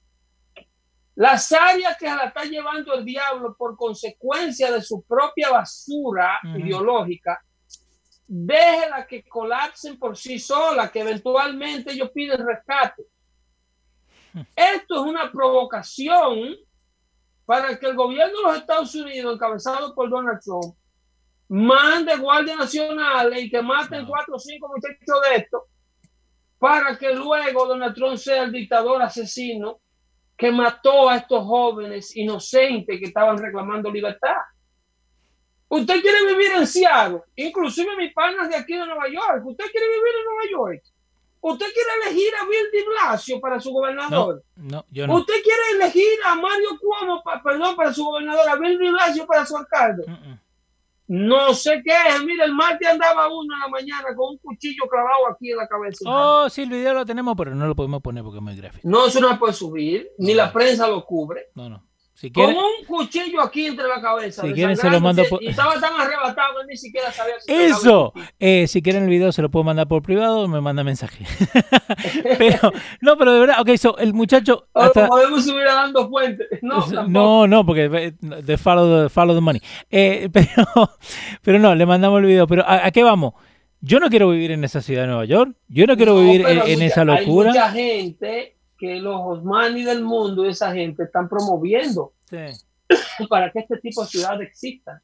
Las 1.17 1.51
áreas 1.51 1.97
que 1.97 2.05
la 2.05 2.25
está 2.25 2.43
llevando 2.43 2.93
el 2.93 3.03
diablo 3.03 3.55
por 3.57 3.75
consecuencia 3.75 4.71
de 4.71 4.83
su 4.83 5.01
propia 5.01 5.49
basura 5.49 6.39
Ujú. 6.43 6.59
ideológica, 6.59 7.43
déjela 8.27 9.07
que 9.07 9.23
colapsen 9.27 9.97
por 9.97 10.15
sí 10.15 10.37
solas, 10.37 10.91
que 10.91 10.99
eventualmente 10.99 11.91
ellos 11.93 12.11
piden 12.13 12.45
rescate. 12.45 13.03
Esto 14.55 14.95
es 14.95 15.01
una 15.01 15.31
provocación 15.31 16.55
para 17.47 17.79
que 17.79 17.87
el 17.87 17.95
gobierno 17.95 18.37
de 18.37 18.43
los 18.43 18.57
Estados 18.57 18.93
Unidos, 18.93 19.33
encabezado 19.33 19.95
por 19.95 20.11
Donald 20.11 20.39
Trump, 20.39 20.77
mande 21.47 22.15
guardias 22.17 22.57
nacionales 22.57 23.43
y 23.43 23.49
que 23.49 23.63
maten 23.63 24.03
No. 24.03 24.07
cuatro 24.09 24.35
o 24.35 24.39
cinco 24.39 24.67
muchachos 24.67 25.21
de 25.31 25.35
estos, 25.37 25.63
para 26.59 26.95
que 26.95 27.11
luego 27.11 27.65
Donald 27.65 27.95
Trump 27.95 28.17
sea 28.17 28.43
el 28.43 28.51
dictador 28.51 29.01
asesino 29.01 29.79
que 30.37 30.51
mató 30.51 31.09
a 31.09 31.17
estos 31.17 31.43
jóvenes 31.45 32.15
inocentes 32.15 32.99
que 32.99 33.05
estaban 33.07 33.37
reclamando 33.37 33.89
libertad. 33.91 34.37
Usted 35.69 36.01
quiere 36.01 36.25
vivir 36.27 36.51
en 36.55 36.65
Seattle, 36.67 37.21
inclusive 37.35 37.95
mis 37.97 38.13
panas 38.13 38.47
de 38.49 38.55
aquí 38.55 38.73
de 38.73 38.85
Nueva 38.85 39.07
York. 39.09 39.45
Usted 39.45 39.65
quiere 39.71 39.87
vivir 39.87 40.13
en 40.19 40.25
Nueva 40.25 40.43
York. 40.51 40.83
Usted 41.41 41.65
quiere 41.73 41.89
elegir 42.05 42.31
a 42.41 42.45
Bill 42.45 42.71
de 42.71 42.85
Blasio 42.85 43.39
para 43.41 43.59
su 43.59 43.71
gobernador. 43.71 44.41
no, 44.55 44.85
yo 44.91 45.07
no. 45.07 45.15
Usted 45.17 45.35
quiere 45.43 45.61
elegir 45.75 46.19
a 46.25 46.35
Mario 46.35 46.69
Cuomo, 46.79 47.21
pa- 47.23 47.41
perdón, 47.43 47.75
para 47.75 47.93
su 47.93 48.03
gobernador, 48.03 48.47
a 48.49 48.55
Bill 48.55 48.77
de 48.77 48.91
Blasio 48.91 49.25
para 49.27 49.45
su 49.45 49.57
alcalde. 49.57 50.03
No 51.07 51.53
sé 51.53 51.81
qué 51.85 51.91
es. 51.91 52.23
Mira, 52.23 52.45
el 52.45 52.53
martes 52.53 52.87
andaba 52.87 53.27
uno 53.27 53.53
en 53.53 53.59
la 53.61 53.67
mañana 53.69 54.15
con 54.15 54.31
un 54.31 54.37
cuchillo 54.39 54.83
clavado 54.89 55.29
aquí 55.31 55.51
en 55.51 55.57
la 55.57 55.67
cabeza. 55.67 56.03
Oh, 56.05 56.49
sí, 56.49 56.63
el 56.63 56.69
video 56.69 56.93
lo 56.93 57.05
tenemos, 57.05 57.35
pero 57.37 57.55
no 57.55 57.65
lo 57.65 57.75
podemos 57.75 58.01
poner 58.01 58.23
porque 58.23 58.39
es 58.39 58.43
muy 58.43 58.55
gráfico. 58.55 58.87
No, 58.87 59.07
eso 59.07 59.21
no 59.21 59.29
se 59.29 59.37
puede 59.37 59.53
subir, 59.53 60.09
ni 60.17 60.33
la 60.33 60.51
prensa 60.51 60.87
lo 60.87 61.05
cubre. 61.05 61.47
No, 61.55 61.69
no. 61.69 61.86
Si 62.19 62.31
Con 62.31 62.45
un 62.49 62.83
cuchillo 62.87 63.41
aquí 63.43 63.67
entre 63.67 63.87
la 63.87 64.01
cabeza. 64.01 64.41
Si 64.41 64.51
quieren, 64.51 64.75
se 64.75 64.89
lo 64.89 64.99
mando 64.99 65.23
por- 65.29 65.43
Y 65.43 65.49
estaba 65.49 65.79
tan 65.79 65.93
arrebatado 66.01 66.61
que 66.61 66.71
ni 66.71 66.75
siquiera 66.75 67.11
sabía 67.11 67.35
si 67.39 67.53
Eso, 67.53 68.11
eh, 68.39 68.65
si 68.67 68.81
quieren 68.81 69.03
el 69.03 69.09
video 69.09 69.31
se 69.31 69.43
lo 69.43 69.51
puedo 69.51 69.63
mandar 69.63 69.87
por 69.87 70.01
privado 70.01 70.39
o 70.39 70.47
me 70.47 70.59
manda 70.59 70.83
mensaje. 70.83 71.25
pero, 72.39 72.71
no, 73.01 73.19
pero 73.19 73.33
de 73.33 73.39
verdad, 73.39 73.61
ok, 73.61 73.69
so, 73.77 73.99
el 73.99 74.15
muchacho 74.15 74.67
hasta... 74.73 75.07
podemos 75.07 75.45
subir 75.45 75.67
a 75.67 75.75
dando 75.75 76.09
fuentes. 76.09 76.47
No, 76.63 76.81
tampoco. 76.81 77.07
No, 77.07 77.45
no, 77.47 77.63
porque 77.63 77.83
eh, 77.85 78.13
de 78.19 78.57
follow 78.57 79.03
the, 79.03 79.09
follow 79.09 79.35
the 79.35 79.41
money. 79.41 79.61
Eh, 79.91 80.27
pero, 80.33 80.89
pero 81.43 81.59
no, 81.59 81.75
le 81.75 81.85
mandamos 81.85 82.19
el 82.19 82.25
video. 82.25 82.47
Pero 82.47 82.63
¿a, 82.65 82.87
a 82.87 82.89
qué 82.89 83.03
vamos? 83.03 83.33
Yo 83.79 83.99
no 83.99 84.09
quiero 84.09 84.31
vivir 84.31 84.49
en 84.49 84.63
esa 84.63 84.81
ciudad 84.81 85.01
de 85.03 85.07
Nueva 85.09 85.25
York. 85.25 85.55
Yo 85.67 85.85
no 85.85 85.95
quiero 85.95 86.15
No, 86.15 86.21
vivir 86.21 86.47
en, 86.47 86.61
en 86.65 86.81
esa 86.81 87.05
locura. 87.05 87.51
Hay 87.51 87.57
mucha 87.59 87.71
gente 87.71 88.56
que 88.77 88.95
los 88.99 89.19
Osmani 89.19 89.83
del 89.83 90.03
mundo, 90.03 90.45
esa 90.45 90.71
gente, 90.73 91.03
están 91.03 91.27
promoviendo 91.29 92.13
Sí. 92.29 92.37
para 93.29 93.51
que 93.51 93.59
este 93.59 93.77
tipo 93.77 94.01
de 94.03 94.07
ciudades 94.07 94.47
existan. 94.49 94.99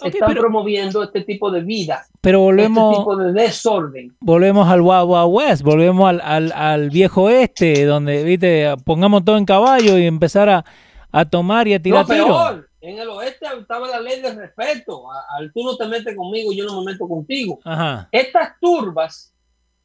Ok, 0.00 0.14
están 0.14 0.28
pero, 0.30 0.40
promoviendo 0.40 1.02
este 1.04 1.20
tipo 1.22 1.50
de 1.50 1.60
vida, 1.60 2.04
pero 2.20 2.38
este 2.38 2.44
volvemos, 2.46 2.96
tipo 2.98 3.16
de 3.16 3.32
desorden. 3.32 4.16
volvemos 4.20 4.66
al 4.68 4.80
Wild 4.80 5.04
Wild 5.06 5.28
West, 5.28 5.62
volvemos 5.62 6.08
al, 6.08 6.20
al, 6.22 6.50
al 6.52 6.90
viejo 6.90 7.28
este, 7.30 7.84
donde, 7.84 8.24
viste, 8.24 8.74
pongamos 8.84 9.24
todo 9.24 9.36
en 9.36 9.44
caballo 9.44 9.96
y 9.98 10.06
empezar 10.06 10.48
a, 10.48 10.64
a 11.12 11.24
tomar 11.26 11.68
y 11.68 11.74
a 11.74 11.80
tirar 11.82 12.04
tiros. 12.06 12.26
peor, 12.26 12.68
en 12.80 12.98
el 12.98 13.08
oeste 13.10 13.46
estaba 13.60 13.86
la 13.86 14.00
ley 14.00 14.20
de 14.20 14.34
respeto. 14.34 15.08
A- 15.12 15.36
Al 15.36 15.52
tú 15.52 15.62
no 15.62 15.76
te 15.76 15.86
metes 15.86 16.16
conmigo, 16.16 16.52
yo 16.52 16.64
no 16.64 16.82
me 16.82 16.92
meto 16.92 17.06
contigo. 17.06 17.60
Ajá. 17.64 18.08
Estas 18.10 18.58
turbas 18.60 19.31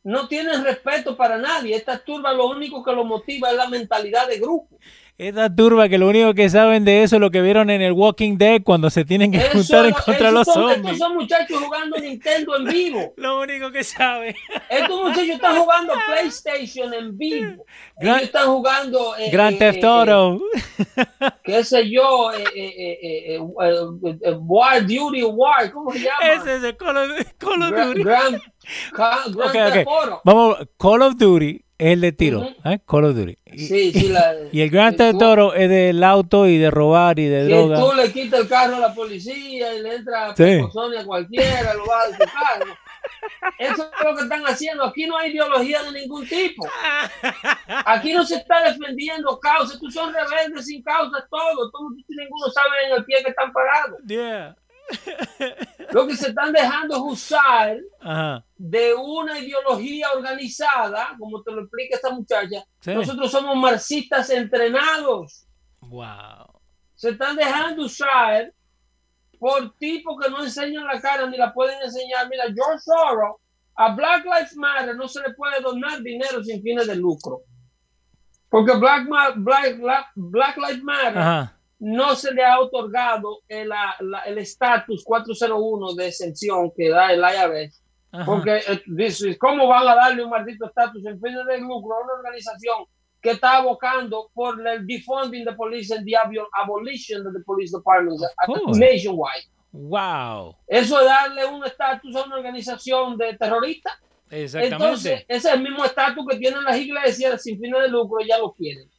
no 0.07 0.29
tienen 0.29 0.63
respeto 0.63 1.17
para 1.17 1.37
nadie. 1.37 1.75
Estas 1.75 2.05
turbas 2.05 2.33
lo 2.33 2.47
único 2.47 2.81
que 2.81 2.93
lo 2.93 3.03
motiva 3.03 3.49
es 3.49 3.57
la 3.57 3.67
mentalidad 3.67 4.25
de 4.25 4.39
grupo. 4.39 4.79
Esta 5.19 5.49
turba 5.55 5.89
que 5.89 5.97
lo 5.97 6.07
único 6.09 6.35
que 6.35 6.47
saben 6.47 6.85
de 6.85 7.01
eso 7.01 7.15
es 7.15 7.19
lo 7.19 7.31
que 7.31 7.41
vieron 7.41 7.71
en 7.71 7.81
el 7.81 7.91
Walking 7.91 8.37
Dead 8.37 8.61
cuando 8.63 8.91
se 8.91 9.03
tienen 9.03 9.31
que 9.31 9.39
Eso 9.39 9.49
juntar 9.53 9.85
en 9.87 9.93
contra 9.93 10.27
de 10.27 10.31
los 10.31 10.45
zombies. 10.45 10.77
Estos 10.77 10.97
son 10.99 11.15
muchachos 11.15 11.57
jugando 11.59 11.97
Nintendo 11.97 12.55
en 12.55 12.65
vivo. 12.65 13.13
Lo 13.17 13.39
único 13.41 13.71
que 13.71 13.83
saben. 13.83 14.35
Estos 14.69 15.01
muchachos 15.01 15.29
están 15.29 15.57
jugando 15.57 15.93
PlayStation 16.05 16.93
en 16.93 17.17
vivo. 17.17 17.65
Gran- 17.99 18.15
Ellos 18.17 18.23
están 18.27 18.45
jugando 18.47 19.15
eh, 19.17 19.29
Grand 19.31 19.55
eh, 19.55 19.57
Theft 19.57 19.83
eh, 19.83 19.87
Auto. 19.87 20.39
qué 21.43 21.63
sé 21.63 21.89
yo, 21.89 22.31
eh, 22.33 22.43
eh, 22.55 22.75
eh, 22.77 22.99
eh, 23.01 23.39
eh, 23.39 24.17
eh, 24.21 24.35
War 24.39 24.81
Duty 24.85 25.23
War, 25.23 25.71
¿cómo 25.71 25.93
se 25.93 25.99
llama? 26.01 26.31
Ese 26.31 26.57
es 26.57 26.63
el 26.63 26.77
Call 26.77 26.95
of, 26.95 27.09
Call 27.39 27.63
of 27.63 27.69
Duty. 27.71 28.03
Grand, 28.03 28.39
Grand 28.93 29.35
Ok, 29.35 29.51
Theft 29.51 29.87
ok. 29.87 29.93
Auto. 30.03 30.21
Vamos, 30.25 30.57
Call 30.77 31.01
of 31.01 31.15
Duty 31.17 31.63
es 31.79 31.93
el 31.93 32.01
de 32.01 32.11
tiro. 32.11 32.39
Ujú. 32.39 32.69
¿eh? 32.69 32.79
Call 32.87 33.05
of 33.05 33.15
Duty. 33.15 33.37
Y, 33.45 33.59
Sí, 33.67 33.91
sí, 33.91 34.09
la- 34.09 34.33
y 34.51 34.61
el 34.61 34.69
Grand 34.69 34.93
que 34.97 35.03
Theft 35.03 35.19
tú- 35.19 35.25
Auto 35.25 35.53
es 35.53 35.69
del 35.69 36.03
auto 36.03 36.47
y 36.47 36.57
de 36.57 36.71
robar 36.71 37.17
y 37.19 37.25
de 37.25 37.47
Que 37.47 37.53
droga. 37.53 37.79
tú 37.79 37.93
le 37.95 38.11
quitas 38.11 38.39
el 38.41 38.47
carro 38.47 38.75
a 38.75 38.79
la 38.79 38.93
policía 38.93 39.73
y 39.75 39.81
le 39.81 39.95
entra 39.95 40.27
a 40.31 40.35
Sí. 40.35 40.59
a 40.59 41.05
cualquiera, 41.05 41.73
lo 41.73 41.85
va 41.85 42.01
a 42.03 42.17
carro. 42.17 42.73
Eso 43.59 43.83
es 43.83 44.03
lo 44.05 44.15
que 44.15 44.23
están 44.23 44.43
haciendo. 44.43 44.83
Aquí 44.83 45.05
no 45.05 45.17
hay 45.17 45.31
ideología 45.31 45.81
de 45.83 45.91
ningún 46.01 46.27
tipo. 46.27 46.67
Aquí 47.85 48.13
no 48.13 48.25
se 48.25 48.35
está 48.35 48.63
defendiendo 48.63 49.39
causa. 49.39 49.73
Estos 49.75 49.93
son 49.93 50.13
rebeldes 50.13 50.65
sin 50.65 50.81
causa, 50.83 51.25
todo. 51.29 51.71
Todo 51.71 51.89
ninguno 52.09 52.47
sabe 52.51 52.67
en 52.89 52.97
el 52.97 53.05
pie 53.05 53.17
que 53.23 53.29
están 53.29 53.51
parados. 53.53 53.99
Yeah. 54.07 54.55
Lo 55.91 56.07
que 56.07 56.15
se 56.15 56.29
están 56.29 56.51
dejando 56.51 56.95
es 56.95 57.01
usar 57.01 57.77
Ajá. 58.01 58.45
de 58.55 58.93
una 58.93 59.39
ideología 59.39 60.11
organizada, 60.11 61.15
como 61.17 61.41
te 61.43 61.51
lo 61.51 61.61
explica 61.61 61.95
esta 61.95 62.09
muchacha. 62.11 62.63
Sí. 62.81 62.93
Nosotros 62.93 63.31
somos 63.31 63.55
marxistas 63.55 64.29
entrenados. 64.29 65.45
Wow. 65.81 66.61
Se 66.95 67.09
están 67.11 67.35
dejando 67.35 67.85
usar 67.85 68.51
por 69.39 69.75
tipos 69.77 70.17
que 70.21 70.29
no 70.29 70.43
enseñan 70.43 70.85
la 70.85 70.99
cara 70.99 71.27
ni 71.27 71.37
la 71.37 71.53
pueden 71.53 71.81
enseñar. 71.81 72.27
Mira, 72.29 72.45
George 72.45 72.79
Soros, 72.79 73.35
a 73.75 73.93
Black 73.93 74.25
Lives 74.25 74.55
Matter 74.57 74.95
no 74.95 75.07
se 75.07 75.21
le 75.21 75.33
puede 75.35 75.61
donar 75.61 76.01
dinero 76.01 76.43
sin 76.43 76.61
fines 76.61 76.87
de 76.87 76.95
lucro. 76.95 77.41
Porque 78.49 78.75
Black, 78.75 79.07
Black, 79.07 79.77
Black, 79.77 80.11
Black 80.15 80.57
Lives 80.57 80.83
Matter 80.83 81.17
Ajá. 81.17 81.56
No 81.79 82.15
se 82.15 82.33
le 82.33 82.43
ha 82.43 82.59
otorgado 82.59 83.39
el 83.47 83.71
el 84.25 84.37
estatus 84.39 85.03
401 85.03 85.93
de 85.93 86.07
exención 86.07 86.71
que 86.75 86.89
da 86.89 87.11
el 87.13 87.19
IRS. 87.21 87.83
Ajá. 88.11 88.25
Porque 88.25 88.57
eh, 88.57 89.37
¿cómo 89.37 89.67
van 89.67 89.87
a 89.87 89.95
darle 89.95 90.23
un 90.23 90.29
maldito 90.29 90.65
estatus 90.65 91.05
en 91.05 91.19
fines 91.19 91.45
de 91.45 91.59
lucro 91.59 91.95
a 91.97 92.03
una 92.03 92.13
organización 92.13 92.85
que 93.21 93.31
está 93.31 93.57
abocando 93.57 94.29
por 94.33 94.65
el 94.65 94.87
defunding 94.87 95.43
the 95.43 95.53
police 95.53 95.93
and 95.93 96.05
the 96.05 96.13
abo- 96.13 96.47
abolition 96.53 97.27
of 97.27 97.33
the 97.33 97.43
police 97.45 97.71
departments 97.75 98.23
nationwide? 98.77 99.45
Wow. 99.71 100.55
Eso 100.67 100.99
es 100.99 101.05
darle 101.05 101.45
un 101.45 101.63
estatus 101.65 102.15
a 102.15 102.23
una 102.23 102.37
organización 102.37 103.17
de 103.17 103.35
terroristas. 103.37 103.93
Exactamente. 104.29 104.75
Entonces, 104.75 105.25
ese 105.27 105.47
es 105.49 105.53
el 105.53 105.61
mismo 105.63 105.85
estatus 105.85 106.25
que 106.29 106.37
tienen 106.37 106.63
las 106.63 106.77
iglesias 106.77 107.43
sin 107.43 107.59
fines 107.59 107.81
de 107.81 107.87
lucro, 107.89 108.23
ya 108.25 108.37
lo 108.39 108.53
quieren. 108.53 108.89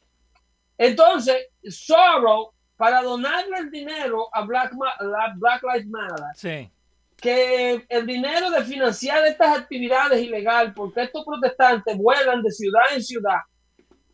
Entonces, 0.77 1.47
Soros, 1.67 2.49
para 2.79 3.01
donarle 3.01 3.57
el 3.57 3.69
dinero 3.71 4.29
a 4.31 4.41
Black, 4.45 4.71
Ma- 4.73 4.95
la 5.01 5.33
Black 5.35 5.61
Lives 5.63 5.87
Matter, 5.89 6.25
sí. 6.33 6.69
que 7.17 7.85
el 7.89 8.05
dinero 8.07 8.49
de 8.51 8.63
financiar 8.63 9.25
estas 9.27 9.57
actividades 9.57 10.21
ilegales, 10.21 10.71
porque 10.73 11.01
estos 11.03 11.25
protestantes 11.25 11.97
vuelan 11.97 12.41
de 12.41 12.49
ciudad 12.51 12.83
en 12.95 13.03
ciudad 13.03 13.39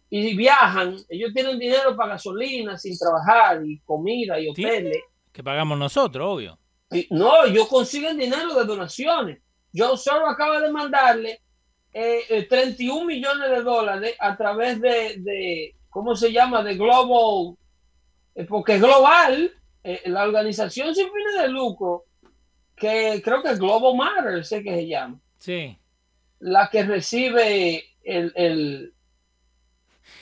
y 0.09 0.35
viajan, 0.35 0.95
ellos 1.09 1.31
tienen 1.33 1.59
dinero 1.59 1.95
para 1.95 2.13
gasolina 2.13 2.75
sin 2.75 2.97
trabajar 2.97 3.61
y 3.63 3.77
comida 3.85 4.39
y 4.39 4.49
hoteles. 4.49 4.97
Que 5.31 5.43
pagamos 5.43 5.77
nosotros, 5.77 6.25
obvio. 6.27 6.57
Y- 6.91 7.07
no, 7.11 7.45
ellos 7.45 7.67
consiguen 7.67 8.17
dinero 8.17 8.51
de 8.55 8.65
donaciones. 8.65 9.43
Yo 9.73 9.95
solo 9.95 10.27
acaba 10.27 10.59
de 10.59 10.71
mandarle 10.71 11.39
eh, 11.93 12.21
eh, 12.29 12.43
31 12.49 13.05
millones 13.05 13.47
de 13.51 13.61
dólares 13.61 14.15
a 14.19 14.35
través 14.35 14.81
de, 14.81 15.17
de 15.19 15.75
¿cómo 15.91 16.15
se 16.15 16.31
llama? 16.31 16.63
De 16.63 16.75
Global, 16.75 17.53
eh, 17.53 17.57
porque 18.49 18.75
es 18.75 18.81
global, 18.81 19.51
eh, 19.83 20.01
la 20.05 20.23
organización 20.23 20.93
sin 20.93 21.05
fines 21.07 21.41
de 21.41 21.47
lucro, 21.49 22.03
que 22.75 23.21
creo 23.23 23.41
que 23.41 23.51
es 23.51 23.59
Global 23.59 23.95
Matter, 23.95 24.43
sé 24.43 24.61
que 24.63 24.73
se 24.75 24.87
llama, 24.87 25.19
Sí. 25.37 25.77
la 26.39 26.69
que 26.71 26.83
recibe 26.83 27.83
el, 28.03 28.33
el, 28.35 28.93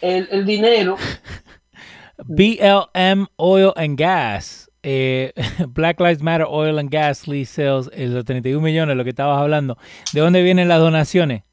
el, 0.01 0.27
el 0.31 0.45
dinero. 0.45 0.97
BLM 2.25 3.27
Oil 3.37 3.71
and 3.75 3.97
Gas. 3.99 4.69
eh, 4.83 5.33
Black 5.69 5.99
Lives 5.99 6.21
Matter 6.21 6.45
Oil 6.49 6.77
and 6.77 6.89
Gas 6.91 7.27
Lease 7.27 7.53
Sales, 7.63 7.89
eh, 7.93 8.07
los 8.07 8.25
31 8.25 8.61
millones, 8.61 8.95
lo 8.95 9.03
que 9.03 9.09
estabas 9.11 9.39
hablando. 9.41 9.77
¿De 10.13 10.19
dónde 10.21 10.43
vienen 10.43 10.67
las 10.67 10.79
donaciones? 10.79 11.43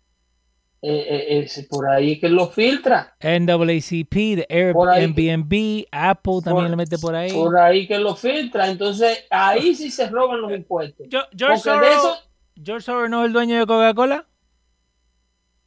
Eh, 0.82 1.06
eh, 1.10 1.38
es 1.44 1.66
por 1.68 1.86
ahí 1.90 2.18
que 2.18 2.30
lo 2.30 2.46
filtra, 2.48 3.14
NAACP. 3.20 4.46
Airbnb, 4.48 5.84
Apple 5.92 6.40
también 6.42 6.64
Por- 6.64 6.70
le 6.70 6.76
mete 6.76 6.96
por 6.98 7.14
ahí. 7.14 7.30
por 7.32 7.58
ahí 7.58 7.86
que 7.86 7.98
lo 7.98 8.16
filtra. 8.16 8.66
Entonces, 8.70 9.26
ahí 9.28 9.74
sí 9.74 9.90
se 9.90 10.08
roban 10.08 10.40
los 10.40 10.50
impuestos. 10.52 11.06
Yo- 11.10 11.24
George, 11.36 11.58
Soros, 11.58 11.86
eso, 11.90 12.16
George 12.64 12.84
Soros 12.86 13.10
no 13.10 13.20
es 13.20 13.26
el 13.26 13.32
dueño 13.34 13.58
de 13.58 13.66
Coca-Cola. 13.66 14.26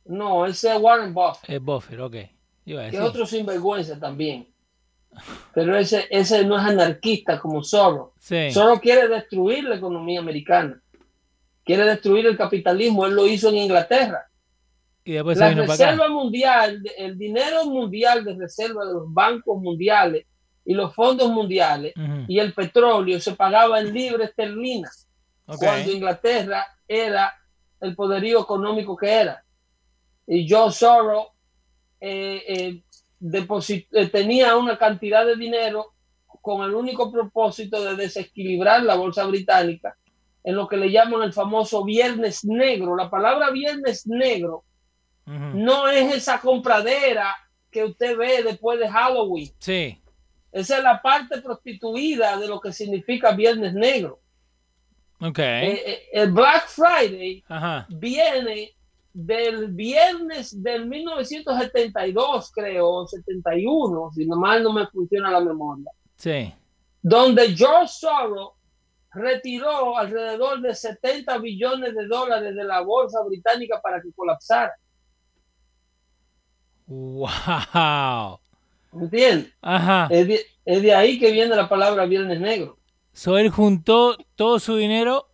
no, 0.05 0.45
ese 0.45 0.73
es 0.75 0.81
Warren 0.81 1.13
Buffett, 1.13 1.49
Es 1.49 1.61
Buffett, 1.61 1.99
ok. 1.99 2.11
Que 2.65 2.87
es 2.87 2.99
otro 2.99 3.25
sinvergüenza 3.25 3.99
también. 3.99 4.47
Pero 5.53 5.77
ese, 5.77 6.07
ese 6.09 6.43
no 6.43 6.57
es 6.57 6.63
anarquista 6.65 7.39
como 7.39 7.63
Soros. 7.63 8.09
Sí. 8.19 8.49
Soros 8.51 8.79
quiere 8.79 9.07
destruir 9.07 9.63
la 9.65 9.75
economía 9.75 10.19
americana. 10.19 10.81
Quiere 11.63 11.85
destruir 11.85 12.25
el 12.25 12.35
capitalismo. 12.35 13.05
Él 13.05 13.13
lo 13.13 13.27
hizo 13.27 13.49
en 13.49 13.57
Inglaterra. 13.57 14.27
Y 15.05 15.13
despupues 15.13 15.37
se 15.37 15.55
la 15.55 15.65
reserva 15.65 16.09
mundial, 16.09 16.81
el 16.97 17.17
dinero 17.17 17.65
mundial 17.65 18.23
de 18.23 18.35
reserva 18.35 18.85
de 18.85 18.93
los 18.93 19.13
bancos 19.13 19.61
mundiales 19.61 20.25
y 20.65 20.73
los 20.73 20.95
fondos 20.95 21.29
mundiales 21.29 21.93
y 22.27 22.39
el 22.39 22.53
petróleo 22.53 23.19
se 23.19 23.33
pagaba 23.33 23.79
en 23.81 23.93
libras 23.93 24.29
esterlinas. 24.29 25.07
ok. 25.45 25.57
cuando 25.59 25.91
Inglaterra 25.91 26.65
era 26.87 27.33
el 27.81 27.95
poderío 27.95 28.41
económico 28.41 28.95
que 28.95 29.11
era. 29.11 29.43
Y 30.25 30.47
George 30.47 30.77
Soros 30.77 31.27
eh, 31.99 32.43
eh, 32.47 32.83
eh, 33.91 34.07
tenía 34.07 34.55
una 34.55 34.77
cantidad 34.77 35.25
de 35.25 35.35
dinero 35.35 35.93
con 36.41 36.63
el 36.63 36.73
único 36.73 37.11
propósito 37.11 37.83
de 37.83 37.95
desequilibrar 37.95 38.83
la 38.83 38.95
bolsa 38.95 39.25
británica 39.25 39.97
en 40.43 40.55
lo 40.55 40.67
que 40.67 40.77
le 40.77 40.91
llaman 40.91 41.23
el 41.23 41.33
famoso 41.33 41.83
viernes 41.83 42.43
negro. 42.43 42.95
La 42.95 43.09
palabra 43.09 43.49
viernes 43.51 44.07
negro 44.07 44.63
No 45.25 45.87
es 45.87 46.15
esa 46.15 46.39
compradera 46.39 47.35
que 47.71 47.83
usted 47.85 48.17
ve 48.17 48.43
después 48.43 48.79
de 48.79 48.89
Halloween. 48.89 49.51
Sí. 49.59 49.99
Esa 50.51 50.77
es 50.77 50.83
la 50.83 51.01
parte 51.01 51.41
prostituida 51.41 52.37
de 52.37 52.47
lo 52.47 52.59
que 52.59 52.71
significa 52.71 53.31
viernes 53.31 53.73
negro. 53.73 54.19
Ok. 55.19 55.39
Eh, 55.39 55.83
eh, 55.85 56.03
el 56.13 56.31
Black 56.31 56.67
Friday 56.67 57.43
Ajá. 57.47 57.87
viene 57.89 58.71
del 59.13 59.67
viernes 59.69 60.61
del 60.61 60.87
1972, 60.87 62.51
creo, 62.51 63.07
71, 63.07 64.11
si 64.13 64.25
nomás 64.25 64.61
no 64.61 64.73
me 64.73 64.87
funciona 64.87 65.31
la 65.31 65.39
memoria, 65.39 65.91
Sí. 66.15 66.51
donde 67.01 67.55
George 67.55 67.87
Soros 67.87 68.51
retiró 69.11 69.97
alrededor 69.97 70.61
de 70.61 70.73
70 70.73 71.37
billones 71.37 71.93
de 71.95 72.07
dólares 72.07 72.55
de 72.55 72.63
la 72.63 72.81
bolsa 72.81 73.19
británica 73.23 73.79
para 73.81 74.01
que 74.01 74.11
colapsara. 74.15 74.73
Wow. 76.87 78.39
¿Entiendes? 78.93 79.51
Ajá. 79.61 80.07
Es 80.11 80.27
de, 80.27 80.45
es 80.65 80.81
de 80.81 80.93
ahí 80.93 81.19
que 81.19 81.31
viene 81.31 81.55
la 81.55 81.67
palabra 81.67 82.05
viernes 82.05 82.39
negro. 82.39 82.77
So 83.13 83.37
él 83.37 83.49
juntó 83.49 84.15
todo 84.35 84.59
su 84.59 84.75
dinero. 84.75 85.27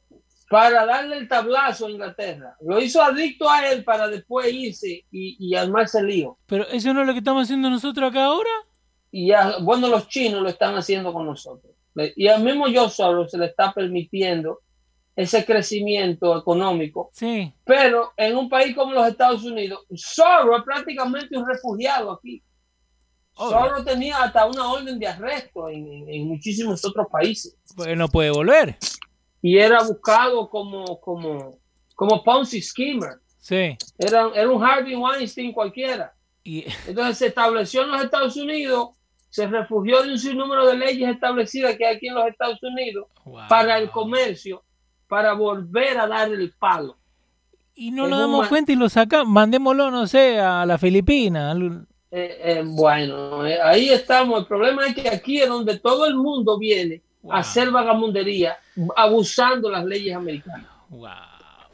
Para 0.50 0.86
darle 0.86 1.18
el 1.18 1.28
tablazo 1.28 1.86
a 1.86 1.92
Inglaterra. 1.92 2.56
Lo 2.62 2.80
hizo 2.82 3.02
adicto 3.04 3.50
a 3.50 3.68
él 3.70 3.84
para 3.84 4.08
después 4.08 4.52
irse 4.52 5.06
y, 5.12 5.38
y 5.40 5.56
armarse 5.56 6.00
el 6.00 6.08
lío. 6.08 6.38
Pero 6.48 6.68
eso 6.70 6.94
no 6.94 7.02
es 7.02 7.08
lo 7.08 7.14
que 7.14 7.20
estamos 7.20 7.44
haciendo 7.44 7.70
nosotros 7.70 8.10
acá 8.10 8.26
ahora. 8.26 8.50
y 9.12 9.28
ya, 9.28 9.58
bueno, 9.62 9.88
los 9.88 10.08
chinos 10.08 10.42
lo 10.42 10.50
están 10.50 10.76
haciendo 10.76 11.14
con 11.14 11.26
nosotros. 11.26 11.74
Y 12.16 12.28
al 12.28 12.44
mismo 12.44 12.66
Soros 12.90 13.32
se 13.32 13.38
le 13.38 13.48
está 13.48 13.74
permitiendo 13.74 14.62
ese 15.22 15.46
crecimiento 15.46 16.38
económico, 16.38 17.10
Sí. 17.14 17.54
pero 17.66 18.14
en 18.18 18.38
un 18.38 18.48
país 18.50 18.76
como 18.76 18.94
los 18.94 19.08
Estados 19.08 19.44
Unidos, 19.44 19.86
Soros 19.96 20.60
es 20.60 20.64
prácticamente 20.66 21.38
un 21.38 21.48
refugiado 21.48 22.12
aquí. 22.12 22.42
Obvio. 23.36 23.52
Soros 23.60 23.86
tenía 23.86 24.24
hasta 24.24 24.46
una 24.46 24.72
orden 24.72 25.00
de 25.00 25.08
arresto 25.08 25.70
en, 25.70 26.08
en- 26.10 26.28
muchísimos 26.28 26.84
otros 26.86 27.08
países 27.12 27.56
Pues 27.76 27.96
no 27.98 28.08
puede 28.08 28.32
volver. 28.32 28.78
y 29.42 29.58
era 29.58 29.82
buscado 29.84 30.50
como, 30.50 31.00
como, 31.00 31.58
como 31.96 32.24
Ponzi 32.24 32.62
schemer. 32.62 33.16
Sí. 33.40 33.78
Era, 33.98 34.30
era 34.36 34.50
un 34.50 34.64
Harvey 34.64 34.96
Weinstein 34.96 35.54
cualquiera. 35.54 36.14
Y 36.44 36.66
Entonces 36.88 37.18
se 37.18 37.28
estableció 37.28 37.84
en 37.84 37.92
los 37.92 38.04
Estados 38.04 38.36
Unidos, 38.38 38.90
se 39.30 39.48
refugió 39.48 40.02
de 40.04 40.12
un 40.12 40.20
sinnúmero 40.20 40.66
de 40.66 40.78
leyes 40.78 41.10
establecidas 41.10 41.76
que 41.78 41.86
hay 41.86 41.96
aquí 41.98 42.08
en 42.08 42.16
los 42.16 42.28
Estados 42.28 42.62
Unidos 42.64 43.08
Wow. 43.26 43.42
para 43.48 43.78
el 43.78 43.90
comercio, 43.92 44.64
para 45.10 45.34
volver 45.34 45.98
a 46.00 46.08
dar 46.08 46.30
el 46.32 46.54
palo. 46.58 46.96
Y 47.76 47.92
no 47.92 48.06
Es 48.06 48.10
nos 48.12 48.20
damos 48.20 48.48
cuenta 48.48 48.72
y 48.72 48.76
lo 48.76 48.88
sacamos. 48.88 49.28
Mandémoslo, 49.28 49.90
no 49.92 50.08
sé, 50.08 50.40
a 50.40 50.66
la 50.66 50.78
Filipina. 50.78 51.52
al- 51.52 51.86
Eh, 52.12 52.38
eh, 52.44 52.64
bueno, 52.66 53.46
eh, 53.46 53.60
ahí 53.62 53.90
estamos. 53.90 54.40
El 54.42 54.46
problema 54.48 54.86
es 54.88 54.96
que 54.96 55.10
aquí 55.10 55.42
es 55.42 55.48
donde 55.50 55.78
todo 55.80 56.06
el 56.06 56.16
mundo 56.16 56.58
viene 56.58 57.02
Wow. 57.22 57.34
a 57.34 57.38
hacer 57.40 57.70
vagamundería, 57.70 58.58
abusando 58.96 59.70
las 59.70 59.84
leyes 59.86 60.16
americanas. 60.16 60.68
Wow. 60.90 61.10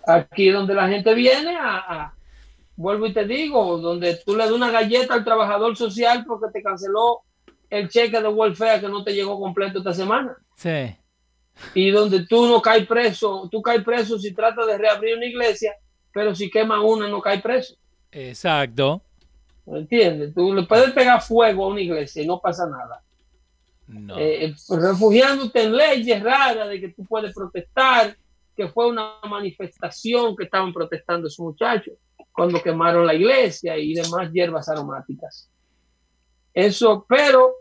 Aquí 0.07 0.49
es 0.49 0.53
donde 0.53 0.73
la 0.73 0.87
gente 0.89 1.13
viene 1.13 1.55
a, 1.55 1.77
a- 1.77 2.13
vuelvo 2.75 3.05
y 3.05 3.13
te 3.13 3.25
digo, 3.25 3.77
donde 3.77 4.19
tú 4.25 4.35
le 4.35 4.43
das 4.43 4.51
una 4.51 4.71
galleta 4.71 5.13
al 5.13 5.23
trabajador 5.23 5.75
social 5.77 6.25
porque 6.25 6.47
te 6.51 6.61
canceló 6.63 7.21
el 7.69 7.87
cheque 7.89 8.19
de 8.21 8.27
welfare 8.27 8.81
que 8.81 8.89
no 8.89 9.03
te 9.03 9.13
llegó 9.13 9.39
completo 9.39 9.77
esta 9.79 9.93
semana. 9.93 10.35
Sí. 10.55 10.95
Y 11.73 11.91
donde 11.91 12.25
tú 12.25 12.47
no 12.47 12.61
caes 12.61 12.85
preso, 12.85 13.47
tú 13.51 13.61
caes 13.61 13.83
preso 13.83 14.19
si 14.19 14.33
tratas 14.33 14.67
de 14.67 14.77
reabrir 14.77 15.17
una 15.17 15.25
iglesia 15.25 15.73
pero 16.15 16.33
si 16.33 16.49
quema 16.49 16.81
una 16.81 17.09
no 17.09 17.21
cae 17.21 17.41
preso. 17.41 17.75
Exacto. 18.09 19.01
¿Entiendes? 19.65 20.33
Tú 20.33 20.53
le 20.53 20.63
puedes 20.63 20.91
pegar 20.93 21.21
fuego 21.21 21.65
a 21.65 21.67
una 21.67 21.81
iglesia 21.81 22.23
y 22.23 22.25
no 22.25 22.39
pasa 22.39 22.65
nada. 22.69 23.03
No. 23.85 24.17
Eh, 24.17 24.45
eh, 24.45 24.55
refugiándote 24.69 25.63
en 25.63 25.75
leyes 25.75 26.23
raras 26.23 26.69
de 26.69 26.79
que 26.79 26.87
tú 26.87 27.03
puedes 27.03 27.33
protestar, 27.33 28.15
que 28.55 28.69
fue 28.69 28.87
una 28.87 29.15
manifestación 29.29 30.37
que 30.37 30.45
estaban 30.45 30.71
protestando 30.71 31.27
esos 31.27 31.45
muchachos 31.45 31.95
cuando 32.31 32.63
quemaron 32.63 33.05
la 33.05 33.13
iglesia 33.13 33.77
y 33.77 33.93
demás 33.93 34.31
hierbas 34.31 34.69
aromáticas. 34.69 35.51
Eso, 36.53 37.05
pero 37.09 37.55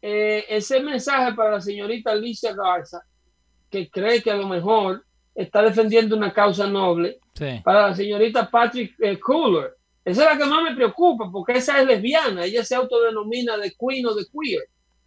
eh, 0.00 0.46
ese 0.48 0.80
mensaje 0.80 1.34
para 1.34 1.50
la 1.50 1.60
señorita 1.60 2.12
Alicia 2.12 2.54
Garza, 2.54 3.04
que 3.70 3.88
cree 3.90 4.22
que 4.22 4.30
a 4.30 4.36
lo 4.36 4.46
mejor 4.48 5.04
está 5.34 5.62
defendiendo 5.62 6.16
una 6.16 6.32
causa 6.32 6.66
noble, 6.66 7.18
Sí. 7.34 7.60
para 7.64 7.88
la 7.88 7.94
señorita 7.94 8.50
Patrick 8.50 8.94
eh, 9.00 9.18
Cooler, 9.18 9.76
esa 10.04 10.24
es 10.24 10.32
la 10.32 10.38
que 10.38 10.50
más 10.50 10.62
me 10.62 10.74
preocupa, 10.74 11.30
porque 11.30 11.52
esa 11.52 11.80
es 11.80 11.86
lesbiana, 11.86 12.44
ella 12.44 12.64
se 12.64 12.74
autodenomina 12.74 13.56
de 13.56 13.72
queen 13.78 14.06
o 14.06 14.14
de 14.14 14.24
queer. 14.26 14.62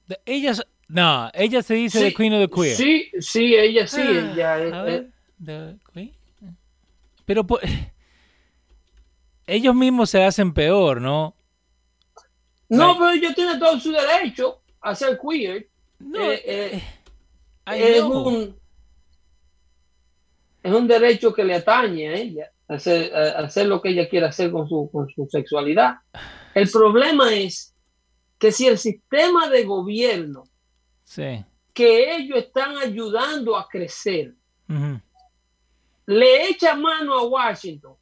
De- 0.08 0.20
Ellas, 0.26 0.66
no, 0.88 1.30
ella 1.34 1.62
se 1.62 1.74
dice 1.76 2.00
Sí, 2.00 2.06
The 2.06 2.14
Queen 2.14 2.34
of 2.34 2.40
the 2.50 2.50
Queer. 2.56 2.76
Sí, 2.76 3.12
sí, 3.20 3.56
ella 3.56 3.88
sí, 3.88 4.02
Ah, 4.02 4.32
ella 4.34 4.54
a 4.54 4.60
eh, 4.60 4.84
ver, 4.84 5.02
eh, 5.04 5.10
The 5.46 5.92
Queen. 5.94 6.12
Pero 7.26 7.46
por- 7.46 7.62
ellos 9.48 9.76
mismos 9.76 10.10
se 10.10 10.24
hacen 10.24 10.54
peor, 10.54 11.02
¿no? 11.02 11.36
No, 12.70 12.88
Like- 12.88 13.00
pero 13.00 13.12
ella 13.12 13.34
tiene 13.36 13.58
todo 13.60 13.80
su 13.80 13.92
derecho 13.92 14.62
a 14.82 14.96
ser 14.96 15.20
queer. 15.20 15.68
No, 16.00 16.32
Eh, 16.32 16.42
eh, 16.46 16.84
Es 17.66 18.02
un 18.02 18.56
es 20.64 20.72
un 20.74 20.88
derecho 20.88 21.34
que 21.34 21.44
le 21.44 21.56
atañe 21.56 22.08
a 22.10 22.14
ella 22.14 22.52
hacer, 22.70 23.14
a- 23.14 23.40
hacer 23.46 23.68
lo 23.68 23.82
que 23.82 23.90
ella 23.90 24.08
quiera 24.08 24.30
hacer 24.30 24.50
con 24.52 24.68
su, 24.70 24.90
con 24.92 25.10
su 25.10 25.28
sexualidad. 25.30 25.96
El 26.56 26.70
problema 26.70 27.34
es 27.34 27.74
que 28.40 28.52
si 28.52 28.68
el 28.68 28.78
sistema 28.78 29.50
de 29.50 29.64
gobierno 29.66 30.44
Sí. 31.04 31.44
que 31.74 32.16
ellos 32.16 32.38
están 32.40 32.78
ayudando 32.78 33.58
a 33.58 33.68
crecer 33.68 34.34
le 36.06 36.48
echa 36.50 36.76
mano 36.76 37.14
a 37.14 37.24
Washington, 37.28 37.96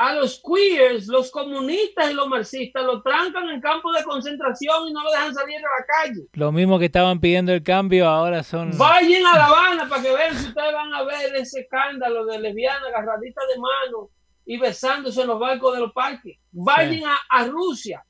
a 0.00 0.14
los 0.14 0.42
queers, 0.42 1.08
los 1.08 1.30
comunistas 1.30 2.10
y 2.10 2.14
los 2.14 2.26
marxistas 2.26 2.82
lo 2.84 3.02
trancan 3.02 3.50
en 3.50 3.60
campos 3.60 3.94
de 3.94 4.02
concentración 4.02 4.88
y 4.88 4.92
no 4.94 5.04
lo 5.04 5.10
dejan 5.10 5.34
salir 5.34 5.58
a 5.58 5.60
la 5.60 5.86
calle. 5.86 6.26
Lo 6.32 6.50
mismo 6.52 6.78
que 6.78 6.86
estaban 6.86 7.20
pidiendo 7.20 7.52
el 7.52 7.62
cambio, 7.62 8.08
ahora 8.08 8.42
son. 8.42 8.70
Vayan 8.78 9.26
a 9.26 9.36
La 9.36 9.46
Habana 9.48 9.88
para 9.90 10.02
que 10.02 10.10
vean 10.10 10.34
si 10.38 10.48
ustedes 10.48 10.72
van 10.72 10.94
a 10.94 11.02
ver 11.02 11.36
ese 11.36 11.60
escándalo 11.60 12.24
de 12.24 12.38
lesbianas 12.38 12.82
agarraditas 12.88 13.44
de 13.54 13.60
mano 13.60 14.08
y 14.46 14.56
besándose 14.56 15.20
en 15.20 15.26
los 15.26 15.38
barcos 15.38 15.74
de 15.74 15.80
los 15.80 15.92
parques. 15.92 16.38
Vayan 16.50 17.04
a, 17.04 17.18
a 17.28 17.44
Rusia 17.44 18.02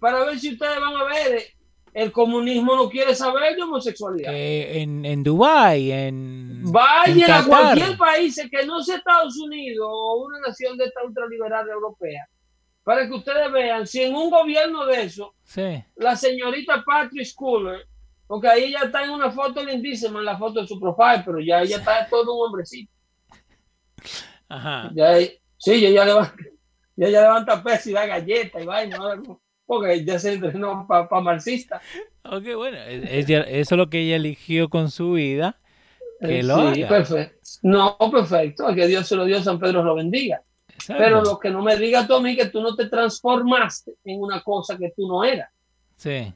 para 0.00 0.24
ver 0.24 0.38
si 0.38 0.54
ustedes 0.54 0.80
van 0.80 0.96
a 0.96 1.04
ver. 1.04 1.42
El 1.96 2.12
comunismo 2.12 2.76
no 2.76 2.90
quiere 2.90 3.14
saber 3.14 3.56
de 3.56 3.62
homosexualidad. 3.62 4.30
eh, 4.34 4.82
en, 4.82 5.02
en 5.06 5.22
Dubái, 5.22 5.90
en. 5.92 6.70
Vayan 6.70 7.30
a 7.30 7.44
cualquier 7.46 7.96
país 7.96 8.38
que 8.50 8.66
no 8.66 8.82
sea 8.82 8.96
Estados 8.96 9.38
Unidos 9.38 9.88
o 9.90 10.26
una 10.26 10.40
nación 10.40 10.76
de 10.76 10.84
esta 10.84 11.02
ultraliberal 11.04 11.66
europea 11.70 12.28
para 12.84 13.08
que 13.08 13.14
ustedes 13.14 13.50
vean 13.50 13.86
si 13.86 14.02
en 14.02 14.14
un 14.14 14.28
gobierno 14.30 14.84
de 14.84 15.04
eso 15.04 15.34
Sí. 15.42 15.82
la 15.96 16.14
señorita 16.16 16.84
Patrick 16.86 17.24
Schooler, 17.24 17.86
porque 18.26 18.46
ahí 18.48 18.64
ella 18.64 18.80
está 18.84 19.02
en 19.02 19.10
una 19.10 19.30
foto 19.30 19.64
lindísima, 19.64 20.18
en 20.18 20.26
la 20.26 20.36
foto 20.36 20.60
de 20.60 20.66
su 20.68 20.78
profile, 20.78 21.22
pero 21.24 21.40
ya 21.40 21.62
ella 21.62 21.78
está 21.78 22.06
todo 22.10 22.34
un 22.34 22.46
hombrecito. 22.46 22.92
Ajá. 24.50 24.90
Ya, 24.94 25.18
sí, 25.56 25.72
ella 25.72 25.90
ya 25.90 26.04
levanta, 26.04 26.36
ya 26.96 27.06
ella 27.08 27.20
levanta 27.22 27.62
peso 27.62 27.88
y 27.90 27.92
da 27.94 28.06
galletas 28.06 28.62
y 28.62 28.66
vaina, 28.66 28.98
¿no? 28.98 29.40
Porque 29.66 30.04
ya 30.04 30.18
se 30.18 30.34
entrenó 30.34 30.86
para 30.88 31.08
marxista. 31.20 31.80
Ok, 32.24 32.44
bueno. 32.56 32.78
ella- 32.88 33.42
eso 33.42 33.74
es 33.74 33.78
lo 33.78 33.90
que 33.90 34.00
ella 34.00 34.16
eligió 34.16 34.68
con 34.68 34.90
su 34.90 35.12
vida. 35.12 35.58
Que 36.20 36.40
Eh, 36.40 36.42
lo 36.42 36.72
sí, 36.72 36.82
haga. 36.82 36.88
perfecto. 36.88 37.36
No, 37.62 37.96
perfecto, 38.10 38.74
que 38.74 38.86
Dios 38.86 39.06
se 39.06 39.16
lo 39.16 39.24
dio, 39.26 39.42
San 39.42 39.58
Pedro 39.58 39.82
lo 39.84 39.94
bendiga. 39.94 40.40
Exacto. 40.68 41.02
Pero 41.02 41.22
lo 41.22 41.38
que 41.38 41.50
no 41.50 41.62
me 41.62 41.76
digas 41.76 42.06
tú 42.06 42.14
a 42.14 42.20
mí 42.22 42.34
que 42.36 42.46
tú 42.46 42.60
no 42.62 42.74
te 42.74 42.86
transformaste 42.88 43.92
en 44.04 44.20
una 44.22 44.40
cosa 44.42 44.76
que 44.78 44.92
tú 44.96 45.06
no 45.06 45.24
eras. 45.24 45.50
Sí. 45.96 46.32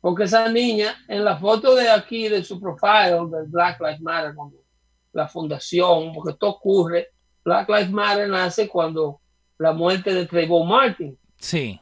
Porque 0.00 0.24
esa 0.24 0.48
niña, 0.48 0.96
en 1.08 1.24
la 1.24 1.36
foto 1.36 1.74
de 1.76 1.88
aquí, 1.88 2.28
de 2.28 2.42
su 2.42 2.60
profile, 2.60 3.18
de 3.30 3.44
Black 3.46 3.80
Lives 3.80 4.00
Matter, 4.00 4.34
como 4.34 4.52
la 5.12 5.28
fundación, 5.28 6.12
porque 6.12 6.32
esto 6.32 6.48
ocurre, 6.48 7.08
Black 7.44 7.68
Lives 7.68 7.90
Matter 7.90 8.28
nace 8.28 8.68
cuando 8.68 9.20
la 9.58 9.72
muerte 9.72 10.12
de 10.14 10.26
Trayvon 10.26 10.66
Martin 10.68 11.16
Sí. 11.38 11.78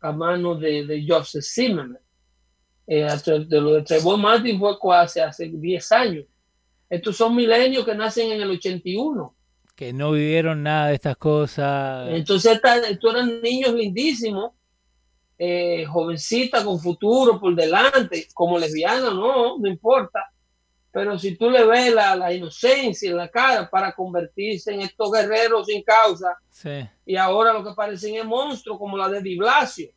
A 0.00 0.12
manos 0.12 0.60
de, 0.60 0.86
de 0.86 1.04
Joseph 1.06 1.44
Zimmerman. 1.44 1.98
Eh, 2.86 3.06
de 3.46 3.60
lo 3.60 3.74
de 3.74 3.82
Trayvon 3.82 4.20
Martin 4.20 4.58
fue 4.58 4.76
hace, 4.96 5.22
hace 5.22 5.48
10 5.48 5.92
años. 5.92 6.24
Estos 6.88 7.16
son 7.16 7.36
milenios 7.36 7.84
que 7.84 7.94
nacen 7.94 8.32
en 8.32 8.40
el 8.40 8.50
81. 8.50 9.34
Que 9.76 9.92
no 9.92 10.10
vivieron 10.12 10.64
nada 10.64 10.88
de 10.88 10.94
estas 10.94 11.16
cosas. 11.16 12.08
Entonces, 12.10 12.60
estos 12.90 13.14
eran 13.14 13.40
niños 13.40 13.72
lindísimos, 13.74 14.52
eh, 15.38 15.84
jovencitas 15.86 16.64
con 16.64 16.80
futuro 16.80 17.38
por 17.38 17.54
delante, 17.54 18.26
como 18.34 18.58
lesbiana, 18.58 19.10
no, 19.10 19.58
no 19.58 19.68
importa. 19.68 20.24
Pero 20.92 21.18
si 21.18 21.36
tú 21.36 21.48
le 21.50 21.64
ves 21.64 21.94
la, 21.94 22.16
la 22.16 22.32
inocencia 22.32 23.08
en 23.10 23.16
la 23.16 23.28
cara 23.28 23.70
para 23.70 23.92
convertirse 23.92 24.72
en 24.74 24.80
estos 24.80 25.12
guerreros 25.12 25.66
sin 25.66 25.82
causa, 25.84 26.36
Sí. 26.50 26.86
y 27.06 27.16
ahora 27.16 27.52
lo 27.52 27.62
que 27.64 27.74
parecen 27.74 28.16
es 28.16 28.24
monstruos 28.24 28.78
como 28.78 28.96
la 28.98 29.08
de 29.08 29.20
Di 29.22 29.36
Blasio, 29.36 29.90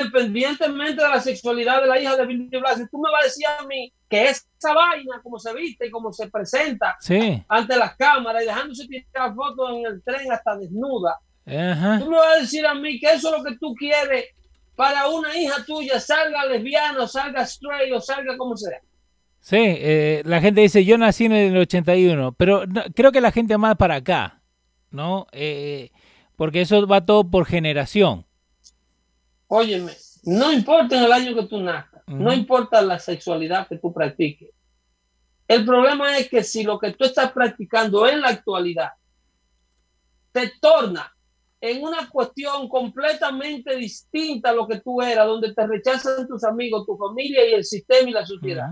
independientemente 0.00 1.02
de 1.02 1.08
la 1.08 1.20
sexualidad 1.20 1.80
de 1.82 1.86
la 1.88 2.00
hija 2.00 2.16
de 2.16 2.26
Bill 2.26 2.48
Di 2.50 2.58
Blasio, 2.58 2.88
tú 2.90 2.98
me 2.98 3.10
vas 3.10 3.22
a 3.22 3.26
decir 3.26 3.46
a 3.46 3.62
mí 3.66 3.92
que 4.08 4.28
esa 4.28 4.72
vaina, 4.74 5.20
como 5.22 5.38
se 5.38 5.52
viste 5.54 5.86
y 5.86 5.90
como 5.90 6.12
se 6.12 6.28
presenta 6.30 6.96
Sí. 7.00 7.42
ante 7.48 7.76
las 7.76 7.96
cámaras 7.96 8.42
y 8.42 8.46
dejándose 8.46 8.86
tirar 8.88 9.34
fotos 9.34 9.70
en 9.70 9.86
el 9.86 10.02
tren 10.02 10.32
hasta 10.32 10.56
desnuda, 10.56 11.18
Ajá. 11.46 11.98
Tú 11.98 12.08
me 12.10 12.16
vas 12.16 12.36
a 12.36 12.40
decir 12.40 12.64
a 12.66 12.74
mí 12.74 13.00
que 13.00 13.10
eso 13.12 13.28
es 13.34 13.38
lo 13.38 13.44
que 13.44 13.56
tú 13.58 13.74
quieres 13.74 14.26
para 14.76 15.08
una 15.08 15.36
hija 15.36 15.64
tuya, 15.66 15.98
salga 15.98 16.46
lesbiana, 16.46 17.02
o 17.02 17.08
salga 17.08 17.42
straight, 17.42 17.92
o 17.92 18.00
salga 18.00 18.36
como 18.36 18.56
sea. 18.56 18.78
Sí, 19.40 19.56
eh, 19.58 20.22
la 20.26 20.40
gente 20.40 20.60
dice, 20.60 20.84
yo 20.84 20.98
nací 20.98 21.24
en 21.24 21.32
el 21.32 21.56
81, 21.56 22.32
pero 22.32 22.66
no- 22.66 22.82
creo 22.94 23.10
que 23.10 23.20
la 23.20 23.32
gente 23.32 23.56
más 23.58 23.76
para 23.76 23.96
acá, 23.96 24.42
¿no? 24.90 25.26
Eh, 25.32 25.90
porque 26.36 26.60
eso 26.60 26.86
va 26.86 27.04
todo 27.04 27.28
por 27.30 27.46
generación. 27.46 28.26
Óyeme, 29.48 29.92
no 30.24 30.52
importa 30.52 30.96
en 30.98 31.04
el 31.04 31.12
año 31.12 31.34
que 31.34 31.46
tú 31.46 31.60
nazcas, 31.60 32.02
no 32.06 32.32
importa 32.32 32.82
la 32.82 32.98
sexualidad 32.98 33.66
que 33.68 33.78
tú 33.78 33.92
practiques. 33.92 34.50
El 35.48 35.64
problema 35.64 36.16
es 36.18 36.28
que 36.28 36.44
si 36.44 36.62
lo 36.62 36.78
que 36.78 36.92
tú 36.92 37.04
estás 37.04 37.32
practicando 37.32 38.06
en 38.06 38.20
la 38.20 38.28
actualidad 38.28 38.90
te 40.32 40.52
torna 40.60 41.12
en 41.60 41.82
una 41.82 42.08
cuestión 42.08 42.68
completamente 42.68 43.76
distinta 43.76 44.50
a 44.50 44.52
lo 44.54 44.66
que 44.68 44.80
tú 44.80 45.02
eras, 45.02 45.26
donde 45.26 45.52
te 45.52 45.66
rechazan 45.66 46.26
tus 46.28 46.42
amigos, 46.44 46.86
tu 46.86 46.96
familia 46.96 47.46
y 47.48 47.52
el 47.54 47.64
sistema 47.64 48.08
y 48.08 48.12
la 48.12 48.24
sociedad. 48.24 48.70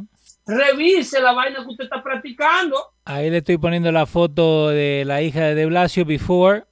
Revise 0.48 1.20
la 1.20 1.32
vaina 1.32 1.62
que 1.62 1.70
usted 1.70 1.84
está 1.84 2.02
practicando, 2.02 2.76
Ahí 3.04 3.30
le 3.30 3.38
estoy 3.38 3.58
poniendo 3.58 3.92
la 3.92 4.06
foto 4.06 4.68
de 4.68 5.04
la 5.06 5.22
hija 5.22 5.40
de 5.42 5.54
De 5.54 5.66
Blasio 5.66 6.04
before 6.04 6.64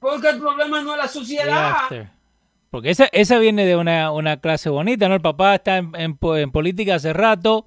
porque 0.00 0.28
el 0.30 0.38
problema 0.38 0.80
no 0.82 0.92
es 0.92 0.98
la 0.98 1.08
sociedad. 1.08 1.74
Porque 2.70 2.90
esa, 2.90 3.06
esa 3.12 3.38
viene 3.38 3.64
de 3.64 3.76
una, 3.76 4.10
una 4.12 4.38
clase 4.40 4.68
bonita, 4.68 5.08
¿no? 5.08 5.14
El 5.14 5.20
papá 5.22 5.54
está 5.54 5.78
en, 5.78 5.92
en 5.96 6.16
po- 6.16 6.36
en 6.36 6.50
política 6.52 6.96
hace 6.96 7.12
rato, 7.12 7.64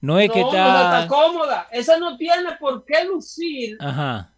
no 0.00 0.18
es 0.18 0.28
no, 0.28 0.34
que 0.34 0.40
no 0.40 0.46
está... 0.48 1.02
está 1.02 1.08
cómoda. 1.08 1.68
Esa 1.70 1.98
no 1.98 2.16
tiene 2.16 2.50
por 2.60 2.84
qué 2.84 3.04
lucir 3.06 3.76
Ajá, 3.80 4.32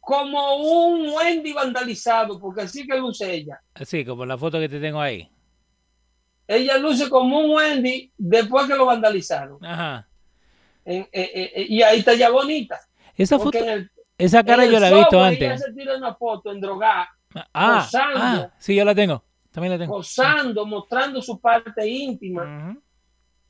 como 0.00 0.56
un 0.56 1.08
Wendy 1.08 1.52
vandalizado, 1.54 2.38
porque 2.38 2.62
así 2.62 2.86
que 2.86 2.96
luce 2.98 3.32
ella. 3.32 3.60
así 3.74 4.04
como 4.04 4.26
la 4.26 4.36
foto 4.36 4.58
que 4.60 4.68
te 4.68 4.78
tengo 4.80 5.00
ahí. 5.00 5.28
Ella 6.46 6.76
luce 6.78 7.08
como 7.08 7.38
un 7.40 7.50
Wendy 7.52 8.12
después 8.18 8.66
que 8.66 8.74
lo 8.74 8.86
vandalizaron. 8.86 9.64
Ajá. 9.64 10.06
En- 10.84 11.02
eh, 11.02 11.08
eh, 11.12 11.52
eh, 11.56 11.66
y 11.68 11.82
ahí 11.82 12.00
está 12.00 12.14
ya 12.14 12.30
bonita. 12.30 12.78
Esa 13.16 13.38
foto, 13.38 13.58
el, 13.58 13.90
esa 14.18 14.42
cara 14.44 14.66
yo 14.66 14.78
la 14.78 14.90
he 14.90 14.94
visto 14.94 15.22
antes. 15.22 15.42
Ella 15.42 15.58
se 15.58 15.72
tira 15.72 15.96
una 15.96 16.14
foto 16.14 16.50
en 16.52 16.60
drogada, 16.60 17.08
Ah, 17.52 17.80
posando. 17.84 18.18
ah, 18.20 18.50
sí, 18.58 18.74
yo 18.74 18.84
la 18.84 18.94
tengo. 18.94 19.24
También 19.50 19.72
la 19.72 19.78
tengo. 19.78 19.96
posando, 19.96 20.66
mostrando 20.66 21.22
su 21.22 21.40
parte 21.40 21.88
íntima 21.88 22.76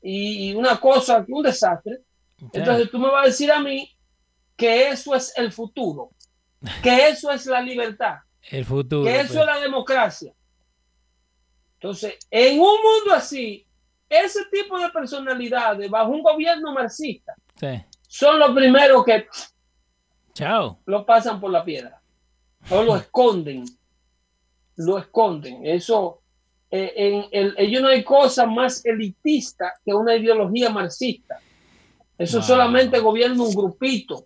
y 0.01 0.53
una 0.53 0.77
cosa, 0.79 1.25
un 1.27 1.43
desastre. 1.43 2.01
Entonces 2.53 2.91
tú 2.91 2.99
me 2.99 3.09
vas 3.09 3.23
a 3.23 3.27
decir 3.27 3.51
a 3.51 3.59
mí 3.59 3.89
que 4.55 4.89
eso 4.89 5.15
es 5.15 5.33
el 5.35 5.51
futuro, 5.51 6.11
que 6.83 7.07
eso 7.09 7.31
es 7.31 7.45
la 7.47 7.59
libertad. 7.61 8.17
el 8.51 8.63
futuro. 8.65 9.03
que 9.03 9.19
eso 9.21 9.33
pues. 9.33 9.39
es 9.39 9.45
la 9.47 9.59
democracia. 9.59 10.33
Entonces, 11.85 12.17
en 12.31 12.59
un 12.59 12.65
mundo 12.81 13.13
así, 13.13 13.63
ese 14.09 14.39
tipo 14.51 14.79
de 14.79 14.89
personalidades 14.89 15.87
bajo 15.87 16.09
un 16.11 16.23
gobierno 16.23 16.73
marxista 16.73 17.35
Sí. 17.59 17.67
son 18.07 18.39
los 18.39 18.51
primeros 18.55 19.05
que 19.05 19.27
Chao. 20.33 20.79
lo 20.87 21.05
pasan 21.05 21.39
por 21.39 21.51
la 21.51 21.63
piedra. 21.63 22.01
o 22.71 22.81
lo 22.81 22.95
esconden. 22.95 23.65
Lo 24.77 24.97
esconden. 24.97 25.63
Eso, 25.63 26.23
eh, 26.71 26.91
en 26.95 27.25
el, 27.31 27.53
ellos 27.59 27.83
no 27.83 27.89
hay 27.89 28.03
cosa 28.03 28.47
más 28.47 28.83
elitista 28.83 29.71
que 29.85 29.93
una 29.93 30.15
ideología 30.15 30.71
marxista. 30.71 31.39
Eso 32.17 32.41
solamente 32.41 32.97
gobierna 32.99 33.43
un 33.43 33.53
grupito 33.53 34.25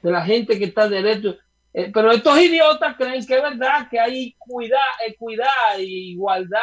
de 0.00 0.10
la 0.10 0.24
gente 0.24 0.58
que 0.58 0.64
está 0.64 0.88
derecho. 0.88 1.36
Eh, 1.76 1.90
pero 1.92 2.12
estos 2.12 2.38
idiotas 2.38 2.96
creen 2.96 3.26
que 3.26 3.34
es 3.34 3.42
verdad 3.42 3.88
que 3.90 3.98
hay 3.98 4.36
equidad, 4.48 4.78
equidad 5.08 5.78
y 5.78 6.12
igualdad 6.12 6.60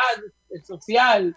social 0.63 1.35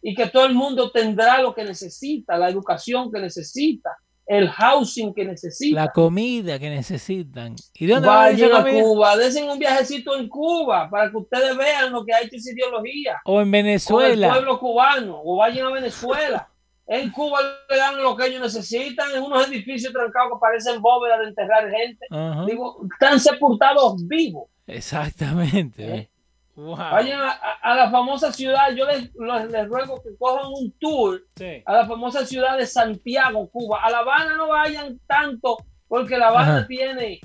y 0.00 0.14
que 0.14 0.26
todo 0.28 0.46
el 0.46 0.54
mundo 0.54 0.92
tendrá 0.92 1.42
lo 1.42 1.52
que 1.52 1.64
necesita, 1.64 2.38
la 2.38 2.48
educación 2.48 3.10
que 3.10 3.18
necesita, 3.18 3.90
el 4.26 4.48
housing 4.48 5.12
que 5.12 5.24
necesita. 5.24 5.82
La 5.82 5.92
comida 5.92 6.56
que 6.58 6.70
necesitan. 6.70 7.56
¿Y 7.74 7.86
dónde 7.86 8.06
Vayan 8.06 8.52
a 8.54 8.64
Cuba, 8.64 9.16
desen 9.16 9.50
un 9.50 9.58
viajecito 9.58 10.16
en 10.16 10.28
Cuba 10.28 10.88
para 10.88 11.10
que 11.10 11.16
ustedes 11.16 11.56
vean 11.56 11.92
lo 11.92 12.04
que 12.04 12.12
ha 12.12 12.20
hecho 12.20 12.36
esa 12.36 12.52
ideología. 12.52 13.20
O 13.24 13.40
en 13.40 13.50
Venezuela. 13.50 14.28
O 14.28 14.30
el 14.30 14.36
pueblo 14.36 14.60
cubano, 14.60 15.20
o 15.24 15.36
vayan 15.36 15.66
a 15.66 15.72
Venezuela. 15.72 16.48
En 16.88 17.10
Cuba 17.10 17.40
le 17.68 17.76
dan 17.76 18.00
lo 18.00 18.16
que 18.16 18.26
ellos 18.26 18.40
necesitan, 18.40 19.10
en 19.14 19.22
unos 19.22 19.48
edificios 19.48 19.92
trancados 19.92 20.34
que 20.34 20.40
parecen 20.40 20.80
bóvedas 20.80 21.20
de 21.20 21.26
enterrar 21.26 21.70
gente. 21.70 22.06
Digo, 22.46 22.86
están 22.92 23.18
sepultados 23.18 24.06
vivos. 24.06 24.48
Exactamente. 24.66 25.96
¿Eh? 25.96 26.10
Vayan 26.56 27.20
a, 27.62 27.74
la 27.74 27.90
famosa 27.90 28.32
ciudad, 28.32 28.70
yo 28.74 28.86
les, 28.86 29.10
les, 29.50 29.68
ruego 29.68 30.00
que 30.02 30.16
cojan 30.16 30.46
un 30.46 30.72
tour 30.80 31.22
a 31.66 31.72
la 31.72 31.86
famosa 31.86 32.24
ciudad 32.24 32.56
de 32.56 32.66
Santiago, 32.66 33.50
Cuba. 33.50 33.80
A 33.82 33.90
La 33.90 33.98
Habana 33.98 34.36
no 34.36 34.48
vayan 34.48 34.98
tanto, 35.06 35.58
porque 35.86 36.16
La 36.16 36.28
Habana 36.28 36.66
tiene, 36.66 37.20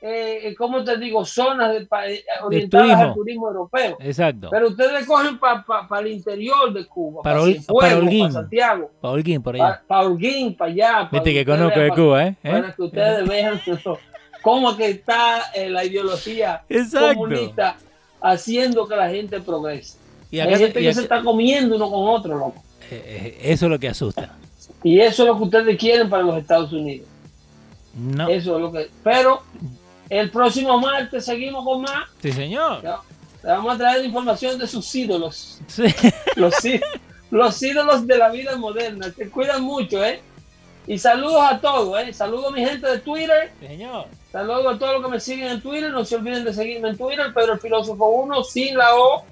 eh, 0.00 0.54
como 0.56 0.84
te 0.84 0.96
digo, 0.98 1.24
zonas 1.24 1.72
de, 1.72 1.88
eh, 2.08 2.24
orientadas 2.42 3.00
al 3.00 3.14
turismo 3.14 3.48
europeo. 3.48 3.96
Exacto. 4.00 4.48
Pero 4.50 4.68
ustedes 4.68 5.06
cogen 5.06 5.38
para 5.38 5.64
el 6.00 6.06
interior 6.08 6.72
de 6.72 6.86
Cuba, 6.86 7.22
para, 7.22 7.40
para, 7.66 8.30
Santiago. 8.30 8.90
Para 9.00 9.14
Holguín, 9.14 9.42
por 9.42 9.54
allá. 9.54 9.82
Para 9.86 10.02
Holguín, 10.02 10.56
para 10.56 10.70
allá. 10.70 11.08
Viste 11.10 11.32
que 11.32 11.44
conozco 11.44 11.80
de 11.80 11.90
Cuba, 11.90 12.26
¿eh? 12.26 12.36
Para 12.42 12.72
que 12.72 12.82
ustedes 12.82 13.28
vean 13.28 13.60
cómo 14.42 14.76
que 14.76 14.90
está 14.90 15.50
eh, 15.54 15.68
la 15.68 15.84
ideología 15.84 16.62
comunista 16.92 17.76
haciendo 18.20 18.86
que 18.86 18.96
la 18.96 19.08
gente 19.08 19.40
progrese. 19.40 19.98
Y 20.30 20.40
Hay 20.40 20.56
gente 20.56 20.80
que 20.80 20.94
se 20.94 21.02
está 21.02 21.22
comiendo 21.22 21.76
uno 21.76 21.90
con 21.90 22.08
otro, 22.08 22.38
loco. 22.38 22.62
Eh, 22.90 23.02
eh, 23.04 23.38
eso 23.42 23.66
es 23.66 23.70
lo 23.72 23.78
que 23.78 23.88
asusta. 23.88 24.36
Y 24.82 25.00
eso 25.00 25.22
es 25.22 25.28
lo 25.28 25.36
que 25.36 25.42
ustedes 25.44 25.78
quieren 25.78 26.08
para 26.08 26.22
los 26.22 26.38
Estados 26.38 26.72
Unidos. 26.72 27.08
No. 27.94 28.28
Eso 28.28 28.56
es 28.56 28.62
lo 28.62 28.72
que. 28.72 28.88
Pero 29.02 29.42
el 30.08 30.30
próximo 30.30 30.78
martes 30.80 31.24
seguimos 31.24 31.64
con 31.64 31.82
más. 31.82 32.08
Sí, 32.20 32.32
señor. 32.32 32.82
Le 33.42 33.50
vamos 33.50 33.74
a 33.74 33.78
traer 33.78 34.04
información 34.04 34.58
de 34.58 34.66
sus 34.66 34.92
ídolos. 34.94 35.60
Sí. 35.66 35.84
Los, 36.36 36.54
los 37.30 37.62
ídolos 37.62 38.06
de 38.06 38.18
la 38.18 38.28
vida 38.28 38.56
moderna. 38.56 39.12
Que 39.16 39.30
cuidan 39.30 39.62
mucho, 39.62 40.04
¿eh? 40.04 40.20
Y 40.86 40.98
saludos 40.98 41.42
a 41.42 41.58
todos, 41.60 41.98
¿eh? 42.00 42.12
Saludos 42.12 42.48
a 42.48 42.50
mi 42.50 42.64
gente 42.64 42.86
de 42.86 42.98
Twitter. 42.98 43.52
señor. 43.58 44.06
Saludos 44.30 44.74
a 44.74 44.78
todos 44.78 44.92
los 44.94 45.04
que 45.04 45.10
me 45.10 45.20
siguen 45.20 45.48
en 45.48 45.60
Twitter. 45.60 45.90
No 45.90 46.04
se 46.04 46.16
olviden 46.16 46.44
de 46.44 46.52
seguirme 46.52 46.90
en 46.90 46.96
Twitter. 46.96 47.32
Pedro 47.34 47.54
el 47.54 47.60
Filósofo 47.60 48.06
1 48.06 48.44
sin 48.44 48.76
la 48.76 48.94
O. 48.94 49.24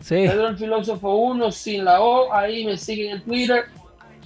Sí. 0.00 0.14
Pedro 0.14 0.48
el 0.48 0.56
Filósofo 0.56 1.14
1 1.16 1.52
sin 1.52 1.84
la 1.84 2.00
O. 2.00 2.32
Ahí 2.32 2.64
me 2.64 2.78
siguen 2.78 3.16
en 3.16 3.22
Twitter. 3.24 3.64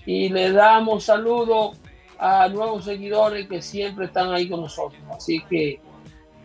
Y 0.04 0.28
le 0.28 0.52
damos 0.52 1.04
saludos 1.04 1.76
a 2.18 2.48
nuevos 2.48 2.84
seguidores 2.84 3.48
que 3.48 3.60
siempre 3.60 4.06
están 4.06 4.32
ahí 4.32 4.48
con 4.48 4.60
nosotros. 4.60 5.00
Así 5.10 5.42
que 5.48 5.80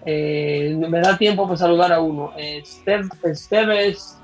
eh, 0.05 0.75
me 0.77 0.99
da 0.99 1.17
tiempo 1.17 1.45
para 1.45 1.57
saludar 1.57 1.91
a 1.93 1.99
uno. 1.99 2.33
Esteves, 2.37 4.17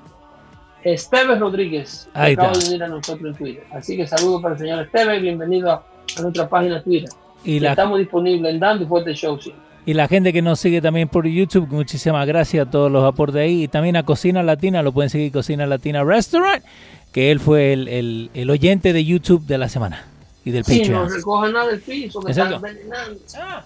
Esteves 0.83 1.39
Rodríguez. 1.39 2.09
Ahí 2.13 2.33
acaba 2.33 2.53
de 2.53 2.65
venir 2.65 2.83
a 2.83 2.87
nosotros 2.87 3.31
en 3.31 3.35
Twitter. 3.35 3.63
Así 3.71 3.97
que 3.97 4.07
saludos 4.07 4.41
para 4.41 4.53
el 4.55 4.59
señor 4.59 4.83
Esteves. 4.83 5.21
Bienvenido 5.21 5.71
a 5.71 5.85
a 6.15 6.21
nuestra 6.21 6.47
página 6.47 6.81
Twitter. 6.81 7.09
Y 7.43 7.63
Estamos 7.63 7.99
disponibles 7.99 8.53
en 8.53 8.59
Dando 8.59 8.87
Fuerte 8.87 9.13
Show. 9.13 9.39
Y 9.85 9.93
la 9.93 10.07
gente 10.07 10.33
que 10.33 10.41
nos 10.41 10.59
sigue 10.59 10.81
también 10.81 11.07
por 11.07 11.25
YouTube, 11.25 11.67
muchísimas 11.69 12.27
gracias 12.27 12.67
a 12.67 12.69
todos 12.69 12.91
los 12.91 13.05
aportes 13.05 13.41
ahí. 13.41 13.63
Y 13.63 13.67
también 13.67 13.95
a 13.95 14.03
Cocina 14.03 14.43
Latina, 14.43 14.81
lo 14.81 14.91
pueden 14.91 15.09
seguir 15.09 15.31
Cocina 15.31 15.65
Latina 15.65 16.03
Restaurant, 16.03 16.63
que 17.11 17.31
él 17.31 17.39
fue 17.39 17.73
el, 17.73 18.29
el, 18.33 18.49
oyente 18.49 18.91
de 18.91 19.05
YouTube 19.05 19.45
de 19.45 19.57
la 19.57 19.69
semana 19.69 20.05
y 20.43 20.51
del 20.51 20.65
sí, 20.65 20.89
no 20.89 21.07
recoge 21.07 21.51
nada 21.51 21.67
del 21.67 21.79
piso, 21.79 22.21
me 22.21 22.31
están 22.31 22.53
envenenando. 22.53 23.19
Ah. 23.37 23.63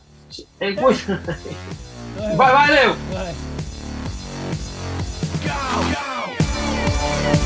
É 0.60 0.72
Goiás. 0.72 1.06
Vai, 2.36 2.52
vai, 2.52 2.68
Vai. 3.12 3.36
Go, 5.44 5.56
go. 5.90 7.41